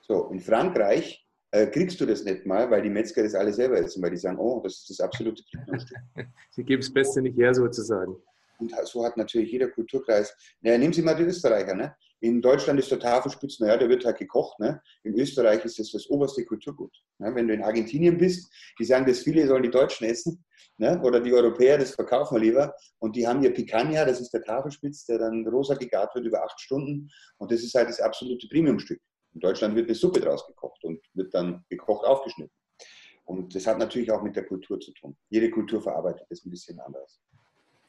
So, 0.00 0.28
in 0.30 0.40
Frankreich 0.40 1.24
äh, 1.52 1.68
kriegst 1.68 2.00
du 2.00 2.06
das 2.06 2.24
nicht 2.24 2.46
mal, 2.46 2.68
weil 2.70 2.82
die 2.82 2.90
Metzger 2.90 3.22
das 3.22 3.36
alle 3.36 3.52
selber 3.52 3.78
essen, 3.78 4.02
weil 4.02 4.10
die 4.10 4.16
sagen, 4.16 4.38
oh, 4.38 4.60
das 4.62 4.78
ist 4.78 4.90
das 4.90 5.00
absolute 5.00 5.42
Kernstück. 5.66 5.98
Sie 6.50 6.64
geben 6.64 6.82
das 6.82 6.92
Beste 6.92 7.22
nicht 7.22 7.38
her, 7.38 7.54
sozusagen. 7.54 8.16
Und 8.58 8.74
so 8.84 9.04
hat 9.04 9.16
natürlich 9.16 9.52
jeder 9.52 9.68
Kulturkreis. 9.68 10.34
Naja, 10.60 10.78
nehmen 10.78 10.92
Sie 10.92 11.02
mal 11.02 11.14
die 11.14 11.22
Österreicher. 11.22 11.74
Ne? 11.74 11.94
In 12.20 12.42
Deutschland 12.42 12.78
ist 12.80 12.90
der 12.90 12.98
Tafelspitz, 12.98 13.60
naja, 13.60 13.76
der 13.76 13.88
wird 13.88 14.04
halt 14.04 14.18
gekocht. 14.18 14.58
Ne? 14.58 14.82
In 15.04 15.14
Österreich 15.18 15.64
ist 15.64 15.78
das 15.78 15.92
das 15.92 16.08
oberste 16.10 16.44
Kulturgut. 16.44 16.92
Ne? 17.18 17.32
Wenn 17.34 17.46
du 17.46 17.54
in 17.54 17.62
Argentinien 17.62 18.18
bist, 18.18 18.52
die 18.78 18.84
sagen, 18.84 19.06
dass 19.06 19.20
viele 19.20 19.46
sollen 19.46 19.62
die 19.62 19.70
Deutschen 19.70 20.06
essen. 20.06 20.44
Ne? 20.76 21.00
Oder 21.02 21.20
die 21.20 21.32
Europäer, 21.32 21.78
das 21.78 21.94
verkaufen 21.94 22.36
wir 22.36 22.40
lieber. 22.40 22.74
Und 22.98 23.14
die 23.14 23.26
haben 23.26 23.40
hier 23.40 23.54
Picanha, 23.54 24.04
das 24.04 24.20
ist 24.20 24.32
der 24.32 24.42
Tafelspitz, 24.42 25.06
der 25.06 25.18
dann 25.18 25.46
rosa 25.46 25.74
gegart 25.74 26.14
wird 26.14 26.26
über 26.26 26.44
acht 26.44 26.60
Stunden. 26.60 27.08
Und 27.36 27.52
das 27.52 27.62
ist 27.62 27.74
halt 27.74 27.88
das 27.88 28.00
absolute 28.00 28.48
Premiumstück. 28.48 29.00
In 29.34 29.40
Deutschland 29.40 29.76
wird 29.76 29.86
eine 29.86 29.94
Suppe 29.94 30.20
draus 30.20 30.44
gekocht 30.46 30.82
und 30.82 31.00
wird 31.14 31.32
dann 31.32 31.64
gekocht 31.68 32.04
aufgeschnitten. 32.04 32.52
Und 33.24 33.54
das 33.54 33.66
hat 33.66 33.78
natürlich 33.78 34.10
auch 34.10 34.22
mit 34.22 34.34
der 34.36 34.46
Kultur 34.46 34.80
zu 34.80 34.90
tun. 34.94 35.14
Jede 35.28 35.50
Kultur 35.50 35.82
verarbeitet 35.82 36.26
das 36.30 36.44
ein 36.44 36.50
bisschen 36.50 36.80
anders. 36.80 37.20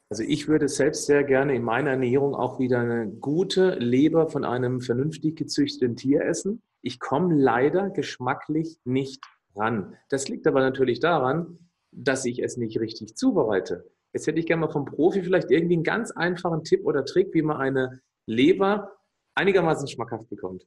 Also 0.10 0.24
ich 0.24 0.48
würde 0.48 0.68
selbst 0.68 1.06
sehr 1.06 1.24
gerne 1.24 1.56
in 1.56 1.64
meiner 1.64 1.92
Ernährung 1.92 2.34
auch 2.34 2.60
wieder 2.60 2.80
eine 2.80 3.08
gute 3.08 3.76
Leber 3.76 4.28
von 4.28 4.44
einem 4.44 4.82
vernünftig 4.82 5.36
gezüchteten 5.36 5.96
Tier 5.96 6.22
essen. 6.22 6.64
Ich 6.82 7.00
komme 7.00 7.36
leider 7.36 7.92
geschmacklich 7.92 8.80
nicht 8.86 9.24
ran. 9.56 9.96
Das 10.10 10.28
liegt 10.28 10.48
aber 10.48 10.62
natürlich 10.62 11.00
daran, 11.00 11.60
dass 11.92 12.26
ich 12.26 12.42
es 12.42 12.58
nicht 12.58 12.80
richtig 12.80 13.16
zubereite. 13.16 13.86
Jetzt 14.14 14.26
hätte 14.26 14.40
ich 14.40 14.48
gerne 14.48 14.62
mal 14.62 14.72
vom 14.72 14.86
Profi 14.86 15.22
vielleicht 15.22 15.52
irgendwie 15.52 15.76
einen 15.76 15.84
ganz 15.84 16.10
einfachen 16.12 16.64
Tipp 16.64 16.86
oder 16.86 17.06
Trick, 17.06 17.32
wie 17.34 17.44
man 17.44 17.58
eine 17.58 18.02
Leber 18.26 18.98
einigermaßen 19.36 19.88
schmackhaft 19.88 20.28
bekommt. 20.30 20.66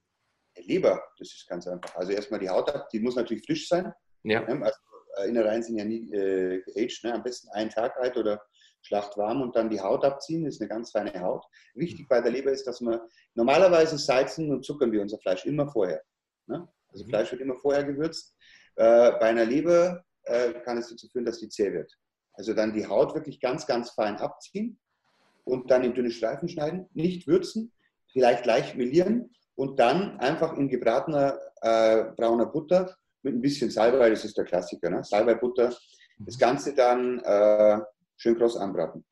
Leber, 0.56 1.02
das 1.18 1.32
ist 1.32 1.48
ganz 1.48 1.66
einfach. 1.66 1.96
Also 1.96 2.12
erstmal 2.12 2.38
die 2.38 2.48
Haut 2.48 2.72
ab, 2.72 2.88
die 2.90 3.00
muss 3.00 3.16
natürlich 3.16 3.44
frisch 3.44 3.66
sein. 3.66 3.92
Ja. 4.22 4.44
Also 4.44 4.78
äh, 5.16 5.28
Innereien 5.28 5.62
sind 5.62 5.76
ja 5.76 5.84
nie 5.84 6.12
äh, 6.12 6.62
aged, 6.76 7.04
ne? 7.04 7.14
am 7.14 7.22
besten 7.22 7.48
einen 7.50 7.70
Tag 7.70 7.96
alt 7.98 8.16
oder 8.16 8.40
schlachtwarm 8.82 9.40
und 9.40 9.56
dann 9.56 9.70
die 9.70 9.80
Haut 9.80 10.04
abziehen, 10.04 10.44
das 10.44 10.54
ist 10.54 10.60
eine 10.60 10.68
ganz 10.68 10.90
feine 10.90 11.20
Haut. 11.20 11.44
Wichtig 11.74 12.08
bei 12.08 12.20
der 12.20 12.32
Leber 12.32 12.50
ist, 12.50 12.66
dass 12.66 12.80
wir 12.80 13.06
normalerweise 13.34 13.98
salzen 13.98 14.50
und 14.50 14.64
zuckern 14.64 14.92
wir 14.92 15.02
unser 15.02 15.18
Fleisch 15.18 15.46
immer 15.46 15.66
vorher. 15.68 16.02
Ne? 16.46 16.68
Also 16.90 17.04
mhm. 17.04 17.08
Fleisch 17.08 17.32
wird 17.32 17.40
immer 17.40 17.56
vorher 17.56 17.84
gewürzt. 17.84 18.36
Äh, 18.76 19.12
bei 19.12 19.26
einer 19.26 19.44
Leber 19.44 20.04
äh, 20.24 20.52
kann 20.60 20.78
es 20.78 20.88
dazu 20.88 21.08
führen, 21.08 21.24
dass 21.24 21.38
die 21.38 21.48
zäh 21.48 21.72
wird. 21.72 21.92
Also 22.34 22.54
dann 22.54 22.72
die 22.72 22.86
Haut 22.86 23.14
wirklich 23.14 23.40
ganz, 23.40 23.66
ganz 23.66 23.90
fein 23.90 24.16
abziehen 24.16 24.78
und 25.44 25.70
dann 25.70 25.84
in 25.84 25.94
dünne 25.94 26.10
Streifen 26.10 26.48
schneiden, 26.48 26.88
nicht 26.92 27.26
würzen, 27.26 27.72
vielleicht 28.12 28.46
leicht 28.46 28.76
melieren 28.76 29.34
und 29.54 29.78
dann 29.78 30.18
einfach 30.18 30.56
in 30.56 30.68
gebratener 30.68 31.38
äh, 31.60 32.04
brauner 32.16 32.46
Butter 32.46 32.96
mit 33.22 33.34
ein 33.34 33.40
bisschen 33.40 33.70
Salbei, 33.70 34.10
das 34.10 34.24
ist 34.24 34.36
der 34.36 34.44
Klassiker, 34.44 34.90
ne? 34.90 35.04
Salbei-Butter, 35.04 35.74
das 36.18 36.38
Ganze 36.38 36.74
dann 36.74 37.20
äh, 37.20 37.78
schön 38.22 38.36
kross 38.36 38.56
anbraten. 38.56 39.04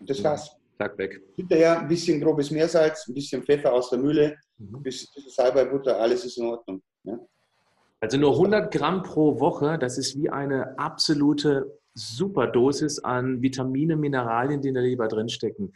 Und 0.00 0.10
das 0.10 0.24
war's. 0.24 0.56
Tag 0.78 0.98
weg. 0.98 1.22
Hinterher 1.36 1.80
ein 1.80 1.88
bisschen 1.88 2.20
grobes 2.20 2.50
Meersalz, 2.50 3.08
ein 3.08 3.14
bisschen 3.14 3.42
Pfeffer 3.42 3.72
aus 3.72 3.88
der 3.88 3.98
Mühle, 3.98 4.36
mhm. 4.58 4.76
ein 4.76 4.82
bisschen 4.82 5.08
Salbei-Butter, 5.26 5.98
alles 5.98 6.24
ist 6.24 6.36
in 6.36 6.46
Ordnung. 6.46 6.82
Ja? 7.04 7.18
Also 8.00 8.18
nur 8.18 8.32
100 8.32 8.72
Gramm 8.72 9.02
pro 9.02 9.40
Woche, 9.40 9.78
das 9.78 9.96
ist 9.96 10.16
wie 10.16 10.28
eine 10.28 10.78
absolute 10.78 11.80
Superdosis 11.94 12.98
an 12.98 13.40
Vitamine, 13.40 13.96
Mineralien, 13.96 14.60
die 14.60 14.68
in 14.68 14.74
der 14.74 14.82
Leber 14.82 15.08
drinstecken. 15.08 15.72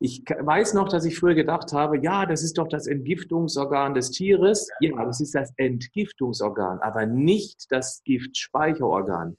Ich 0.00 0.24
weiß 0.24 0.74
noch, 0.74 0.88
dass 0.88 1.04
ich 1.04 1.18
früher 1.18 1.34
gedacht 1.34 1.72
habe, 1.72 1.98
ja, 1.98 2.24
das 2.24 2.42
ist 2.42 2.56
doch 2.56 2.68
das 2.68 2.86
Entgiftungsorgan 2.86 3.94
des 3.94 4.12
Tieres. 4.12 4.68
Ja, 4.80 5.04
das 5.04 5.20
ist 5.20 5.34
das 5.34 5.52
Entgiftungsorgan, 5.56 6.78
aber 6.78 7.04
nicht 7.04 7.66
das 7.70 8.00
Giftspeicherorgan. 8.04 9.36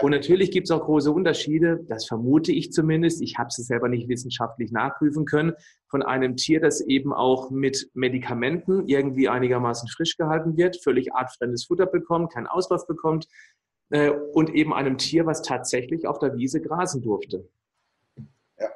Und 0.00 0.12
natürlich 0.12 0.52
gibt 0.52 0.66
es 0.66 0.70
auch 0.70 0.84
große 0.84 1.10
Unterschiede, 1.10 1.84
das 1.88 2.06
vermute 2.06 2.52
ich 2.52 2.70
zumindest, 2.72 3.20
ich 3.20 3.36
habe 3.36 3.48
es 3.48 3.56
selber 3.56 3.88
nicht 3.88 4.08
wissenschaftlich 4.08 4.70
nachprüfen 4.70 5.24
können, 5.24 5.54
von 5.88 6.02
einem 6.02 6.36
Tier, 6.36 6.60
das 6.60 6.80
eben 6.80 7.12
auch 7.12 7.50
mit 7.50 7.90
Medikamenten 7.94 8.86
irgendwie 8.86 9.28
einigermaßen 9.28 9.88
frisch 9.88 10.16
gehalten 10.16 10.56
wird, 10.56 10.80
völlig 10.82 11.14
artfremdes 11.14 11.64
Futter 11.66 11.86
bekommt, 11.86 12.32
keinen 12.32 12.46
Auslauf 12.46 12.86
bekommt, 12.86 13.26
äh, 13.90 14.10
und 14.10 14.54
eben 14.54 14.72
einem 14.72 14.98
Tier, 14.98 15.26
was 15.26 15.42
tatsächlich 15.42 16.06
auf 16.06 16.18
der 16.18 16.36
Wiese 16.36 16.60
grasen 16.60 17.02
durfte. 17.02 17.48
Ja, 18.58 18.70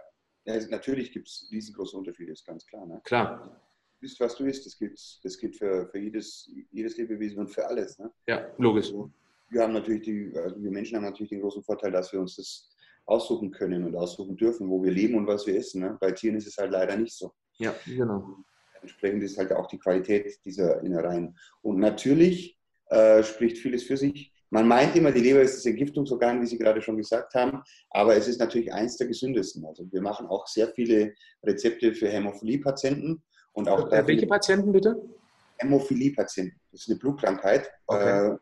ja 0.44 0.66
natürlich 0.70 1.12
gibt 1.12 1.28
es 1.28 1.48
riesengroße 1.52 1.96
Unterschiede, 1.96 2.32
ist 2.32 2.46
ganz 2.46 2.66
klar. 2.66 2.86
Ne? 2.86 3.00
Klar. 3.04 3.60
Du 3.94 4.00
bist, 4.00 4.18
was 4.18 4.34
du 4.34 4.44
isst, 4.44 4.66
das 4.66 4.76
gilt, 4.76 5.00
das 5.22 5.38
gilt 5.38 5.54
für, 5.54 5.86
für 5.86 5.98
jedes, 5.98 6.50
jedes 6.72 6.96
Lebewesen 6.96 7.38
und 7.38 7.48
für 7.48 7.64
alles. 7.66 7.98
Ne? 7.98 8.10
Ja, 8.26 8.48
logisch. 8.58 8.86
Also, 8.86 9.12
wir 9.52 9.62
haben 9.62 9.74
natürlich 9.74 10.02
die, 10.02 10.32
also 10.36 10.62
wir 10.62 10.70
Menschen 10.70 10.96
haben 10.96 11.04
natürlich 11.04 11.30
den 11.30 11.42
großen 11.42 11.62
Vorteil, 11.62 11.92
dass 11.92 12.12
wir 12.12 12.20
uns 12.20 12.36
das 12.36 12.70
aussuchen 13.04 13.50
können 13.50 13.84
und 13.84 13.94
aussuchen 13.94 14.36
dürfen, 14.36 14.68
wo 14.68 14.82
wir 14.82 14.90
leben 14.90 15.14
und 15.16 15.26
was 15.26 15.46
wir 15.46 15.56
essen. 15.56 15.82
Ne? 15.82 15.98
Bei 16.00 16.12
Tieren 16.12 16.36
ist 16.36 16.46
es 16.46 16.56
halt 16.56 16.70
leider 16.70 16.96
nicht 16.96 17.16
so. 17.16 17.32
Ja, 17.58 17.74
genau. 17.84 18.36
Entsprechend 18.80 19.22
ist 19.22 19.38
halt 19.38 19.52
auch 19.52 19.66
die 19.66 19.78
Qualität 19.78 20.38
dieser 20.44 20.82
Innereien. 20.82 21.36
Und 21.60 21.78
natürlich 21.78 22.58
äh, 22.86 23.22
spricht 23.22 23.58
vieles 23.58 23.84
für 23.84 23.96
sich. 23.96 24.32
Man 24.50 24.68
meint 24.68 24.96
immer, 24.96 25.12
die 25.12 25.20
Leber 25.20 25.40
ist 25.40 25.56
das 25.56 25.66
Entgiftungsorgan, 25.66 26.42
wie 26.42 26.46
Sie 26.46 26.58
gerade 26.58 26.82
schon 26.82 26.96
gesagt 26.96 27.34
haben, 27.34 27.62
aber 27.90 28.16
es 28.16 28.28
ist 28.28 28.38
natürlich 28.38 28.72
eins 28.72 28.96
der 28.96 29.06
gesündesten. 29.06 29.64
Also 29.64 29.90
wir 29.90 30.02
machen 30.02 30.26
auch 30.26 30.46
sehr 30.46 30.68
viele 30.68 31.14
Rezepte 31.42 31.94
für 31.94 32.08
Hämophilie-Patienten 32.08 33.22
und 33.52 33.68
auch 33.68 33.90
äh, 33.90 34.06
welche 34.06 34.26
Patienten 34.26 34.72
bitte? 34.72 35.00
Hämophilie-Patienten. 35.58 36.60
Das 36.70 36.82
ist 36.82 36.90
eine 36.90 36.98
Blutkrankheit. 36.98 37.70
Okay. 37.86 38.32
Äh, 38.32 38.36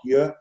auch 0.00 0.02
hier 0.02 0.36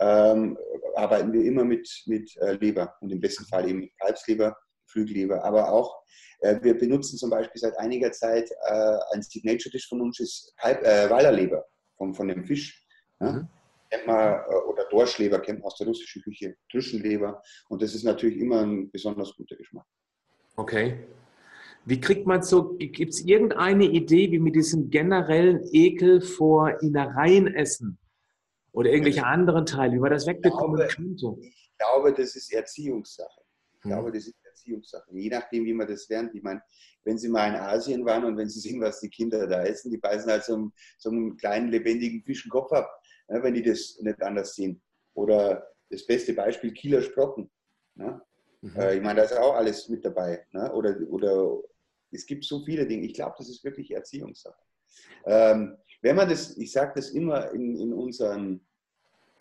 ähm, 0.00 0.58
arbeiten 0.96 1.32
wir 1.32 1.44
immer 1.44 1.64
mit, 1.64 1.88
mit 2.06 2.34
äh, 2.38 2.52
Leber 2.52 2.94
und 3.00 3.10
im 3.10 3.20
besten 3.20 3.44
Fall 3.44 3.68
eben 3.68 3.80
mit 3.80 3.98
Kalbsleber, 3.98 4.56
Flügelleber, 4.86 5.42
aber 5.44 5.70
auch 5.70 6.02
äh, 6.40 6.58
wir 6.62 6.76
benutzen 6.76 7.16
zum 7.16 7.30
Beispiel 7.30 7.60
seit 7.60 7.76
einiger 7.78 8.12
Zeit 8.12 8.50
äh, 8.50 8.98
ein 9.12 9.22
Signature-Dish 9.22 9.88
von 9.88 10.00
uns 10.00 10.20
ist 10.20 10.54
Kalb, 10.58 10.82
äh, 10.82 11.08
Wallerleber 11.08 11.64
von, 11.96 12.14
von 12.14 12.28
dem 12.28 12.44
Fisch. 12.44 12.84
Ja? 13.20 13.32
Mhm. 13.32 13.48
Kennt 13.90 14.06
man, 14.06 14.40
äh, 14.48 14.54
oder 14.68 14.84
Dorschleber 14.90 15.38
kennt 15.40 15.60
man 15.60 15.66
aus 15.66 15.76
der 15.76 15.86
russischen 15.86 16.22
Küche, 16.22 16.56
Trüschenleber 16.70 17.42
und 17.68 17.82
das 17.82 17.94
ist 17.94 18.04
natürlich 18.04 18.38
immer 18.38 18.62
ein 18.62 18.90
besonders 18.90 19.34
guter 19.36 19.56
Geschmack. 19.56 19.86
Okay. 20.56 21.06
Wie 21.84 22.00
kriegt 22.00 22.26
man 22.26 22.42
so, 22.42 22.76
gibt 22.76 23.12
es 23.12 23.24
irgendeine 23.24 23.86
Idee, 23.86 24.30
wie 24.30 24.38
mit 24.38 24.54
diesem 24.54 24.88
generellen 24.90 25.68
Ekel 25.72 26.20
vor 26.20 26.80
Innereienessen 26.80 27.98
oder 28.72 28.90
irgendwelche 28.90 29.24
anderen 29.24 29.66
Teile, 29.66 29.94
wie 29.94 29.98
man 29.98 30.10
das 30.10 30.26
wegbekommen 30.26 30.80
ich 30.80 30.94
glaube, 30.94 31.08
könnte? 31.08 31.46
Ich 31.46 31.70
glaube, 31.78 32.14
das 32.14 32.34
ist 32.36 32.52
Erziehungssache. 32.52 33.40
Ich 33.78 33.84
hm. 33.84 33.90
glaube, 33.90 34.12
das 34.12 34.26
ist 34.26 34.36
Erziehungssache. 34.44 35.04
Je 35.10 35.28
nachdem, 35.28 35.64
wie 35.64 35.74
man 35.74 35.86
das 35.86 36.08
lernt. 36.08 36.34
Ich 36.34 36.42
meine, 36.42 36.62
wenn 37.04 37.18
Sie 37.18 37.28
mal 37.28 37.48
in 37.48 37.56
Asien 37.56 38.04
waren 38.04 38.24
und 38.24 38.36
wenn 38.36 38.48
Sie 38.48 38.60
sehen, 38.60 38.80
was 38.80 39.00
die 39.00 39.10
Kinder 39.10 39.46
da 39.46 39.62
essen, 39.64 39.90
die 39.90 39.98
beißen 39.98 40.30
halt 40.30 40.44
so 40.44 40.54
einen, 40.54 40.72
so 40.98 41.10
einen 41.10 41.36
kleinen 41.36 41.68
lebendigen 41.68 42.22
Fischenkopf 42.22 42.72
ab, 42.72 42.88
ne, 43.28 43.42
wenn 43.42 43.54
die 43.54 43.62
das 43.62 43.98
nicht 44.00 44.22
anders 44.22 44.54
sehen. 44.54 44.80
Oder 45.14 45.66
das 45.90 46.06
beste 46.06 46.32
Beispiel, 46.32 46.72
Kieler 46.72 47.02
Sprotten. 47.02 47.50
Ne? 47.94 48.20
Mhm. 48.62 48.76
Äh, 48.76 48.96
ich 48.96 49.02
meine, 49.02 49.20
da 49.20 49.24
ist 49.24 49.36
auch 49.36 49.54
alles 49.54 49.88
mit 49.88 50.04
dabei. 50.04 50.46
Ne? 50.52 50.72
Oder, 50.72 50.96
oder 51.08 51.58
es 52.10 52.24
gibt 52.24 52.44
so 52.44 52.64
viele 52.64 52.86
Dinge. 52.86 53.04
Ich 53.04 53.14
glaube, 53.14 53.34
das 53.36 53.48
ist 53.48 53.62
wirklich 53.64 53.90
Erziehungssache. 53.90 54.62
Ähm, 55.26 55.76
wenn 56.02 56.16
man 56.16 56.28
das, 56.28 56.56
ich 56.56 56.72
sage 56.72 56.92
das 56.96 57.10
immer 57.10 57.50
in, 57.52 57.76
in, 57.76 57.92
unseren, 57.92 58.60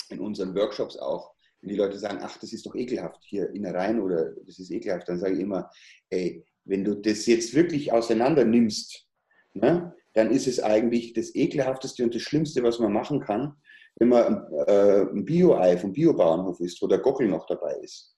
in 0.09 0.19
unseren 0.19 0.55
Workshops 0.55 0.97
auch, 0.97 1.33
wenn 1.61 1.69
die 1.69 1.75
Leute 1.75 1.99
sagen, 1.99 2.19
ach, 2.21 2.37
das 2.37 2.53
ist 2.53 2.65
doch 2.65 2.75
ekelhaft 2.75 3.19
hier 3.23 3.49
Innereien 3.51 3.99
oder 3.99 4.31
das 4.45 4.59
ist 4.59 4.71
ekelhaft, 4.71 5.09
dann 5.09 5.19
sage 5.19 5.35
ich 5.35 5.41
immer, 5.41 5.69
ey, 6.09 6.43
wenn 6.65 6.83
du 6.83 6.95
das 6.95 7.25
jetzt 7.25 7.53
wirklich 7.53 7.91
auseinander 7.91 8.45
nimmst, 8.45 9.07
ne, 9.53 9.93
dann 10.13 10.31
ist 10.31 10.47
es 10.47 10.59
eigentlich 10.59 11.13
das 11.13 11.33
ekelhafteste 11.35 12.03
und 12.03 12.13
das 12.13 12.21
Schlimmste, 12.21 12.63
was 12.63 12.79
man 12.79 12.93
machen 12.93 13.19
kann, 13.19 13.55
wenn 13.95 14.09
man 14.09 14.45
äh, 14.67 15.01
ein 15.01 15.25
Bio-Ei 15.25 15.77
vom 15.77 15.93
Biobauernhof 15.93 16.59
isst, 16.59 16.81
wo 16.81 16.87
der 16.87 16.99
Gockel 16.99 17.27
noch 17.27 17.45
dabei 17.45 17.73
ist. 17.81 18.15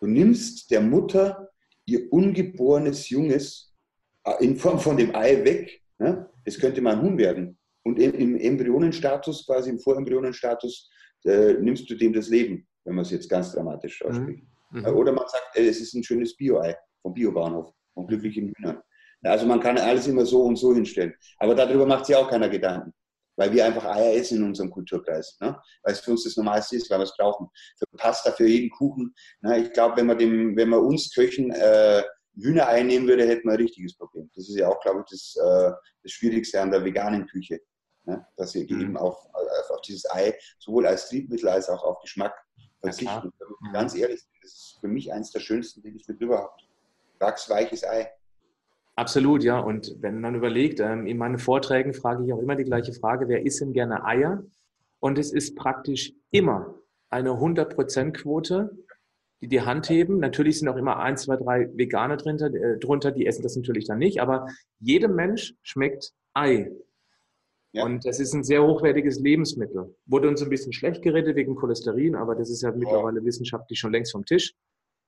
Du 0.00 0.06
nimmst 0.06 0.70
der 0.70 0.80
Mutter 0.80 1.48
ihr 1.84 2.12
ungeborenes 2.12 3.08
Junges 3.08 3.72
äh, 4.24 4.44
in 4.44 4.56
Form 4.56 4.78
von 4.78 4.96
dem 4.96 5.14
Ei 5.14 5.44
weg. 5.44 5.82
Ne? 5.98 6.28
Das 6.44 6.58
könnte 6.58 6.80
mal 6.80 6.96
ein 6.96 7.02
Huhn 7.02 7.18
werden. 7.18 7.58
Und 7.84 7.98
im 7.98 8.36
Embryonenstatus, 8.36 9.46
quasi 9.46 9.70
im 9.70 9.78
Vorembryonenstatus, 9.78 10.88
äh, 11.24 11.54
nimmst 11.54 11.88
du 11.90 11.94
dem 11.94 12.12
das 12.12 12.28
Leben, 12.28 12.66
wenn 12.84 12.94
man 12.94 13.04
es 13.04 13.10
jetzt 13.10 13.28
ganz 13.28 13.52
dramatisch 13.52 14.02
mhm. 14.02 14.10
ausspricht. 14.10 14.44
Mhm. 14.70 14.86
Oder 14.86 15.12
man 15.12 15.26
sagt, 15.28 15.56
äh, 15.56 15.68
es 15.68 15.80
ist 15.80 15.94
ein 15.94 16.04
schönes 16.04 16.36
Bio-Ei 16.36 16.76
vom 17.00 17.12
Biobahnhof, 17.12 17.72
von 17.94 18.06
glücklichen 18.06 18.52
Hühnern. 18.56 18.80
Also 19.24 19.46
man 19.46 19.60
kann 19.60 19.78
alles 19.78 20.06
immer 20.06 20.26
so 20.26 20.42
und 20.42 20.56
so 20.56 20.74
hinstellen. 20.74 21.14
Aber 21.38 21.54
darüber 21.54 21.86
macht 21.86 22.06
sich 22.06 22.16
auch 22.16 22.28
keiner 22.28 22.48
Gedanken. 22.48 22.92
Weil 23.36 23.52
wir 23.52 23.64
einfach 23.64 23.84
Eier 23.86 24.14
essen 24.14 24.38
in 24.38 24.44
unserem 24.44 24.70
Kulturkreis. 24.70 25.38
Ne? 25.40 25.58
Weil 25.82 25.92
es 25.94 26.00
für 26.00 26.10
uns 26.10 26.24
das 26.24 26.36
Normalste 26.36 26.76
ist, 26.76 26.90
weil 26.90 26.98
wir 26.98 27.04
es 27.04 27.16
brauchen. 27.16 27.48
Für 27.78 27.86
Pasta, 27.96 28.32
für 28.32 28.46
jeden 28.46 28.70
Kuchen. 28.70 29.14
Ne? 29.40 29.60
Ich 29.60 29.72
glaube, 29.72 29.96
wenn 29.96 30.06
man 30.06 30.18
dem, 30.18 30.56
wenn 30.56 30.68
man 30.68 30.80
uns 30.80 31.12
Köchen 31.14 31.50
äh, 31.50 32.02
Hühner 32.34 32.66
einnehmen 32.66 33.08
würde, 33.08 33.26
hätten 33.26 33.48
wir 33.48 33.52
ein 33.52 33.60
richtiges 33.60 33.96
Problem. 33.96 34.30
Das 34.34 34.48
ist 34.48 34.58
ja 34.58 34.68
auch, 34.68 34.80
glaube 34.80 35.00
ich, 35.00 35.10
das, 35.10 35.36
äh, 35.36 35.70
das 36.02 36.12
Schwierigste 36.12 36.60
an 36.60 36.70
der 36.70 36.84
veganen 36.84 37.26
Küche. 37.26 37.60
Ne? 38.04 38.26
Dass 38.36 38.54
wir 38.54 38.62
mhm. 38.62 38.80
eben 38.80 38.96
auf, 38.96 39.26
auf, 39.32 39.70
auf, 39.70 39.80
dieses 39.82 40.10
Ei 40.10 40.34
sowohl 40.58 40.86
als 40.86 41.08
Triebmittel 41.08 41.48
als 41.48 41.68
auch 41.68 41.82
auf 41.84 42.00
Geschmack 42.00 42.34
verzichten. 42.80 43.32
Ja, 43.38 43.46
mhm. 43.60 43.72
Ganz 43.72 43.94
ehrlich, 43.94 44.20
das 44.42 44.52
ist 44.52 44.78
für 44.80 44.88
mich 44.88 45.12
eines 45.12 45.30
der 45.30 45.40
schönsten 45.40 45.82
Lebensmittel 45.82 46.24
überhaupt. 46.24 46.62
Wachsweiches 47.18 47.84
Ei. 47.84 48.10
Absolut, 48.96 49.42
ja. 49.42 49.58
Und 49.58 49.96
wenn 50.00 50.20
man 50.20 50.34
überlegt, 50.34 50.80
ähm, 50.80 51.06
in 51.06 51.16
meinen 51.16 51.38
Vorträgen 51.38 51.94
frage 51.94 52.24
ich 52.24 52.32
auch 52.32 52.40
immer 52.40 52.56
die 52.56 52.64
gleiche 52.64 52.92
Frage, 52.92 53.28
wer 53.28 53.46
isst 53.46 53.60
denn 53.60 53.72
gerne 53.72 54.04
Eier? 54.04 54.42
Und 55.00 55.18
es 55.18 55.32
ist 55.32 55.56
praktisch 55.56 56.12
immer 56.30 56.74
eine 57.08 57.30
100%-Quote, 57.30 58.76
die 59.40 59.48
die 59.48 59.62
Hand 59.62 59.88
heben. 59.88 60.18
Natürlich 60.18 60.58
sind 60.58 60.68
auch 60.68 60.76
immer 60.76 60.98
ein, 60.98 61.16
zwei, 61.16 61.36
drei 61.36 61.68
Veganer 61.76 62.16
drunter, 62.16 62.46
äh, 62.46 62.78
drunter, 62.78 63.10
die 63.10 63.26
essen 63.26 63.42
das 63.42 63.56
natürlich 63.56 63.86
dann 63.86 63.98
nicht, 63.98 64.20
aber 64.20 64.46
jedem 64.78 65.14
Mensch 65.14 65.54
schmeckt 65.62 66.12
Ei. 66.34 66.70
Ja. 67.72 67.84
Und 67.84 68.04
das 68.04 68.20
ist 68.20 68.34
ein 68.34 68.44
sehr 68.44 68.62
hochwertiges 68.62 69.18
Lebensmittel. 69.18 69.96
Wurde 70.06 70.28
uns 70.28 70.42
ein 70.42 70.50
bisschen 70.50 70.72
schlecht 70.72 71.02
geredet 71.02 71.36
wegen 71.36 71.54
Cholesterin, 71.54 72.14
aber 72.14 72.34
das 72.34 72.50
ist 72.50 72.62
ja 72.62 72.70
mittlerweile 72.70 73.24
wissenschaftlich 73.24 73.78
schon 73.78 73.92
längst 73.92 74.12
vom 74.12 74.26
Tisch. 74.26 74.54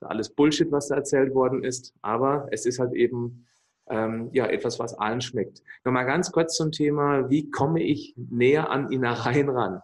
Alles 0.00 0.30
Bullshit, 0.30 0.70
was 0.72 0.88
da 0.88 0.96
erzählt 0.96 1.34
worden 1.34 1.62
ist. 1.62 1.94
Aber 2.02 2.48
es 2.50 2.64
ist 2.66 2.78
halt 2.78 2.94
eben 2.94 3.46
ähm, 3.88 4.30
ja, 4.32 4.46
etwas, 4.46 4.78
was 4.78 4.94
allen 4.94 5.20
schmeckt. 5.20 5.62
Nochmal 5.84 6.06
ganz 6.06 6.32
kurz 6.32 6.56
zum 6.56 6.72
Thema, 6.72 7.28
wie 7.30 7.50
komme 7.50 7.82
ich 7.82 8.14
näher 8.16 8.70
an 8.70 8.90
Innereien 8.90 9.50
ran? 9.50 9.80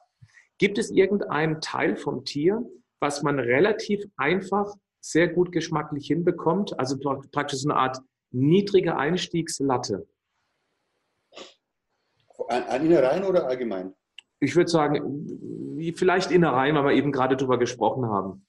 Gibt 0.59 0.79
es 0.79 0.91
irgendeinen 0.91 1.61
Teil 1.61 1.97
vom 1.97 2.25
Tier, 2.25 2.63
was 2.99 3.23
man 3.23 3.39
relativ 3.39 4.05
einfach, 4.17 4.75
sehr 5.01 5.29
gut 5.29 5.53
geschmacklich 5.53 6.07
hinbekommt? 6.07 6.79
Also 6.79 6.99
praktisch 6.99 7.61
so 7.61 7.71
eine 7.71 7.79
Art 7.79 7.99
niedrige 8.31 8.97
Einstiegslatte. 8.97 10.07
An, 12.49 12.63
an 12.65 12.85
Innereien 12.85 13.25
oder 13.25 13.47
allgemein? 13.47 13.95
Ich 14.41 14.57
würde 14.57 14.71
sagen, 14.71 15.77
vielleicht 15.95 16.31
Innereien, 16.31 16.75
weil 16.77 16.85
wir 16.85 16.93
eben 16.93 17.13
gerade 17.13 17.37
darüber 17.37 17.59
gesprochen 17.59 18.07
haben. 18.07 18.47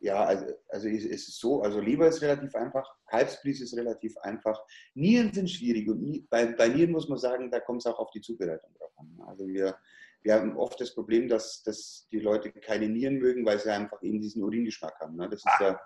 Ja, 0.00 0.24
also, 0.24 0.44
also 0.68 0.88
es 0.88 1.04
ist 1.04 1.40
so, 1.40 1.62
also 1.62 1.80
Leber 1.80 2.08
ist 2.08 2.20
relativ 2.20 2.54
einfach, 2.54 2.86
Kalbsbries 3.06 3.62
ist 3.62 3.74
relativ 3.74 4.16
einfach. 4.18 4.60
Nieren 4.94 5.32
sind 5.32 5.48
schwierig 5.48 5.88
und 5.88 6.28
bei, 6.28 6.46
bei 6.46 6.68
Nieren 6.68 6.92
muss 6.92 7.08
man 7.08 7.18
sagen, 7.18 7.50
da 7.50 7.60
kommt 7.60 7.80
es 7.80 7.86
auch 7.86 7.98
auf 7.98 8.10
die 8.10 8.20
Zubereitung 8.20 8.70
drauf 8.78 8.92
an. 8.96 9.18
Also 9.26 9.46
wir, 9.46 9.74
wir 10.22 10.34
haben 10.34 10.56
oft 10.58 10.78
das 10.78 10.94
Problem, 10.94 11.26
dass, 11.28 11.62
dass 11.62 12.06
die 12.10 12.20
Leute 12.20 12.52
keine 12.52 12.88
Nieren 12.88 13.16
mögen, 13.16 13.46
weil 13.46 13.58
sie 13.58 13.70
einfach 13.70 14.02
eben 14.02 14.20
diesen 14.20 14.42
Uringeschmack 14.42 14.98
haben. 15.00 15.16
Ne? 15.16 15.28
Das 15.28 15.38
ist 15.40 15.60
ja 15.60 15.80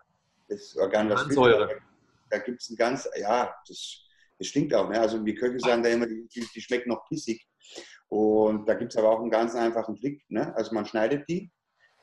das 0.48 0.76
Organ, 0.76 1.10
was 1.10 1.22
Säure. 1.26 1.76
Da 2.30 2.38
gibt 2.38 2.60
es 2.60 2.70
ein 2.70 2.76
ganz, 2.76 3.08
ja, 3.16 3.54
das 3.68 4.07
das 4.38 4.48
stinkt 4.48 4.74
auch. 4.74 4.88
Ne? 4.88 5.00
Also 5.00 5.24
wir 5.24 5.34
Köche 5.34 5.58
sagen 5.58 5.82
da 5.82 5.88
immer, 5.88 6.06
die, 6.06 6.28
die 6.32 6.60
schmeckt 6.60 6.86
noch 6.86 7.04
pissig. 7.08 7.46
Und 8.08 8.68
da 8.68 8.74
gibt 8.74 8.92
es 8.92 8.98
aber 8.98 9.10
auch 9.10 9.20
einen 9.20 9.30
ganz 9.30 9.54
einfachen 9.54 9.96
Trick. 9.96 10.22
Ne? 10.28 10.54
Also 10.56 10.74
man 10.74 10.86
schneidet 10.86 11.28
die, 11.28 11.50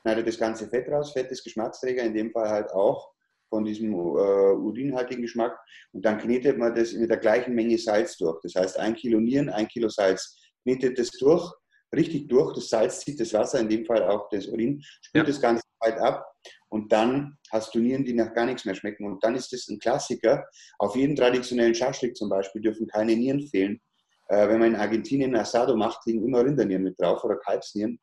schneidet 0.02 0.28
das 0.28 0.38
ganze 0.38 0.68
Fett 0.68 0.88
raus, 0.88 1.12
Fett 1.12 1.30
ist 1.30 1.44
Geschmacksträger, 1.44 2.02
in 2.02 2.14
dem 2.14 2.30
Fall 2.30 2.48
halt 2.48 2.70
auch 2.70 3.12
von 3.48 3.64
diesem 3.64 3.92
äh, 3.92 3.96
urinhaltigen 3.96 5.22
Geschmack. 5.22 5.58
Und 5.92 6.04
dann 6.04 6.18
knetet 6.18 6.58
man 6.58 6.74
das 6.74 6.92
mit 6.92 7.10
der 7.10 7.18
gleichen 7.18 7.54
Menge 7.54 7.78
Salz 7.78 8.16
durch. 8.16 8.40
Das 8.42 8.54
heißt, 8.54 8.78
ein 8.78 8.94
Kilo 8.94 9.20
Nieren, 9.20 9.48
ein 9.48 9.68
Kilo 9.68 9.88
Salz. 9.88 10.40
Knetet 10.62 10.98
das 10.98 11.10
durch, 11.12 11.52
richtig 11.94 12.28
durch. 12.28 12.54
Das 12.54 12.68
Salz 12.68 13.00
zieht 13.00 13.20
das 13.20 13.32
Wasser, 13.32 13.60
in 13.60 13.68
dem 13.68 13.84
Fall 13.84 14.02
auch 14.04 14.28
das 14.30 14.46
Urin, 14.46 14.82
spült 15.00 15.26
ja. 15.26 15.32
das 15.32 15.40
Ganze 15.40 15.62
weit 15.80 15.98
ab. 15.98 16.26
Und 16.68 16.92
dann 16.92 17.38
hast 17.52 17.74
du 17.74 17.78
Nieren, 17.78 18.04
die 18.04 18.12
nach 18.12 18.34
gar 18.34 18.46
nichts 18.46 18.64
mehr 18.64 18.74
schmecken. 18.74 19.06
Und 19.06 19.22
dann 19.22 19.34
ist 19.34 19.52
das 19.52 19.68
ein 19.68 19.78
Klassiker. 19.78 20.44
Auf 20.78 20.96
jedem 20.96 21.14
traditionellen 21.14 21.74
Schaschlik 21.74 22.16
zum 22.16 22.28
Beispiel 22.28 22.60
dürfen 22.60 22.86
keine 22.88 23.14
Nieren 23.14 23.46
fehlen. 23.46 23.80
Äh, 24.28 24.48
wenn 24.48 24.58
man 24.58 24.74
in 24.74 24.76
Argentinien 24.76 25.36
Asado 25.36 25.76
macht, 25.76 26.04
liegen 26.06 26.24
immer 26.24 26.44
Rindernieren 26.44 26.82
mit 26.82 27.00
drauf 27.00 27.22
oder 27.22 27.36
Kalbsnieren. 27.36 28.00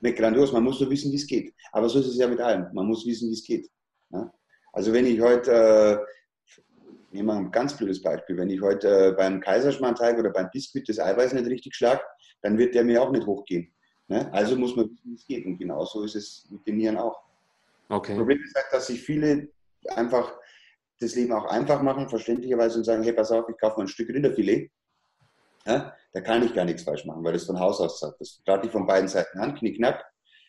Mit 0.00 0.16
grandios, 0.16 0.52
man 0.52 0.64
muss 0.64 0.80
nur 0.80 0.90
wissen, 0.90 1.10
wie 1.12 1.16
es 1.16 1.26
geht. 1.26 1.54
Aber 1.72 1.88
so 1.88 2.00
ist 2.00 2.06
es 2.06 2.16
ja 2.16 2.28
mit 2.28 2.40
allem. 2.40 2.66
Man 2.74 2.86
muss 2.86 3.06
wissen, 3.06 3.28
wie 3.30 3.34
es 3.34 3.42
geht. 3.42 3.68
Ja? 4.10 4.32
Also 4.72 4.92
wenn 4.92 5.06
ich 5.06 5.20
heute, 5.20 5.50
äh, 5.50 5.98
nehmen 7.12 7.28
wir 7.28 7.34
ein 7.34 7.50
ganz 7.50 7.76
blödes 7.76 8.02
Beispiel, 8.02 8.36
wenn 8.36 8.50
ich 8.50 8.60
heute 8.60 9.08
äh, 9.08 9.12
beim 9.12 9.40
Kaiserschmarrnteig 9.40 10.18
oder 10.18 10.30
beim 10.30 10.50
Biskuit 10.52 10.88
das 10.88 10.98
Eiweiß 10.98 11.32
nicht 11.32 11.46
richtig 11.46 11.74
schlage, 11.74 12.02
dann 12.42 12.58
wird 12.58 12.74
der 12.74 12.84
mir 12.84 13.02
auch 13.02 13.10
nicht 13.10 13.26
hochgehen. 13.26 13.72
Ne? 14.08 14.30
Also 14.32 14.56
muss 14.56 14.76
man 14.76 14.90
wissen, 14.90 15.10
wie 15.10 15.14
es 15.14 15.26
geht. 15.26 15.46
Und 15.46 15.58
genauso 15.58 16.04
ist 16.04 16.16
es 16.16 16.46
mit 16.50 16.66
den 16.66 16.76
Nieren 16.76 16.96
auch. 16.98 17.29
Okay. 17.90 18.12
Das 18.12 18.18
Problem 18.18 18.40
ist 18.42 18.54
halt, 18.54 18.66
dass 18.72 18.86
sich 18.86 19.02
viele 19.02 19.48
einfach 19.88 20.32
das 21.00 21.14
Leben 21.14 21.32
auch 21.32 21.46
einfach 21.46 21.82
machen, 21.82 22.08
verständlicherweise 22.08 22.78
und 22.78 22.84
sagen, 22.84 23.02
hey, 23.02 23.12
pass 23.12 23.32
auf, 23.32 23.48
ich 23.48 23.58
kaufe 23.58 23.76
mal 23.76 23.84
ein 23.84 23.88
Stück 23.88 24.08
Rinderfilet. 24.10 24.70
Ja, 25.66 25.94
da 26.12 26.20
kann 26.20 26.42
ich 26.42 26.54
gar 26.54 26.64
nichts 26.64 26.82
falsch 26.82 27.04
machen, 27.04 27.22
weil 27.24 27.32
das 27.32 27.44
von 27.44 27.58
Haus 27.58 27.80
aus 27.80 28.00
sagt. 28.00 28.20
Das 28.20 28.40
trage 28.44 28.66
ich 28.66 28.72
von 28.72 28.86
beiden 28.86 29.08
Seiten 29.08 29.38
an, 29.38 29.54
knickknack, 29.54 30.04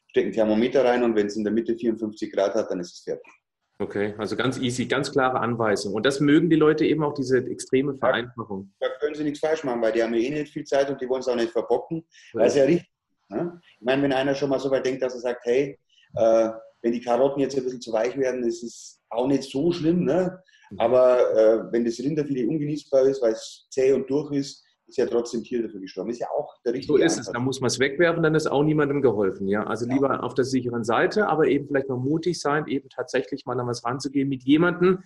stecke 0.08 0.30
ein 0.30 0.34
Thermometer 0.34 0.86
rein 0.86 1.04
und 1.04 1.16
wenn 1.16 1.28
es 1.28 1.36
in 1.36 1.44
der 1.44 1.52
Mitte 1.52 1.76
54 1.76 2.32
Grad 2.32 2.54
hat, 2.54 2.70
dann 2.70 2.80
ist 2.80 2.94
es 2.94 3.04
fertig. 3.04 3.32
Okay, 3.80 4.14
also 4.20 4.36
ganz 4.36 4.60
easy, 4.60 4.86
ganz 4.86 5.12
klare 5.12 5.40
Anweisung. 5.40 5.96
Und 5.96 6.06
das 6.06 6.20
mögen 6.20 6.50
die 6.50 6.56
Leute 6.56 6.86
eben 6.86 7.04
auch, 7.04 7.16
diese 7.16 7.40
extreme 7.40 7.96
Vereinfachung. 7.98 8.72
Da 8.80 8.88
können 9.00 9.16
sie 9.16 9.24
nichts 9.24 9.40
falsch 9.40 9.64
machen, 9.64 9.82
weil 9.82 9.92
die 9.92 10.04
haben 10.04 10.14
ja 10.14 10.20
eh 10.20 10.30
nicht 10.30 10.54
viel 10.54 10.64
Zeit 10.66 10.90
und 10.92 11.02
die 11.02 11.10
wollen 11.10 11.22
es 11.22 11.28
auch 11.28 11.36
nicht 11.36 11.52
verbocken, 11.52 12.06
weil 12.34 12.46
es 12.46 12.56
ja 12.56 12.66
richtig. 12.66 12.92
Ne? 13.30 13.60
Ich 13.80 13.86
meine, 13.86 14.04
wenn 14.04 14.14
einer 14.14 14.36
schon 14.36 14.50
mal 14.50 14.60
so 14.60 14.70
weit 14.70 14.86
denkt, 14.86 15.02
dass 15.02 15.16
er 15.16 15.22
sagt, 15.22 15.46
hey, 15.46 15.80
äh, 16.16 16.50
wenn 16.82 16.91
die 16.91 17.02
Karotten 17.02 17.41
jetzt 17.41 17.58
ein 17.58 17.63
bisschen 17.63 17.82
zu 17.82 17.94
weich 17.94 18.17
werden, 18.17 18.44
ist 18.44 18.63
es 18.63 19.02
auch 19.10 19.28
nicht 19.28 19.44
so 19.44 19.72
schlimm. 19.72 20.04
Ne? 20.06 20.39
Mhm. 20.72 20.80
Aber 20.80 21.36
äh, 21.36 21.72
wenn 21.72 21.86
das 21.86 22.00
Rinderfilet 22.00 22.48
ungenießbar 22.48 23.04
ist, 23.04 23.22
weil 23.22 23.34
es 23.34 23.67
zäh 23.70 23.94
und 23.94 24.10
durch 24.10 24.32
ist, 24.32 24.65
ist 24.88 24.98
ja 24.98 25.06
trotzdem 25.06 25.44
Tier 25.44 25.63
dafür 25.63 25.80
gestorben. 25.80 26.10
Ist 26.10 26.20
ja 26.20 26.28
auch 26.38 26.54
der 26.65 26.74
richtige 26.74 26.94
So 26.94 26.98
ist 26.98 27.13
Ansatz. 27.13 27.28
es. 27.28 27.34
Da 27.34 27.39
muss 27.39 27.62
man 27.62 27.67
es 27.67 27.80
wegwerfen, 27.80 28.24
dann 28.24 28.36
ist 28.36 28.48
auch 28.48 28.63
niemandem 28.63 29.02
geholfen. 29.02 29.48
Ja? 29.48 29.63
Also 29.63 29.86
ja. 29.88 29.94
lieber 29.94 30.24
auf 30.24 30.34
der 30.34 30.46
sicheren 30.46 30.84
Seite, 30.84 31.28
aber 31.28 31.48
eben 31.48 31.67
vielleicht 31.67 31.89
mal 31.89 31.98
mutig 31.98 32.39
sein, 32.39 32.67
eben 32.67 32.89
tatsächlich 32.89 33.46
mal 33.46 33.60
an 33.60 33.67
was 33.67 33.86
ranzugehen 33.86 34.28
mit 34.28 34.44
jemandem, 34.44 35.00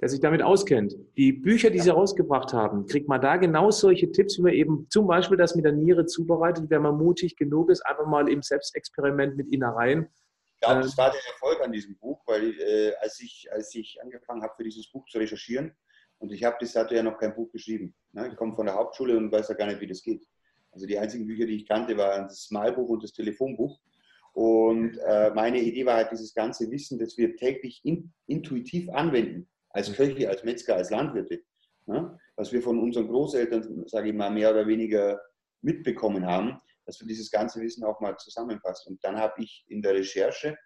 der 0.00 0.08
sich 0.08 0.20
damit 0.20 0.42
auskennt. 0.42 0.96
Die 1.16 1.32
Bücher, 1.32 1.70
die 1.70 1.78
ja. 1.78 1.84
Sie 1.84 1.90
rausgebracht 1.90 2.52
haben, 2.52 2.86
kriegt 2.86 3.08
man 3.08 3.20
da 3.20 3.36
genau 3.36 3.70
solche 3.70 4.10
Tipps, 4.12 4.38
wie 4.38 4.42
man 4.42 4.52
eben 4.52 4.86
zum 4.90 5.06
Beispiel 5.06 5.36
das 5.36 5.56
mit 5.56 5.64
der 5.64 5.72
Niere 5.72 6.06
zubereitet, 6.06 6.66
wenn 6.68 6.82
man 6.82 6.96
mutig 6.96 7.36
genug 7.36 7.70
ist, 7.70 7.84
einfach 7.86 8.06
mal 8.06 8.28
im 8.28 8.42
Selbstexperiment 8.42 9.36
mit 9.36 9.52
Innereien 9.52 10.08
glaube, 10.64 10.82
das 10.82 10.96
war 10.98 11.10
der 11.10 11.20
Erfolg 11.26 11.60
an 11.62 11.72
diesem 11.72 11.96
Buch, 11.98 12.22
weil 12.26 12.58
äh, 12.60 12.94
als, 13.00 13.20
ich, 13.20 13.48
als 13.52 13.74
ich 13.74 13.98
angefangen 14.02 14.42
habe, 14.42 14.54
für 14.56 14.64
dieses 14.64 14.90
Buch 14.90 15.06
zu 15.06 15.18
recherchieren, 15.18 15.74
und 16.18 16.32
ich 16.32 16.44
habe 16.44 16.56
bis 16.58 16.72
dato 16.72 16.94
ja 16.94 17.02
noch 17.02 17.18
kein 17.18 17.34
Buch 17.34 17.50
geschrieben. 17.50 17.94
Ne? 18.12 18.28
Ich 18.28 18.36
komme 18.36 18.54
von 18.54 18.66
der 18.66 18.74
Hauptschule 18.74 19.16
und 19.16 19.30
weiß 19.30 19.48
ja 19.48 19.54
gar 19.54 19.66
nicht, 19.66 19.80
wie 19.80 19.86
das 19.86 20.02
geht. 20.02 20.26
Also 20.72 20.86
die 20.86 20.98
einzigen 20.98 21.26
Bücher, 21.26 21.46
die 21.46 21.56
ich 21.56 21.68
kannte, 21.68 21.96
waren 21.96 22.24
das 22.24 22.50
Malbuch 22.50 22.88
und 22.88 23.02
das 23.02 23.12
Telefonbuch. 23.12 23.78
Und 24.32 24.98
äh, 25.06 25.30
meine 25.34 25.60
Idee 25.60 25.86
war 25.86 25.96
halt 25.96 26.10
dieses 26.10 26.34
ganze 26.34 26.70
Wissen, 26.70 26.98
das 26.98 27.16
wir 27.16 27.36
täglich 27.36 27.80
in, 27.84 28.12
intuitiv 28.26 28.88
anwenden, 28.90 29.48
als 29.70 29.90
mhm. 29.90 29.94
Köche, 29.94 30.28
als 30.28 30.42
Metzger, 30.44 30.76
als 30.76 30.90
Landwirte. 30.90 31.42
Ne? 31.86 32.18
Was 32.36 32.52
wir 32.52 32.62
von 32.62 32.80
unseren 32.80 33.06
Großeltern, 33.06 33.84
sage 33.86 34.08
ich 34.08 34.14
mal, 34.14 34.30
mehr 34.30 34.50
oder 34.50 34.66
weniger 34.66 35.20
mitbekommen 35.60 36.26
haben, 36.26 36.60
dass 36.86 37.00
wir 37.00 37.06
dieses 37.06 37.30
ganze 37.30 37.60
Wissen 37.60 37.84
auch 37.84 38.00
mal 38.00 38.16
zusammenfassen. 38.16 38.94
Und 38.94 39.04
dann 39.04 39.18
habe 39.18 39.42
ich 39.42 39.64
in 39.68 39.82
der 39.82 39.94
Recherche, 39.94 40.56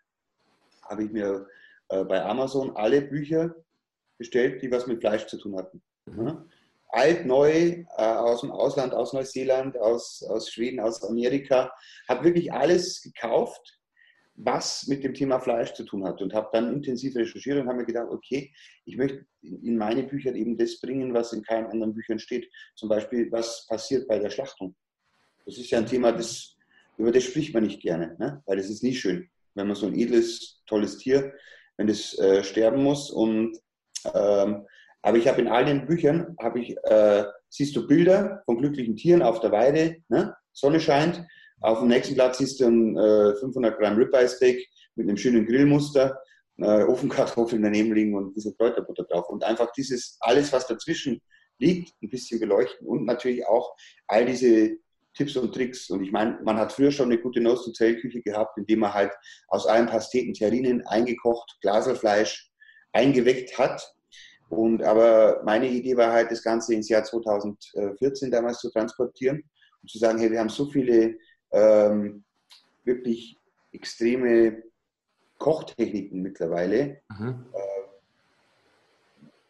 habe 0.88 1.04
ich 1.04 1.10
mir 1.10 1.46
äh, 1.88 2.04
bei 2.04 2.22
Amazon 2.22 2.76
alle 2.76 3.02
Bücher 3.02 3.54
bestellt, 4.18 4.62
die 4.62 4.70
was 4.70 4.86
mit 4.86 5.00
Fleisch 5.00 5.26
zu 5.26 5.38
tun 5.38 5.56
hatten. 5.56 5.82
Mhm. 6.06 6.50
Alt, 6.90 7.26
neu, 7.26 7.50
äh, 7.50 7.84
aus 7.96 8.40
dem 8.40 8.50
Ausland, 8.50 8.94
aus 8.94 9.12
Neuseeland, 9.12 9.76
aus, 9.78 10.22
aus 10.22 10.50
Schweden, 10.50 10.80
aus 10.80 11.04
Amerika. 11.04 11.70
Habe 12.08 12.24
wirklich 12.24 12.52
alles 12.52 13.02
gekauft, 13.02 13.78
was 14.34 14.86
mit 14.86 15.04
dem 15.04 15.14
Thema 15.14 15.38
Fleisch 15.38 15.74
zu 15.74 15.84
tun 15.84 16.04
hat. 16.04 16.22
Und 16.22 16.32
habe 16.32 16.48
dann 16.52 16.72
intensiv 16.72 17.14
recherchiert 17.14 17.58
und 17.58 17.68
habe 17.68 17.78
mir 17.78 17.86
gedacht, 17.86 18.08
okay, 18.10 18.52
ich 18.86 18.96
möchte 18.96 19.26
in 19.42 19.76
meine 19.76 20.02
Bücher 20.02 20.34
eben 20.34 20.56
das 20.56 20.80
bringen, 20.80 21.12
was 21.12 21.32
in 21.32 21.42
keinen 21.42 21.66
anderen 21.66 21.94
Büchern 21.94 22.18
steht. 22.18 22.50
Zum 22.74 22.88
Beispiel, 22.88 23.30
was 23.30 23.66
passiert 23.68 24.08
bei 24.08 24.18
der 24.18 24.30
Schlachtung. 24.30 24.74
Das 25.48 25.56
ist 25.56 25.70
ja 25.70 25.78
ein 25.78 25.86
Thema, 25.86 26.12
das, 26.12 26.56
über 26.98 27.10
das 27.10 27.24
spricht 27.24 27.54
man 27.54 27.62
nicht 27.62 27.80
gerne, 27.80 28.14
ne? 28.18 28.42
weil 28.44 28.58
es 28.58 28.68
ist 28.68 28.82
nie 28.82 28.94
schön, 28.94 29.30
wenn 29.54 29.66
man 29.66 29.76
so 29.76 29.86
ein 29.86 29.98
edles, 29.98 30.62
tolles 30.66 30.98
Tier, 30.98 31.32
wenn 31.78 31.86
das 31.86 32.18
äh, 32.18 32.44
sterben 32.44 32.82
muss. 32.82 33.10
Und, 33.10 33.56
ähm, 34.12 34.66
aber 35.00 35.16
ich 35.16 35.26
habe 35.26 35.40
in 35.40 35.48
all 35.48 35.64
den 35.64 35.86
Büchern, 35.86 36.36
ich, 36.56 36.76
äh, 36.84 37.24
siehst 37.48 37.74
du 37.74 37.86
Bilder 37.86 38.42
von 38.44 38.58
glücklichen 38.58 38.94
Tieren 38.94 39.22
auf 39.22 39.40
der 39.40 39.50
Weide, 39.50 39.96
ne? 40.10 40.36
Sonne 40.52 40.80
scheint. 40.80 41.24
Auf 41.60 41.78
dem 41.78 41.88
nächsten 41.88 42.14
Blatt 42.14 42.36
siehst 42.36 42.60
du 42.60 42.66
ein 42.66 42.98
äh, 42.98 43.34
500 43.36 43.78
Gramm 43.78 43.96
Ribeye 43.96 44.28
Steak 44.28 44.68
mit 44.96 45.08
einem 45.08 45.16
schönen 45.16 45.46
Grillmuster, 45.46 46.20
äh, 46.58 46.82
Ofenkartoffeln 46.82 47.62
daneben 47.62 47.94
liegen 47.94 48.14
und 48.14 48.34
bisschen 48.34 48.54
Kräuterbutter 48.58 49.04
drauf. 49.04 49.30
Und 49.30 49.44
einfach 49.44 49.72
dieses, 49.72 50.18
alles, 50.20 50.52
was 50.52 50.66
dazwischen 50.66 51.22
liegt, 51.58 51.94
ein 52.02 52.10
bisschen 52.10 52.38
beleuchten 52.38 52.86
und 52.86 53.06
natürlich 53.06 53.46
auch 53.46 53.74
all 54.08 54.26
diese 54.26 54.76
Tipps 55.18 55.36
und 55.36 55.52
Tricks. 55.52 55.90
Und 55.90 56.04
ich 56.04 56.12
meine, 56.12 56.38
man 56.44 56.56
hat 56.56 56.72
früher 56.72 56.92
schon 56.92 57.10
eine 57.10 57.20
gute 57.20 57.40
Nose-to-Tail-Küche 57.40 58.22
gehabt, 58.22 58.56
indem 58.56 58.78
man 58.78 58.94
halt 58.94 59.12
aus 59.48 59.66
allen 59.66 59.86
Pasteten 59.86 60.32
Terrinen 60.32 60.86
eingekocht, 60.86 61.58
Glaselfleisch 61.60 62.50
eingeweckt 62.92 63.58
hat. 63.58 63.82
Und 64.48 64.82
aber 64.82 65.42
meine 65.44 65.68
Idee 65.68 65.96
war 65.96 66.12
halt, 66.12 66.30
das 66.30 66.42
Ganze 66.42 66.72
ins 66.72 66.88
Jahr 66.88 67.02
2014 67.02 68.30
damals 68.30 68.60
zu 68.60 68.70
transportieren 68.70 69.42
und 69.82 69.90
zu 69.90 69.98
sagen, 69.98 70.18
hey, 70.20 70.30
wir 70.30 70.38
haben 70.38 70.48
so 70.48 70.66
viele 70.70 71.16
ähm, 71.50 72.24
wirklich 72.84 73.36
extreme 73.72 74.62
Kochtechniken 75.38 76.22
mittlerweile, 76.22 77.00
mhm. 77.18 77.44
äh, 77.52 77.88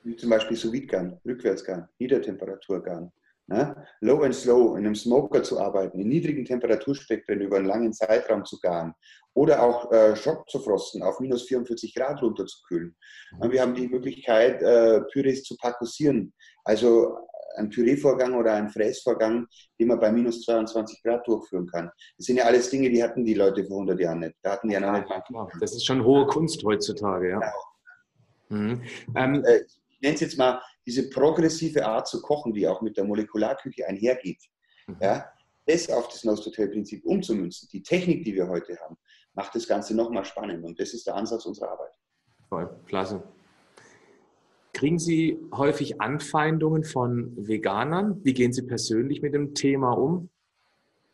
wie 0.04 0.16
zum 0.16 0.30
Beispiel 0.30 0.56
sous 0.56 0.72
Rückwärtsgarn, 0.72 1.88
Niedertemperaturgarn, 1.98 3.12
Ne? 3.50 3.74
Low 4.00 4.22
and 4.24 4.34
slow 4.34 4.76
in 4.76 4.84
einem 4.84 4.94
Smoker 4.94 5.42
zu 5.42 5.58
arbeiten, 5.58 5.98
in 5.98 6.08
niedrigen 6.08 6.44
Temperaturspektren 6.44 7.40
über 7.40 7.56
einen 7.56 7.64
langen 7.64 7.94
Zeitraum 7.94 8.44
zu 8.44 8.58
garen 8.60 8.92
oder 9.32 9.62
auch 9.62 9.90
äh, 9.90 10.14
Schock 10.16 10.48
zu 10.50 10.58
frosten, 10.60 11.02
auf 11.02 11.18
minus 11.18 11.44
44 11.44 11.94
Grad 11.94 12.20
runterzukühlen. 12.20 12.94
Mhm. 13.40 13.50
Wir 13.50 13.62
haben 13.62 13.74
die 13.74 13.88
Möglichkeit, 13.88 14.60
äh, 14.60 15.00
Pürees 15.12 15.44
zu 15.44 15.56
parkussieren, 15.56 16.34
also 16.64 17.16
ein 17.56 17.70
Püreevorgang 17.70 18.34
oder 18.34 18.52
ein 18.52 18.68
Fräsvorgang, 18.68 19.46
den 19.80 19.88
man 19.88 19.98
bei 19.98 20.12
minus 20.12 20.42
22 20.42 21.02
Grad 21.02 21.26
durchführen 21.26 21.66
kann. 21.68 21.90
Das 22.18 22.26
sind 22.26 22.36
ja 22.36 22.44
alles 22.44 22.68
Dinge, 22.68 22.90
die 22.90 23.02
hatten 23.02 23.24
die 23.24 23.34
Leute 23.34 23.64
vor 23.64 23.78
100 23.78 23.98
Jahren 23.98 24.20
nicht. 24.20 24.34
Da 24.42 24.52
hatten 24.52 24.68
die 24.68 24.74
ja 24.74 24.80
noch 24.80 24.92
nicht. 24.92 25.10
Das 25.60 25.72
ist 25.72 25.86
schon 25.86 26.04
hohe 26.04 26.26
Kunst 26.26 26.62
heutzutage, 26.64 27.30
ja. 27.30 27.40
Genau. 28.48 28.60
Mhm. 28.60 28.82
Ähm, 29.16 29.44
äh, 29.44 29.60
ich 29.88 30.02
nenne 30.02 30.14
es 30.14 30.20
jetzt 30.20 30.38
mal 30.38 30.60
diese 30.88 31.10
progressive 31.10 31.84
Art 31.84 32.08
zu 32.08 32.22
kochen, 32.22 32.54
die 32.54 32.66
auch 32.66 32.80
mit 32.80 32.96
der 32.96 33.04
Molekularküche 33.04 33.86
einhergeht, 33.86 34.42
mhm. 34.86 34.96
ja, 35.02 35.30
das 35.66 35.90
auf 35.90 36.08
das 36.08 36.24
Nose-to-Tail-Prinzip 36.24 37.04
umzumünzen, 37.04 37.68
die 37.70 37.82
Technik, 37.82 38.24
die 38.24 38.34
wir 38.34 38.48
heute 38.48 38.74
haben, 38.80 38.96
macht 39.34 39.54
das 39.54 39.68
Ganze 39.68 39.94
nochmal 39.94 40.24
spannend. 40.24 40.64
Und 40.64 40.80
das 40.80 40.94
ist 40.94 41.06
der 41.06 41.14
Ansatz 41.14 41.44
unserer 41.44 41.72
Arbeit. 41.72 41.92
Voll, 42.48 42.70
klasse. 42.86 43.22
Kriegen 44.72 44.98
Sie 44.98 45.38
häufig 45.52 46.00
Anfeindungen 46.00 46.84
von 46.84 47.34
Veganern? 47.36 48.24
Wie 48.24 48.32
gehen 48.32 48.54
Sie 48.54 48.62
persönlich 48.62 49.20
mit 49.20 49.34
dem 49.34 49.54
Thema 49.54 49.90
um? 49.90 50.30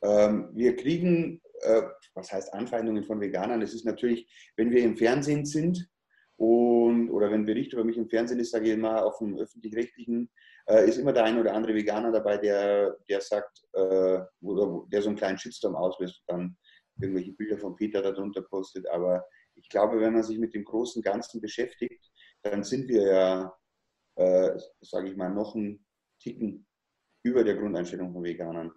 Ähm, 0.02 0.50
wir 0.52 0.76
kriegen, 0.76 1.40
äh, 1.62 1.82
was 2.14 2.30
heißt 2.30 2.54
Anfeindungen 2.54 3.02
von 3.02 3.20
Veganern? 3.20 3.60
Das 3.60 3.74
ist 3.74 3.84
natürlich, 3.84 4.28
wenn 4.54 4.70
wir 4.70 4.84
im 4.84 4.96
Fernsehen 4.96 5.44
sind, 5.44 5.88
und, 6.36 6.73
oder 7.10 7.30
wenn 7.30 7.46
Bericht 7.46 7.72
über 7.72 7.84
mich 7.84 7.96
im 7.96 8.08
Fernsehen 8.08 8.40
ist, 8.40 8.50
sage 8.50 8.66
ich 8.66 8.72
immer, 8.72 9.04
auf 9.04 9.18
dem 9.18 9.36
öffentlich-rechtlichen, 9.38 10.30
äh, 10.66 10.88
ist 10.88 10.98
immer 10.98 11.12
der 11.12 11.24
ein 11.24 11.38
oder 11.38 11.54
andere 11.54 11.74
Veganer 11.74 12.12
dabei, 12.12 12.38
der, 12.38 12.96
der 13.08 13.20
sagt, 13.20 13.64
äh, 13.72 14.20
oder 14.42 14.84
der 14.88 15.02
so 15.02 15.08
einen 15.08 15.18
kleinen 15.18 15.38
Shitstorm 15.38 15.76
auslöst 15.76 16.22
und 16.26 16.34
dann 16.34 16.56
irgendwelche 17.00 17.32
Bilder 17.32 17.58
von 17.58 17.76
Peter 17.76 18.02
darunter 18.02 18.42
postet. 18.42 18.88
Aber 18.88 19.24
ich 19.56 19.68
glaube, 19.68 20.00
wenn 20.00 20.14
man 20.14 20.22
sich 20.22 20.38
mit 20.38 20.54
dem 20.54 20.64
großen 20.64 21.02
Ganzen 21.02 21.40
beschäftigt, 21.40 22.10
dann 22.42 22.62
sind 22.62 22.88
wir 22.88 23.06
ja, 23.06 23.56
äh, 24.16 24.58
sage 24.80 25.08
ich 25.08 25.16
mal, 25.16 25.30
noch 25.30 25.54
einen 25.54 25.84
Ticken 26.20 26.66
über 27.24 27.44
der 27.44 27.56
Grundeinstellung 27.56 28.12
von 28.12 28.22
Veganern. 28.22 28.72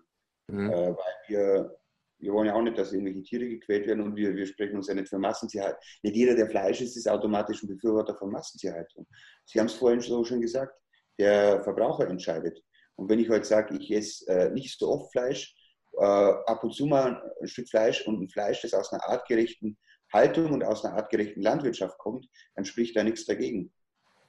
Mhm. 0.50 0.70
Äh, 0.70 0.96
weil 0.96 1.14
wir 1.28 1.78
wir 2.20 2.34
wollen 2.34 2.48
ja 2.48 2.56
auch 2.56 2.62
nicht, 2.62 2.78
dass 2.78 2.94
irgendwelche 2.94 3.24
Tiere 3.24 3.48
gequält 3.48 3.88
werden 3.88 4.04
und 4.04 4.16
wir, 4.16 4.36
wir 4.36 4.46
sprechen 4.46 4.76
uns 4.76 4.88
ja 4.88 4.94
nicht 4.94 5.10
für 5.10 5.20
Massentierheit. 5.20 5.76
Nicht 6.04 6.16
jeder, 6.16 6.36
der 6.36 6.50
Fleisch 6.50 6.82
isst, 6.82 6.98
ist 6.98 7.10
automatisch 7.10 7.64
ein 7.64 7.68
Befürworter 7.68 8.16
von 8.16 8.32
Massentierheit. 8.32 8.92
Und 8.96 9.08
Sie 9.46 9.60
haben 9.60 9.68
es 9.68 9.74
vorhin 9.74 10.02
so 10.02 10.24
schon 10.24 10.42
gesagt, 10.42 10.74
der 11.20 11.62
Verbraucher 11.64 12.08
entscheidet. 12.08 12.62
Und 12.96 13.10
wenn 13.10 13.20
ich 13.20 13.30
heute 13.30 13.46
sage, 13.46 13.78
ich 13.78 13.92
esse 13.92 14.28
äh, 14.28 14.50
nicht 14.52 14.78
so 14.78 14.90
oft 14.90 15.12
Fleisch, 15.12 15.56
äh, 16.00 16.04
ab 16.04 16.64
und 16.64 16.74
zu 16.74 16.86
mal 16.86 17.22
ein 17.42 17.48
Stück 17.48 17.70
Fleisch 17.70 18.08
und 18.08 18.22
ein 18.22 18.30
Fleisch, 18.30 18.62
das 18.62 18.74
aus 18.74 18.92
einer 18.92 19.08
artgerechten 19.08 19.78
Haltung 20.12 20.52
und 20.52 20.64
aus 20.64 20.84
einer 20.86 20.96
artgerechten 20.96 21.42
Landwirtschaft 21.42 21.98
kommt, 21.98 22.28
dann 22.56 22.66
spricht 22.66 22.96
da 22.96 23.04
nichts 23.04 23.26
dagegen. 23.26 23.72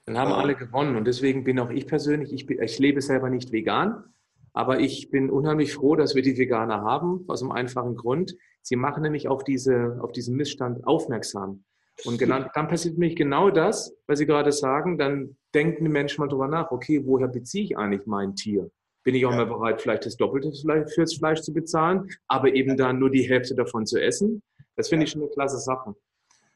Dann 0.07 0.19
haben 0.19 0.33
alle 0.33 0.57
gewonnen 0.57 0.97
und 0.97 1.05
deswegen 1.05 1.45
bin 1.45 1.59
auch 1.59 1.71
ich 1.71 1.87
persönlich, 1.87 2.33
ich, 2.33 2.49
ich 2.49 2.79
lebe 2.79 3.03
selber 3.03 3.29
nicht 3.29 3.53
vegan, 3.53 4.05
aber 4.59 4.81
ich 4.81 5.09
bin 5.13 5.31
unheimlich 5.31 5.73
froh, 5.73 5.95
dass 5.95 6.17
wir 6.17 6.23
die 6.23 6.37
Veganer 6.37 6.83
haben, 6.83 7.25
aus 7.29 7.43
einem 7.43 7.53
einfachen 7.53 7.95
Grund. 7.95 8.35
Sie 8.61 8.75
machen 8.75 9.05
nämlich 9.05 9.29
auf, 9.29 9.45
diese, 9.45 10.01
auf 10.03 10.11
diesen 10.11 10.35
Missstand 10.35 10.85
aufmerksam. 10.85 11.63
Und 12.05 12.19
genau, 12.19 12.45
dann 12.53 12.67
passiert 12.67 12.99
nämlich 12.99 13.15
genau 13.15 13.51
das, 13.51 13.95
was 14.09 14.19
Sie 14.19 14.27
gerade 14.27 14.51
sagen, 14.51 14.99
dann 14.99 15.37
denken 15.55 15.85
die 15.85 15.91
Menschen 15.91 16.21
mal 16.21 16.27
drüber 16.27 16.49
nach, 16.49 16.73
okay, 16.73 17.01
woher 17.07 17.29
beziehe 17.29 17.67
ich 17.67 17.79
eigentlich 17.79 18.05
mein 18.07 18.35
Tier? 18.35 18.69
Bin 19.05 19.15
ich 19.15 19.25
auch 19.27 19.31
ja. 19.31 19.37
mal 19.37 19.47
bereit, 19.47 19.81
vielleicht 19.81 20.07
das 20.07 20.17
Doppelte 20.17 20.51
fürs 20.93 21.15
Fleisch 21.15 21.43
zu 21.43 21.55
bezahlen, 21.55 22.11
aber 22.27 22.53
eben 22.53 22.77
dann 22.77 22.99
nur 22.99 23.11
die 23.11 23.29
Hälfte 23.29 23.55
davon 23.55 23.87
zu 23.87 24.03
essen? 24.03 24.43
Das 24.75 24.89
finde 24.89 25.05
ja. 25.05 25.07
ich 25.07 25.13
schon 25.13 25.23
eine 25.23 25.31
klasse 25.31 25.59
Sache. 25.59 25.95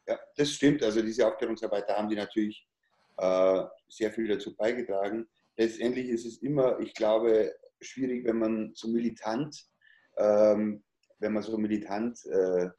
Ja, 0.09 0.19
das 0.35 0.49
stimmt. 0.49 0.83
Also 0.83 1.01
diese 1.01 1.25
Aufklärungsarbeit, 1.25 1.87
da 1.87 1.95
haben 1.95 2.09
die 2.09 2.17
natürlich 2.17 2.67
äh, 3.15 3.63
sehr 3.87 4.11
viel 4.11 4.27
dazu 4.27 4.53
beigetragen. 4.57 5.25
Letztendlich 5.55 6.09
ist 6.09 6.25
es 6.25 6.39
immer, 6.39 6.79
ich 6.81 6.93
glaube, 6.95 7.53
schwierig, 7.83 8.25
wenn 8.25 8.39
man 8.39 8.71
so 8.73 8.87
militant, 8.87 9.55
ähm, 10.17 10.83
wenn 11.19 11.33
man 11.33 11.43
so 11.43 11.57
militant 11.57 12.19
äh, 12.25 12.69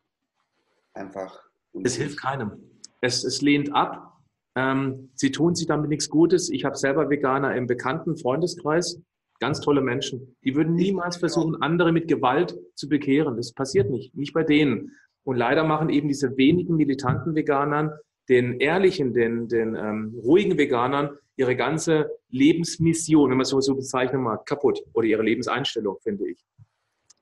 einfach 0.94 1.44
es 1.82 1.96
hilft 1.96 2.20
keinem. 2.20 2.52
Es, 3.00 3.24
es 3.24 3.42
lehnt 3.42 3.74
ab. 3.74 4.12
Ähm, 4.56 5.10
sie 5.14 5.32
tun 5.32 5.54
sich 5.54 5.66
damit 5.66 5.88
nichts 5.88 6.08
Gutes. 6.08 6.48
Ich 6.50 6.64
habe 6.64 6.76
selber 6.76 7.10
Veganer 7.10 7.56
im 7.56 7.66
bekannten 7.66 8.16
Freundeskreis. 8.16 9.00
Ganz 9.40 9.60
tolle 9.60 9.80
Menschen. 9.80 10.36
Die 10.44 10.54
würden 10.54 10.76
niemals 10.76 11.16
versuchen, 11.16 11.60
andere 11.60 11.90
mit 11.90 12.06
Gewalt 12.06 12.56
zu 12.76 12.88
bekehren. 12.88 13.36
Das 13.36 13.52
passiert 13.52 13.90
nicht. 13.90 14.14
Nicht 14.14 14.32
bei 14.32 14.44
denen. 14.44 14.92
Und 15.24 15.36
leider 15.36 15.64
machen 15.64 15.88
eben 15.88 16.06
diese 16.06 16.36
wenigen 16.36 16.76
militanten 16.76 17.34
Veganern, 17.34 17.90
den 18.28 18.60
ehrlichen, 18.60 19.12
den, 19.12 19.48
den 19.48 19.74
ähm, 19.74 20.18
ruhigen 20.22 20.56
Veganern, 20.56 21.18
ihre 21.36 21.56
ganze 21.56 22.10
Lebensmission, 22.30 23.30
wenn 23.30 23.36
man 23.36 23.42
es 23.42 23.50
so, 23.50 23.74
bezeichnen 23.74 24.22
mag, 24.22 24.46
kaputt. 24.46 24.80
Oder 24.92 25.06
ihre 25.06 25.22
Lebenseinstellung, 25.22 25.98
finde 26.00 26.30
ich. 26.30 26.44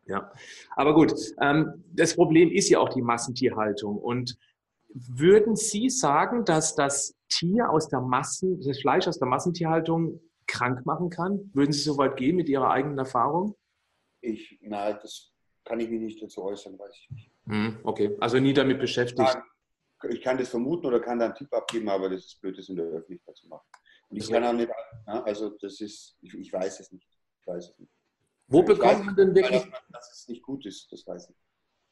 Ja, 0.07 0.33
aber 0.73 0.95
gut. 0.95 1.12
Ähm, 1.41 1.85
das 1.93 2.15
Problem 2.15 2.51
ist 2.51 2.69
ja 2.69 2.79
auch 2.81 2.91
die 2.91 3.03
Massentierhaltung. 3.03 3.97
Und 3.99 4.37
würden 4.95 5.57
Sie 5.57 5.88
sagen, 5.88 6.45
dass 6.45 6.75
das 6.75 7.17
Tier 7.29 7.71
aus 7.71 7.88
der 7.88 8.01
Massen, 8.01 8.61
das 8.61 8.81
Fleisch 8.81 9.09
aus 9.09 9.19
der 9.19 9.29
Massentierhaltung 9.29 10.21
krank 10.47 10.85
machen 10.85 11.09
kann? 11.09 11.51
Würden 11.55 11.73
Sie 11.73 11.81
so 11.81 11.97
weit 11.97 12.17
gehen 12.17 12.37
mit 12.37 12.49
Ihrer 12.49 12.71
eigenen 12.71 12.99
Erfahrung? 12.99 13.55
Ich, 14.21 14.59
na, 14.62 14.93
das 14.93 15.33
kann 15.65 15.81
ich 15.81 15.88
mich 15.88 16.01
nicht 16.01 16.23
dazu 16.23 16.43
äußern, 16.43 16.79
weiß 16.79 16.95
ich 16.95 17.11
nicht. 17.11 17.31
Hm, 17.47 17.79
okay, 17.83 18.17
also 18.21 18.38
nie 18.38 18.53
damit 18.53 18.79
beschäftigt. 18.79 19.37
Ich 20.11 20.21
kann 20.21 20.38
das 20.38 20.49
vermuten 20.49 20.87
oder 20.87 21.01
kann 21.01 21.19
da 21.19 21.27
einen 21.27 21.35
Tipp 21.35 21.53
abgeben, 21.53 21.88
aber 21.88 22.09
das 22.09 22.25
ist 22.25 22.41
blöd, 22.41 22.59
das 22.59 22.69
in 22.69 22.77
der 22.77 22.87
Öffentlichkeit 22.87 23.37
zu 23.37 23.49
machen. 23.49 23.67
Und 24.09 24.17
ich 24.17 24.29
kann 24.29 24.45
auch 24.45 24.53
nicht, 24.53 24.71
also 25.07 25.51
das 25.61 25.81
ist, 25.81 26.17
ich, 26.21 26.35
ich 26.35 26.53
weiß 26.53 26.81
es 26.81 26.93
nicht. 26.93 27.09
Ich 27.41 27.47
weiß 27.47 27.71
es 27.71 27.79
nicht. 27.79 27.91
Wo 28.49 28.62
bekommt 28.62 29.05
man 29.05 29.17
denn 29.17 29.35
wirklich. 29.35 29.62
Dass 29.91 30.12
es 30.12 30.29
nicht 30.29 30.43
gut 30.43 30.67
ist, 30.67 30.91
das 30.93 31.07
weiß 31.07 31.31
ich. 31.31 31.37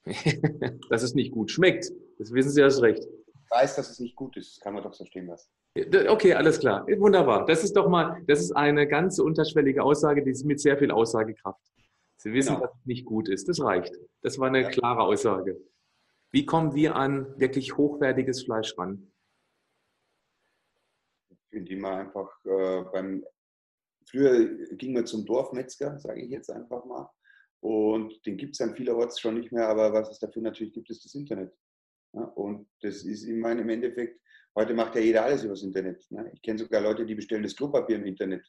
dass 0.90 1.02
es 1.02 1.14
nicht 1.14 1.32
gut 1.32 1.50
schmeckt, 1.50 1.90
das 2.18 2.32
wissen 2.32 2.50
Sie 2.50 2.60
erst 2.60 2.82
recht. 2.82 3.04
Ich 3.04 3.50
weiß, 3.50 3.76
dass 3.76 3.90
es 3.90 4.00
nicht 4.00 4.16
gut 4.16 4.36
ist, 4.36 4.56
das 4.56 4.60
kann 4.60 4.74
man 4.74 4.82
doch 4.82 4.92
so 4.92 5.04
stehen 5.04 5.26
lassen. 5.26 5.50
Okay, 6.08 6.34
alles 6.34 6.58
klar. 6.58 6.86
Wunderbar. 6.98 7.46
Das 7.46 7.64
ist 7.64 7.76
doch 7.76 7.88
mal, 7.88 8.22
das 8.26 8.40
ist 8.40 8.52
eine 8.52 8.86
ganz 8.86 9.18
unterschwellige 9.18 9.82
Aussage, 9.82 10.22
die 10.22 10.30
ist 10.30 10.44
mit 10.44 10.60
sehr 10.60 10.76
viel 10.76 10.90
Aussagekraft. 10.90 11.60
Sie 12.16 12.32
wissen, 12.32 12.54
genau. 12.54 12.66
dass 12.66 12.76
es 12.78 12.86
nicht 12.86 13.04
gut 13.04 13.28
ist. 13.28 13.48
Das 13.48 13.60
reicht. 13.62 13.94
Das 14.22 14.38
war 14.38 14.48
eine 14.48 14.62
ja. 14.62 14.68
klare 14.68 15.00
Aussage. 15.00 15.58
Wie 16.32 16.46
kommen 16.46 16.74
wir 16.74 16.96
an 16.96 17.38
wirklich 17.38 17.76
hochwertiges 17.76 18.44
Fleisch 18.44 18.76
ran? 18.78 19.12
Indem 21.50 21.80
man 21.80 22.06
einfach 22.06 22.30
äh, 22.44 22.84
beim 22.92 23.24
Früher 24.08 24.66
ging 24.76 24.92
man 24.92 25.06
zum 25.06 25.24
Dorfmetzger, 25.24 25.98
sage 25.98 26.22
ich 26.22 26.30
jetzt 26.30 26.50
einfach 26.50 26.84
mal. 26.84 27.08
Und 27.62 28.24
den 28.26 28.36
gibt 28.36 28.54
es 28.54 28.60
an 28.60 28.74
vielerorts 28.74 29.20
schon 29.20 29.34
nicht 29.34 29.52
mehr, 29.52 29.68
aber 29.68 29.92
was 29.92 30.10
es 30.10 30.18
dafür 30.18 30.42
natürlich 30.42 30.72
gibt, 30.72 30.90
ist 30.90 31.04
das 31.04 31.14
Internet. 31.14 31.54
Ja, 32.14 32.22
und 32.22 32.68
das 32.80 33.04
ist 33.04 33.24
in 33.24 33.38
meinem 33.38 33.68
Endeffekt, 33.68 34.20
heute 34.56 34.74
macht 34.74 34.94
ja 34.96 35.00
jeder 35.00 35.24
alles 35.24 35.44
übers 35.44 35.62
Internet. 35.62 36.04
Ne? 36.10 36.30
Ich 36.34 36.42
kenne 36.42 36.58
sogar 36.58 36.80
Leute, 36.80 37.06
die 37.06 37.14
bestellen 37.14 37.42
das 37.42 37.54
Klopapier 37.54 37.96
im 37.96 38.06
Internet. 38.06 38.44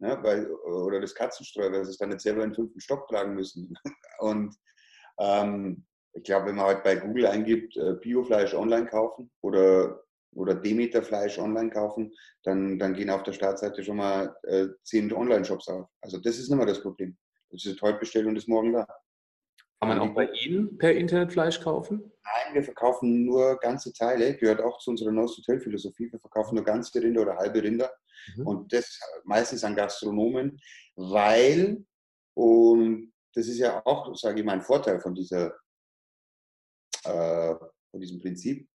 Ne? 0.00 0.18
Weil, 0.22 0.50
oder 0.50 1.00
das 1.00 1.14
Katzenstreu, 1.14 1.70
weil 1.70 1.84
sie 1.84 1.90
es 1.90 1.98
dann 1.98 2.08
nicht 2.08 2.20
selber 2.20 2.42
in 2.42 2.50
den 2.50 2.56
fünften 2.56 2.80
Stock 2.80 3.06
tragen 3.08 3.34
müssen. 3.34 3.76
Und 4.18 4.56
ähm, 5.20 5.86
ich 6.16 6.24
glaube, 6.24 6.46
wenn 6.46 6.56
man 6.56 6.66
heute 6.66 6.82
bei 6.82 6.96
Google 6.96 7.26
eingibt, 7.26 7.76
äh, 7.76 7.94
Biofleisch 7.94 8.54
online 8.54 8.86
kaufen 8.86 9.30
oder 9.42 10.02
oder 10.36 10.54
Demeter 10.54 11.02
Fleisch 11.02 11.38
online 11.38 11.70
kaufen, 11.70 12.14
dann, 12.42 12.78
dann 12.78 12.94
gehen 12.94 13.10
auf 13.10 13.22
der 13.22 13.32
Startseite 13.32 13.82
schon 13.82 13.96
mal 13.96 14.36
äh, 14.42 14.66
zehn 14.82 15.12
Online-Shops 15.12 15.68
auf. 15.68 15.88
Also 16.02 16.18
das 16.18 16.38
ist 16.38 16.50
nicht 16.50 16.58
mehr 16.58 16.66
das 16.66 16.82
Problem. 16.82 17.16
Das 17.50 17.64
ist 17.64 17.80
heute 17.80 17.98
bestellt 17.98 18.26
und 18.26 18.36
ist 18.36 18.48
morgen 18.48 18.74
da. 18.74 18.86
Kann 19.80 19.88
man 19.88 19.98
auch 19.98 20.14
bei 20.14 20.28
Ihnen 20.44 20.78
per 20.78 20.92
Internet 20.92 21.32
Fleisch 21.32 21.60
kaufen? 21.60 22.12
Nein, 22.24 22.54
wir 22.54 22.62
verkaufen 22.62 23.24
nur 23.24 23.58
ganze 23.58 23.92
Teile, 23.92 24.34
gehört 24.36 24.60
auch 24.60 24.78
zu 24.78 24.90
unserer 24.90 25.14
Hotel-Philosophie. 25.14 26.10
Wir 26.10 26.20
verkaufen 26.20 26.54
nur 26.54 26.64
ganze 26.64 27.00
Rinder 27.00 27.22
oder 27.22 27.36
halbe 27.36 27.62
Rinder 27.62 27.90
mhm. 28.36 28.46
und 28.46 28.72
das 28.72 28.98
meistens 29.24 29.64
an 29.64 29.76
Gastronomen, 29.76 30.58
weil, 30.96 31.84
und 32.34 33.12
das 33.34 33.48
ist 33.48 33.58
ja 33.58 33.82
auch, 33.84 34.14
sage 34.16 34.40
ich 34.40 34.46
mal, 34.46 34.54
ein 34.54 34.62
Vorteil 34.62 34.98
von, 34.98 35.14
dieser, 35.14 35.54
äh, 37.06 37.54
von 37.90 38.00
diesem 38.00 38.20
Prinzip, 38.20 38.68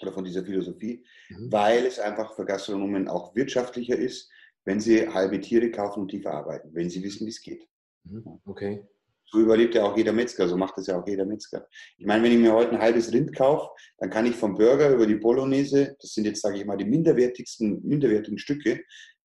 oder 0.00 0.12
von 0.12 0.24
dieser 0.24 0.44
Philosophie, 0.44 1.04
mhm. 1.30 1.52
weil 1.52 1.86
es 1.86 1.98
einfach 1.98 2.34
für 2.34 2.44
Gastronomen 2.44 3.08
auch 3.08 3.34
wirtschaftlicher 3.34 3.96
ist, 3.96 4.30
wenn 4.64 4.80
sie 4.80 5.08
halbe 5.08 5.40
Tiere 5.40 5.70
kaufen 5.70 6.00
und 6.00 6.12
die 6.12 6.20
verarbeiten, 6.20 6.70
wenn 6.74 6.90
sie 6.90 7.02
wissen, 7.02 7.26
wie 7.26 7.30
es 7.30 7.40
geht. 7.40 7.66
Mhm. 8.04 8.40
Okay. 8.44 8.86
So 9.26 9.40
überlebt 9.40 9.74
ja 9.74 9.84
auch 9.84 9.96
jeder 9.96 10.12
Metzger, 10.12 10.46
so 10.46 10.56
macht 10.56 10.76
das 10.76 10.86
ja 10.86 11.00
auch 11.00 11.06
jeder 11.06 11.24
Metzger. 11.24 11.66
Ich 11.96 12.06
meine, 12.06 12.22
wenn 12.22 12.32
ich 12.32 12.38
mir 12.38 12.52
heute 12.52 12.72
ein 12.72 12.80
halbes 12.80 13.12
Rind 13.12 13.34
kaufe, 13.34 13.70
dann 13.98 14.10
kann 14.10 14.26
ich 14.26 14.36
vom 14.36 14.54
Burger 14.54 14.90
über 14.90 15.06
die 15.06 15.16
Bolognese, 15.16 15.96
das 16.00 16.12
sind 16.12 16.24
jetzt, 16.24 16.42
sage 16.42 16.58
ich 16.58 16.64
mal, 16.64 16.76
die 16.76 16.84
minderwertigsten, 16.84 17.82
minderwertigen 17.82 18.38
Stücke, 18.38 18.84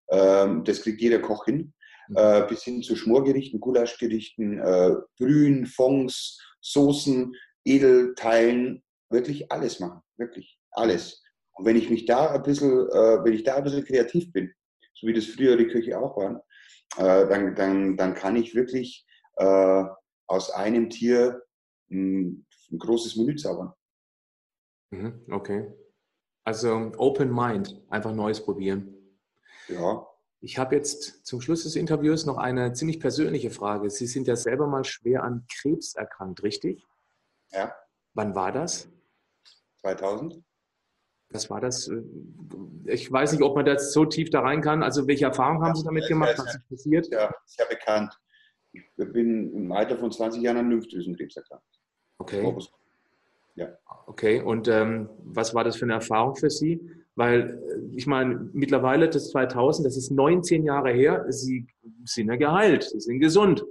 ähm, 0.09 0.63
das 0.63 0.81
kriegt 0.81 1.01
jeder 1.01 1.19
Koch 1.19 1.45
hin, 1.45 1.73
mhm. 2.07 2.17
äh, 2.17 2.45
bis 2.47 2.63
hin 2.63 2.81
zu 2.81 2.95
Schmorgerichten, 2.95 3.59
Gulaschgerichten, 3.59 4.59
äh, 4.59 4.95
Brühen, 5.17 5.65
Fonds, 5.65 6.41
Soßen, 6.61 7.33
Edelteilen, 7.69 8.83
wirklich 9.09 9.51
alles 9.51 9.79
machen, 9.79 10.01
wirklich 10.17 10.59
alles. 10.71 11.23
Und 11.53 11.65
wenn 11.65 11.75
ich 11.75 11.89
mich 11.89 12.05
da 12.05 12.31
ein 12.31 12.43
bisschen, 12.43 12.71
äh, 12.89 13.23
wenn 13.23 13.33
ich 13.33 13.43
da 13.43 13.55
ein 13.55 13.63
bisschen 13.63 13.85
kreativ 13.85 14.31
bin, 14.31 14.51
so 14.93 15.07
wie 15.07 15.13
das 15.13 15.25
früher 15.25 15.57
die 15.57 15.67
Küche 15.67 15.99
auch 15.99 16.17
war, 16.17 16.43
äh, 16.97 17.27
dann, 17.27 17.55
dann, 17.55 17.97
dann 17.97 18.13
kann 18.15 18.35
ich 18.35 18.55
wirklich 18.55 19.05
äh, 19.35 19.83
aus 20.27 20.51
einem 20.51 20.89
Tier 20.89 21.43
ein, 21.91 22.45
ein 22.71 22.77
großes 22.77 23.15
Menü 23.15 23.35
zaubern. 23.35 23.73
Mhm, 24.91 25.25
okay. 25.31 25.71
Also 26.43 26.91
Open 26.97 27.33
Mind, 27.33 27.79
einfach 27.89 28.13
Neues 28.13 28.43
probieren. 28.43 28.95
Ja. 29.67 30.07
Ich 30.41 30.57
habe 30.57 30.75
jetzt 30.75 31.25
zum 31.25 31.41
Schluss 31.41 31.63
des 31.63 31.75
Interviews 31.75 32.25
noch 32.25 32.37
eine 32.37 32.73
ziemlich 32.73 32.99
persönliche 32.99 33.51
Frage. 33.51 33.89
Sie 33.89 34.07
sind 34.07 34.27
ja 34.27 34.35
selber 34.35 34.67
mal 34.67 34.85
schwer 34.85 35.23
an 35.23 35.45
Krebs 35.51 35.95
erkrankt, 35.95 36.43
richtig? 36.43 36.85
Ja. 37.51 37.73
Wann 38.13 38.35
war 38.35 38.51
das? 38.51 38.89
2000 39.81 40.43
was 41.31 41.49
war 41.49 41.61
das? 41.61 41.87
Äh, 41.87 42.01
ich 42.85 43.11
weiß 43.11 43.31
nicht, 43.31 43.43
ob 43.43 43.55
man 43.55 43.65
da 43.65 43.77
so 43.77 44.05
tief 44.05 44.29
da 44.29 44.41
rein 44.41 44.61
kann. 44.61 44.83
Also 44.83 45.07
welche 45.07 45.25
Erfahrungen 45.25 45.63
haben 45.63 45.75
Sie 45.75 45.83
damit 45.83 46.07
gemacht? 46.07 46.35
Was 46.37 46.55
ist 46.55 46.69
passiert? 46.69 47.07
Ja, 47.11 47.31
ist 47.45 47.59
ja 47.59 47.65
bekannt. 47.69 48.17
Ich 48.71 48.83
bin 48.97 49.53
im 49.53 49.71
Alter 49.71 49.97
von 49.97 50.11
20 50.11 50.41
Jahren 50.41 50.57
an 50.57 50.69
Lymphdrüsenkrebs 50.69 51.37
erkrankt. 51.37 51.65
Okay. 52.17 52.55
Ja. 53.55 53.67
Okay, 54.05 54.41
und 54.41 54.67
ähm, 54.67 55.09
was 55.23 55.53
war 55.53 55.63
das 55.63 55.75
für 55.75 55.85
eine 55.85 55.93
Erfahrung 55.93 56.35
für 56.35 56.49
Sie? 56.49 56.79
Weil 57.15 57.61
äh, 57.69 57.95
ich 57.95 58.07
meine, 58.07 58.49
mittlerweile 58.53 59.09
das 59.09 59.29
2000, 59.31 59.85
das 59.85 59.97
ist 59.97 60.11
19 60.11 60.63
Jahre 60.63 60.91
her, 60.91 61.25
Sie 61.29 61.67
sind 62.05 62.27
ja 62.27 62.35
geheilt, 62.37 62.83
Sie 62.83 62.99
sind 62.99 63.19
gesund. 63.19 63.65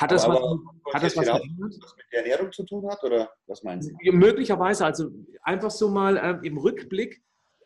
Hat 0.00 0.10
das, 0.12 0.24
aber, 0.24 0.40
was, 0.40 0.94
hat 0.94 1.02
das 1.02 1.16
was 1.16 1.26
verändert? 1.26 1.74
Was 1.78 1.94
mit 1.94 2.06
der 2.10 2.20
Ernährung 2.22 2.52
zu 2.52 2.64
tun 2.64 2.90
hat 2.90 3.04
oder 3.04 3.30
was 3.46 3.62
meinen 3.62 3.82
Sie? 3.82 3.94
Möglicherweise, 4.10 4.86
also 4.86 5.10
einfach 5.42 5.70
so 5.70 5.90
mal 5.90 6.16
äh, 6.16 6.46
im 6.46 6.56
Rückblick, 6.56 7.22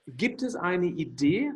gibt 0.09 0.43
es 0.43 0.57
eine 0.57 0.87
Idee, 0.87 1.53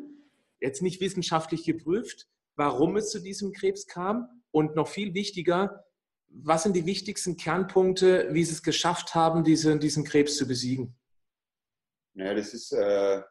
jetzt 0.60 0.80
nicht 0.80 1.00
wissenschaftlich 1.00 1.64
geprüft, 1.64 2.28
warum 2.54 2.96
es 2.96 3.10
zu 3.10 3.20
diesem 3.20 3.52
Krebs 3.52 3.88
kam? 3.88 4.28
Und 4.52 4.76
noch 4.76 4.86
viel 4.86 5.14
wichtiger, 5.14 5.84
was 6.28 6.62
sind 6.62 6.76
die 6.76 6.86
wichtigsten 6.86 7.36
Kernpunkte, 7.36 8.28
wie 8.32 8.44
Sie 8.44 8.52
es 8.52 8.62
geschafft 8.62 9.16
haben, 9.16 9.42
diese, 9.42 9.76
diesen 9.78 10.04
Krebs 10.04 10.36
zu 10.36 10.46
besiegen? 10.46 10.96
Naja, 12.14 12.34
das 12.34 12.54
ist, 12.54 12.72
äh, 12.72 13.22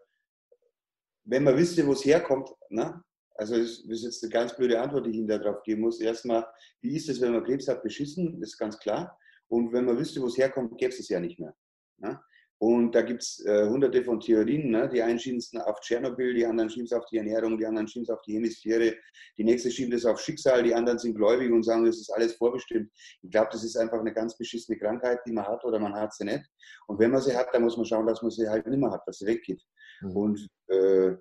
wenn 1.24 1.44
man 1.44 1.56
wüsste, 1.56 1.88
wo 1.88 1.94
es 1.94 2.04
herkommt, 2.04 2.50
ne? 2.70 3.02
Also 3.38 3.58
das 3.58 3.80
ist 3.86 4.04
jetzt 4.04 4.24
eine 4.24 4.32
ganz 4.32 4.56
blöde 4.56 4.80
Antwort, 4.80 5.06
die 5.06 5.12
ich 5.12 5.18
Ihnen 5.18 5.28
darauf 5.28 5.62
geben 5.64 5.82
muss. 5.82 6.02
Erstmal, 6.02 6.46
wie 6.82 6.96
ist 6.96 7.08
es, 7.08 7.22
wenn 7.22 7.34
man 7.34 7.44
Krebs 7.44 7.68
hat, 7.68 7.84
beschissen? 7.84 8.40
Das 8.40 8.52
ist 8.52 8.58
ganz 8.58 8.80
klar. 8.80 9.18
Und 9.48 9.72
wenn 9.72 9.86
man 9.86 9.98
wüsste, 9.98 10.22
wo 10.22 10.26
es 10.28 10.38
herkommt, 10.38 10.78
gäbe 10.78 10.92
es 10.92 11.00
es 11.00 11.10
ja 11.10 11.20
nicht 11.20 11.40
mehr. 11.40 11.56
Ne? 11.98 12.20
Und 12.60 12.96
da 12.96 13.04
gibt 13.04 13.22
es 13.22 13.46
äh, 13.46 13.68
hunderte 13.68 14.04
von 14.04 14.20
Theorien. 14.20 14.72
Ne? 14.72 14.90
Die 14.90 15.02
einen 15.02 15.20
schieben 15.20 15.38
es 15.38 15.54
auf 15.56 15.80
Tschernobyl, 15.82 16.34
die 16.34 16.46
anderen 16.46 16.70
schieben 16.72 16.86
es 16.86 16.94
auf 16.94 17.06
die 17.06 17.18
Ernährung, 17.18 17.58
die 17.58 17.66
anderen 17.68 17.88
schieben 17.88 18.04
es 18.04 18.10
auf 18.10 18.22
die 18.24 18.34
Hemisphäre, 18.34 18.96
die 19.38 19.44
nächste 19.44 19.70
schieben 19.70 19.94
es 19.94 20.06
auf 20.06 20.20
Schicksal, 20.20 20.64
die 20.64 20.74
anderen 20.74 20.98
sind 20.98 21.16
gläubig 21.16 21.52
und 21.52 21.62
sagen, 21.62 21.86
das 21.86 21.98
ist 21.98 22.10
alles 22.10 22.34
vorbestimmt. 22.34 22.92
Ich 23.22 23.30
glaube, 23.30 23.50
das 23.52 23.64
ist 23.64 23.78
einfach 23.78 24.00
eine 24.00 24.12
ganz 24.12 24.36
beschissene 24.36 24.80
Krankheit, 24.80 25.20
die 25.28 25.34
man 25.34 25.46
hat 25.46 25.64
oder 25.66 25.78
man 25.78 25.94
hat 25.94 26.16
sie 26.16 26.26
nicht. 26.26 26.46
Und 26.88 26.98
wenn 26.98 27.12
man 27.12 27.22
sie 27.22 27.36
hat, 27.36 27.54
dann 27.54 27.62
muss 27.62 27.78
man 27.78 27.86
schauen, 27.86 28.08
dass 28.08 28.24
man 28.24 28.32
sie 28.32 28.50
halt 28.50 28.66
nicht 28.66 28.80
mehr 28.80 28.92
hat, 28.92 29.04
dass 29.06 29.20
sie 29.20 29.28
weggeht. 29.28 29.62
Mhm. 30.02 30.16
Und 30.16 30.48
äh, 30.70 31.16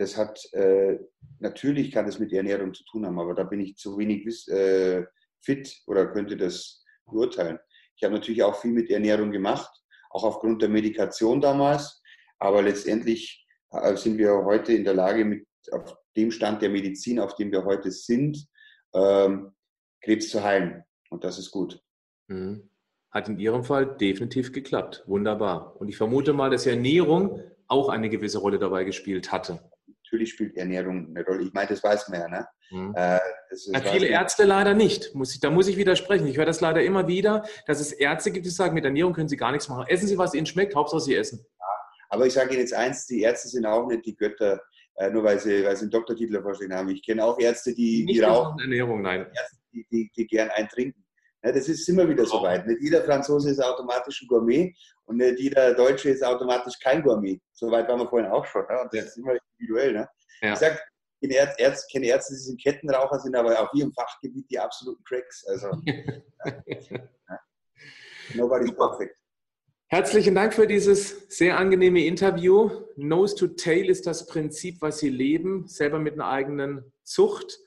das 0.00 0.16
hat, 0.16 0.40
äh, 0.52 0.98
natürlich 1.38 1.92
kann 1.92 2.06
das 2.06 2.18
mit 2.18 2.32
Ernährung 2.32 2.74
zu 2.74 2.84
tun 2.84 3.06
haben, 3.06 3.18
aber 3.18 3.34
da 3.34 3.44
bin 3.44 3.60
ich 3.60 3.76
zu 3.76 3.98
wenig 3.98 4.26
äh, 4.48 5.04
fit 5.40 5.82
oder 5.86 6.06
könnte 6.06 6.36
das 6.36 6.84
beurteilen. 7.06 7.58
Ich 7.96 8.04
habe 8.04 8.14
natürlich 8.14 8.42
auch 8.42 8.60
viel 8.60 8.72
mit 8.72 8.90
Ernährung 8.90 9.30
gemacht 9.30 9.70
auch 10.10 10.24
aufgrund 10.24 10.60
der 10.62 10.68
Medikation 10.68 11.40
damals. 11.40 12.02
Aber 12.38 12.62
letztendlich 12.62 13.46
äh, 13.70 13.96
sind 13.96 14.18
wir 14.18 14.44
heute 14.44 14.72
in 14.72 14.84
der 14.84 14.94
Lage, 14.94 15.24
mit 15.24 15.46
auf 15.72 15.96
dem 16.16 16.30
Stand 16.30 16.62
der 16.62 16.70
Medizin, 16.70 17.20
auf 17.20 17.34
dem 17.36 17.52
wir 17.52 17.64
heute 17.64 17.90
sind, 17.90 18.46
ähm, 18.94 19.52
Krebs 20.02 20.30
zu 20.30 20.42
heilen. 20.42 20.82
Und 21.10 21.24
das 21.24 21.38
ist 21.38 21.50
gut. 21.50 21.80
Mhm. 22.28 22.68
Hat 23.10 23.28
in 23.28 23.38
Ihrem 23.38 23.64
Fall 23.64 23.96
definitiv 23.96 24.52
geklappt. 24.52 25.04
Wunderbar. 25.06 25.80
Und 25.80 25.88
ich 25.88 25.96
vermute 25.96 26.32
mal, 26.32 26.50
dass 26.50 26.66
Ernährung 26.66 27.40
auch 27.66 27.88
eine 27.88 28.08
gewisse 28.08 28.38
Rolle 28.38 28.58
dabei 28.58 28.84
gespielt 28.84 29.32
hatte 29.32 29.60
natürlich 30.10 30.30
spielt 30.30 30.56
Ernährung 30.56 31.08
eine 31.08 31.24
Rolle. 31.24 31.42
Ich 31.42 31.52
meine, 31.52 31.68
das 31.68 31.82
weiß 31.82 32.08
man 32.08 32.20
ja. 32.20 32.28
Ne? 32.28 32.46
Mhm. 32.70 32.94
Äh, 32.96 33.18
das, 33.50 33.68
das 33.72 33.84
ja, 33.84 33.92
viele 33.92 34.06
Ärzte 34.06 34.44
leider 34.44 34.74
nicht. 34.74 35.14
Muss 35.14 35.34
ich, 35.34 35.40
da 35.40 35.50
muss 35.50 35.68
ich 35.68 35.76
widersprechen. 35.76 36.26
Ich 36.26 36.36
höre 36.36 36.46
das 36.46 36.60
leider 36.60 36.82
immer 36.82 37.06
wieder, 37.06 37.44
dass 37.66 37.80
es 37.80 37.92
Ärzte 37.92 38.30
gibt, 38.30 38.46
die 38.46 38.50
sagen, 38.50 38.74
mit 38.74 38.84
Ernährung 38.84 39.12
können 39.12 39.28
sie 39.28 39.36
gar 39.36 39.52
nichts 39.52 39.68
machen. 39.68 39.86
Essen 39.88 40.08
Sie, 40.08 40.18
was 40.18 40.34
Ihnen 40.34 40.46
schmeckt, 40.46 40.74
Hauptsache 40.74 41.00
Sie 41.00 41.14
essen. 41.14 41.44
Ja, 41.58 41.66
aber 42.08 42.26
ich 42.26 42.32
sage 42.32 42.50
Ihnen 42.50 42.60
jetzt 42.60 42.74
eins, 42.74 43.06
die 43.06 43.22
Ärzte 43.22 43.48
sind 43.48 43.66
auch 43.66 43.86
nicht 43.86 44.04
die 44.04 44.16
Götter, 44.16 44.60
äh, 44.96 45.10
nur 45.10 45.24
weil 45.24 45.38
sie, 45.38 45.64
weil 45.64 45.76
sie 45.76 45.82
einen 45.82 45.90
Doktortitel 45.90 46.42
vorstehen 46.42 46.74
haben. 46.74 46.88
Ich 46.88 47.04
kenne 47.04 47.24
auch 47.24 47.38
Ärzte, 47.38 47.72
die, 47.72 48.04
nicht 48.04 48.18
die 48.18 48.24
rauchen. 48.24 48.58
Ernährung, 48.60 49.02
nein. 49.02 49.20
Ärzte, 49.20 49.56
die, 49.72 49.86
die, 49.90 50.10
die 50.16 50.26
gern 50.26 50.50
eintrinken. 50.50 51.04
Ja, 51.42 51.52
das 51.52 51.68
ist 51.68 51.88
immer 51.88 52.06
wieder 52.06 52.26
so 52.26 52.42
weit. 52.42 52.66
Nicht 52.66 52.82
jeder 52.82 53.02
Franzose 53.02 53.50
ist 53.50 53.64
automatisch 53.64 54.20
ein 54.20 54.28
Gourmet 54.28 54.74
und 55.06 55.16
nicht 55.16 55.38
jeder 55.38 55.72
Deutsche 55.72 56.10
ist 56.10 56.22
automatisch 56.22 56.78
kein 56.82 57.02
Gourmet. 57.02 57.40
So 57.52 57.70
weit 57.70 57.88
waren 57.88 58.00
wir 58.00 58.08
vorhin 58.08 58.30
auch 58.30 58.44
schon. 58.44 58.62
Ne? 58.68 58.78
Und 58.82 58.92
das 58.92 59.06
ist 59.06 59.16
immer 59.16 59.32
individuell. 59.60 59.92
Ne? 59.92 60.08
Ja. 60.42 60.52
Ich 60.54 60.58
sage, 60.58 60.78
kenne 61.20 61.34
Ärzte, 61.34 61.86
kenne 61.92 62.06
Ärzte, 62.06 62.34
die 62.34 62.40
sind 62.40 62.62
Kettenraucher, 62.62 63.20
sind 63.20 63.36
aber 63.36 63.60
auf 63.60 63.68
ihrem 63.74 63.92
Fachgebiet 63.92 64.50
die 64.50 64.58
absoluten 64.58 65.02
Cracks. 65.04 65.46
Also, 65.46 65.68
ja. 65.84 67.40
nobody's 68.34 68.74
perfect. 68.74 69.16
Herzlichen 69.88 70.36
Dank 70.36 70.54
für 70.54 70.68
dieses 70.68 71.26
sehr 71.36 71.58
angenehme 71.58 72.04
Interview. 72.04 72.70
Nose 72.96 73.34
to 73.34 73.48
Tail 73.48 73.90
ist 73.90 74.06
das 74.06 74.26
Prinzip, 74.26 74.80
was 74.80 75.00
Sie 75.00 75.08
leben, 75.08 75.66
selber 75.66 75.98
mit 75.98 76.14
einer 76.14 76.28
eigenen 76.28 76.92
Zucht. 77.02 77.58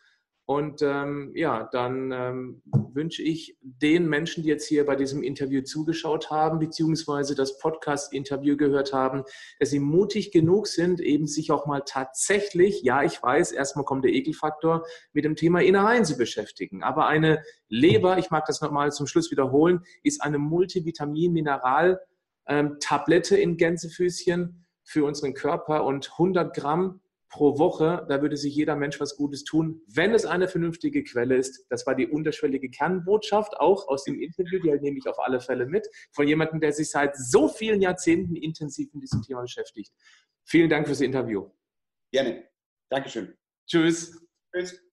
Und 0.46 0.82
ähm, 0.82 1.32
ja, 1.36 1.70
dann 1.72 2.12
ähm, 2.12 2.62
wünsche 2.94 3.24
ich 3.24 3.58
den 3.62 4.10
Menschen, 4.10 4.44
die 4.44 4.50
jetzt 4.50 4.68
hier 4.68 4.86
bei 4.86 4.98
diesem 4.98 5.24
Interview 5.24 5.62
zugeschaut 5.62 6.32
haben, 6.32 6.60
beziehungsweise 6.60 7.34
das 7.34 7.60
Podcast-Interview 7.60 8.58
gehört 8.58 8.92
haben, 8.92 9.24
dass 9.60 9.70
sie 9.70 9.80
mutig 9.80 10.32
genug 10.32 10.68
sind, 10.68 11.00
eben 11.00 11.28
sich 11.28 11.50
auch 11.52 11.66
mal 11.66 11.84
tatsächlich, 11.86 12.84
ja, 12.84 13.04
ich 13.04 13.24
weiß, 13.24 13.54
erstmal 13.54 13.86
kommt 13.86 14.04
der 14.04 14.12
Ekelfaktor, 14.12 14.84
mit 15.14 15.24
dem 15.24 15.38
Thema 15.38 15.62
Innereien 15.62 16.04
zu 16.04 16.18
beschäftigen. 16.18 16.84
Aber 16.84 17.08
eine 17.08 17.42
Leber, 17.70 18.18
ich 18.18 18.30
mag 18.30 18.46
das 18.46 18.60
nochmal 18.60 18.92
zum 18.92 19.08
Schluss 19.08 19.32
wiederholen, 19.32 19.86
ist 20.04 20.22
eine 20.22 20.40
Multivitamin-Mineral-Tablette 20.40 23.38
ähm, 23.38 23.42
in 23.42 23.56
Gänsefüßchen 23.56 24.66
für 24.84 25.06
unseren 25.06 25.34
Körper 25.34 25.86
und 25.86 26.12
100 26.12 26.54
Gramm 26.54 27.00
pro 27.34 27.58
Woche, 27.58 28.06
da 28.08 28.22
würde 28.22 28.38
sich 28.38 28.56
jeder 28.56 28.76
Mensch 28.76 29.00
was 29.00 29.18
Gutes 29.18 29.44
tun, 29.44 29.82
wenn 29.88 30.14
es 30.14 30.24
eine 30.24 30.48
vernünftige 30.48 31.04
Quelle 31.04 31.36
ist. 31.36 31.66
Das 31.70 31.88
war 31.88 31.96
die 31.96 32.08
unterschwellige 32.08 32.70
Kernbotschaft, 32.70 33.58
auch 33.58 33.88
aus 33.88 34.04
dem 34.04 34.22
Interview, 34.22 34.60
die 34.60 34.70
nehme 34.80 35.00
ich 35.00 35.08
auf 35.08 35.18
alle 35.18 35.40
Fälle 35.40 35.66
mit, 35.66 35.88
von 36.12 36.28
jemandem, 36.28 36.62
der 36.62 36.72
sich 36.72 36.92
seit 36.92 37.18
so 37.18 37.48
vielen 37.48 37.82
Jahrzehnten 37.82 38.36
intensiv 38.36 38.94
mit 38.94 39.02
diesem 39.02 39.24
Thema 39.24 39.42
beschäftigt. 39.42 39.92
Vielen 40.46 40.70
Dank 40.70 40.86
fürs 40.86 41.02
Interview. 41.02 41.50
Gerne. 42.12 42.48
Dankeschön. 42.90 43.36
Tschüss. 43.66 44.24
Tschüss. 44.54 44.93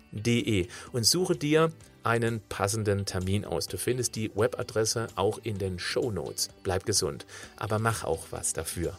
und 0.91 1.05
suche 1.05 1.35
dir 1.35 1.71
einen 2.03 2.41
passenden 2.49 3.05
Termin 3.05 3.45
aus. 3.45 3.67
Du 3.67 3.77
findest 3.77 4.15
die 4.15 4.31
Webadresse 4.35 5.07
auch 5.15 5.39
in 5.43 5.57
den 5.57 5.79
Show 5.79 6.11
Notes. 6.11 6.49
Bleib 6.63 6.85
gesund, 6.85 7.25
aber 7.57 7.79
mach 7.79 8.03
auch 8.03 8.27
was 8.31 8.53
dafür. 8.53 8.97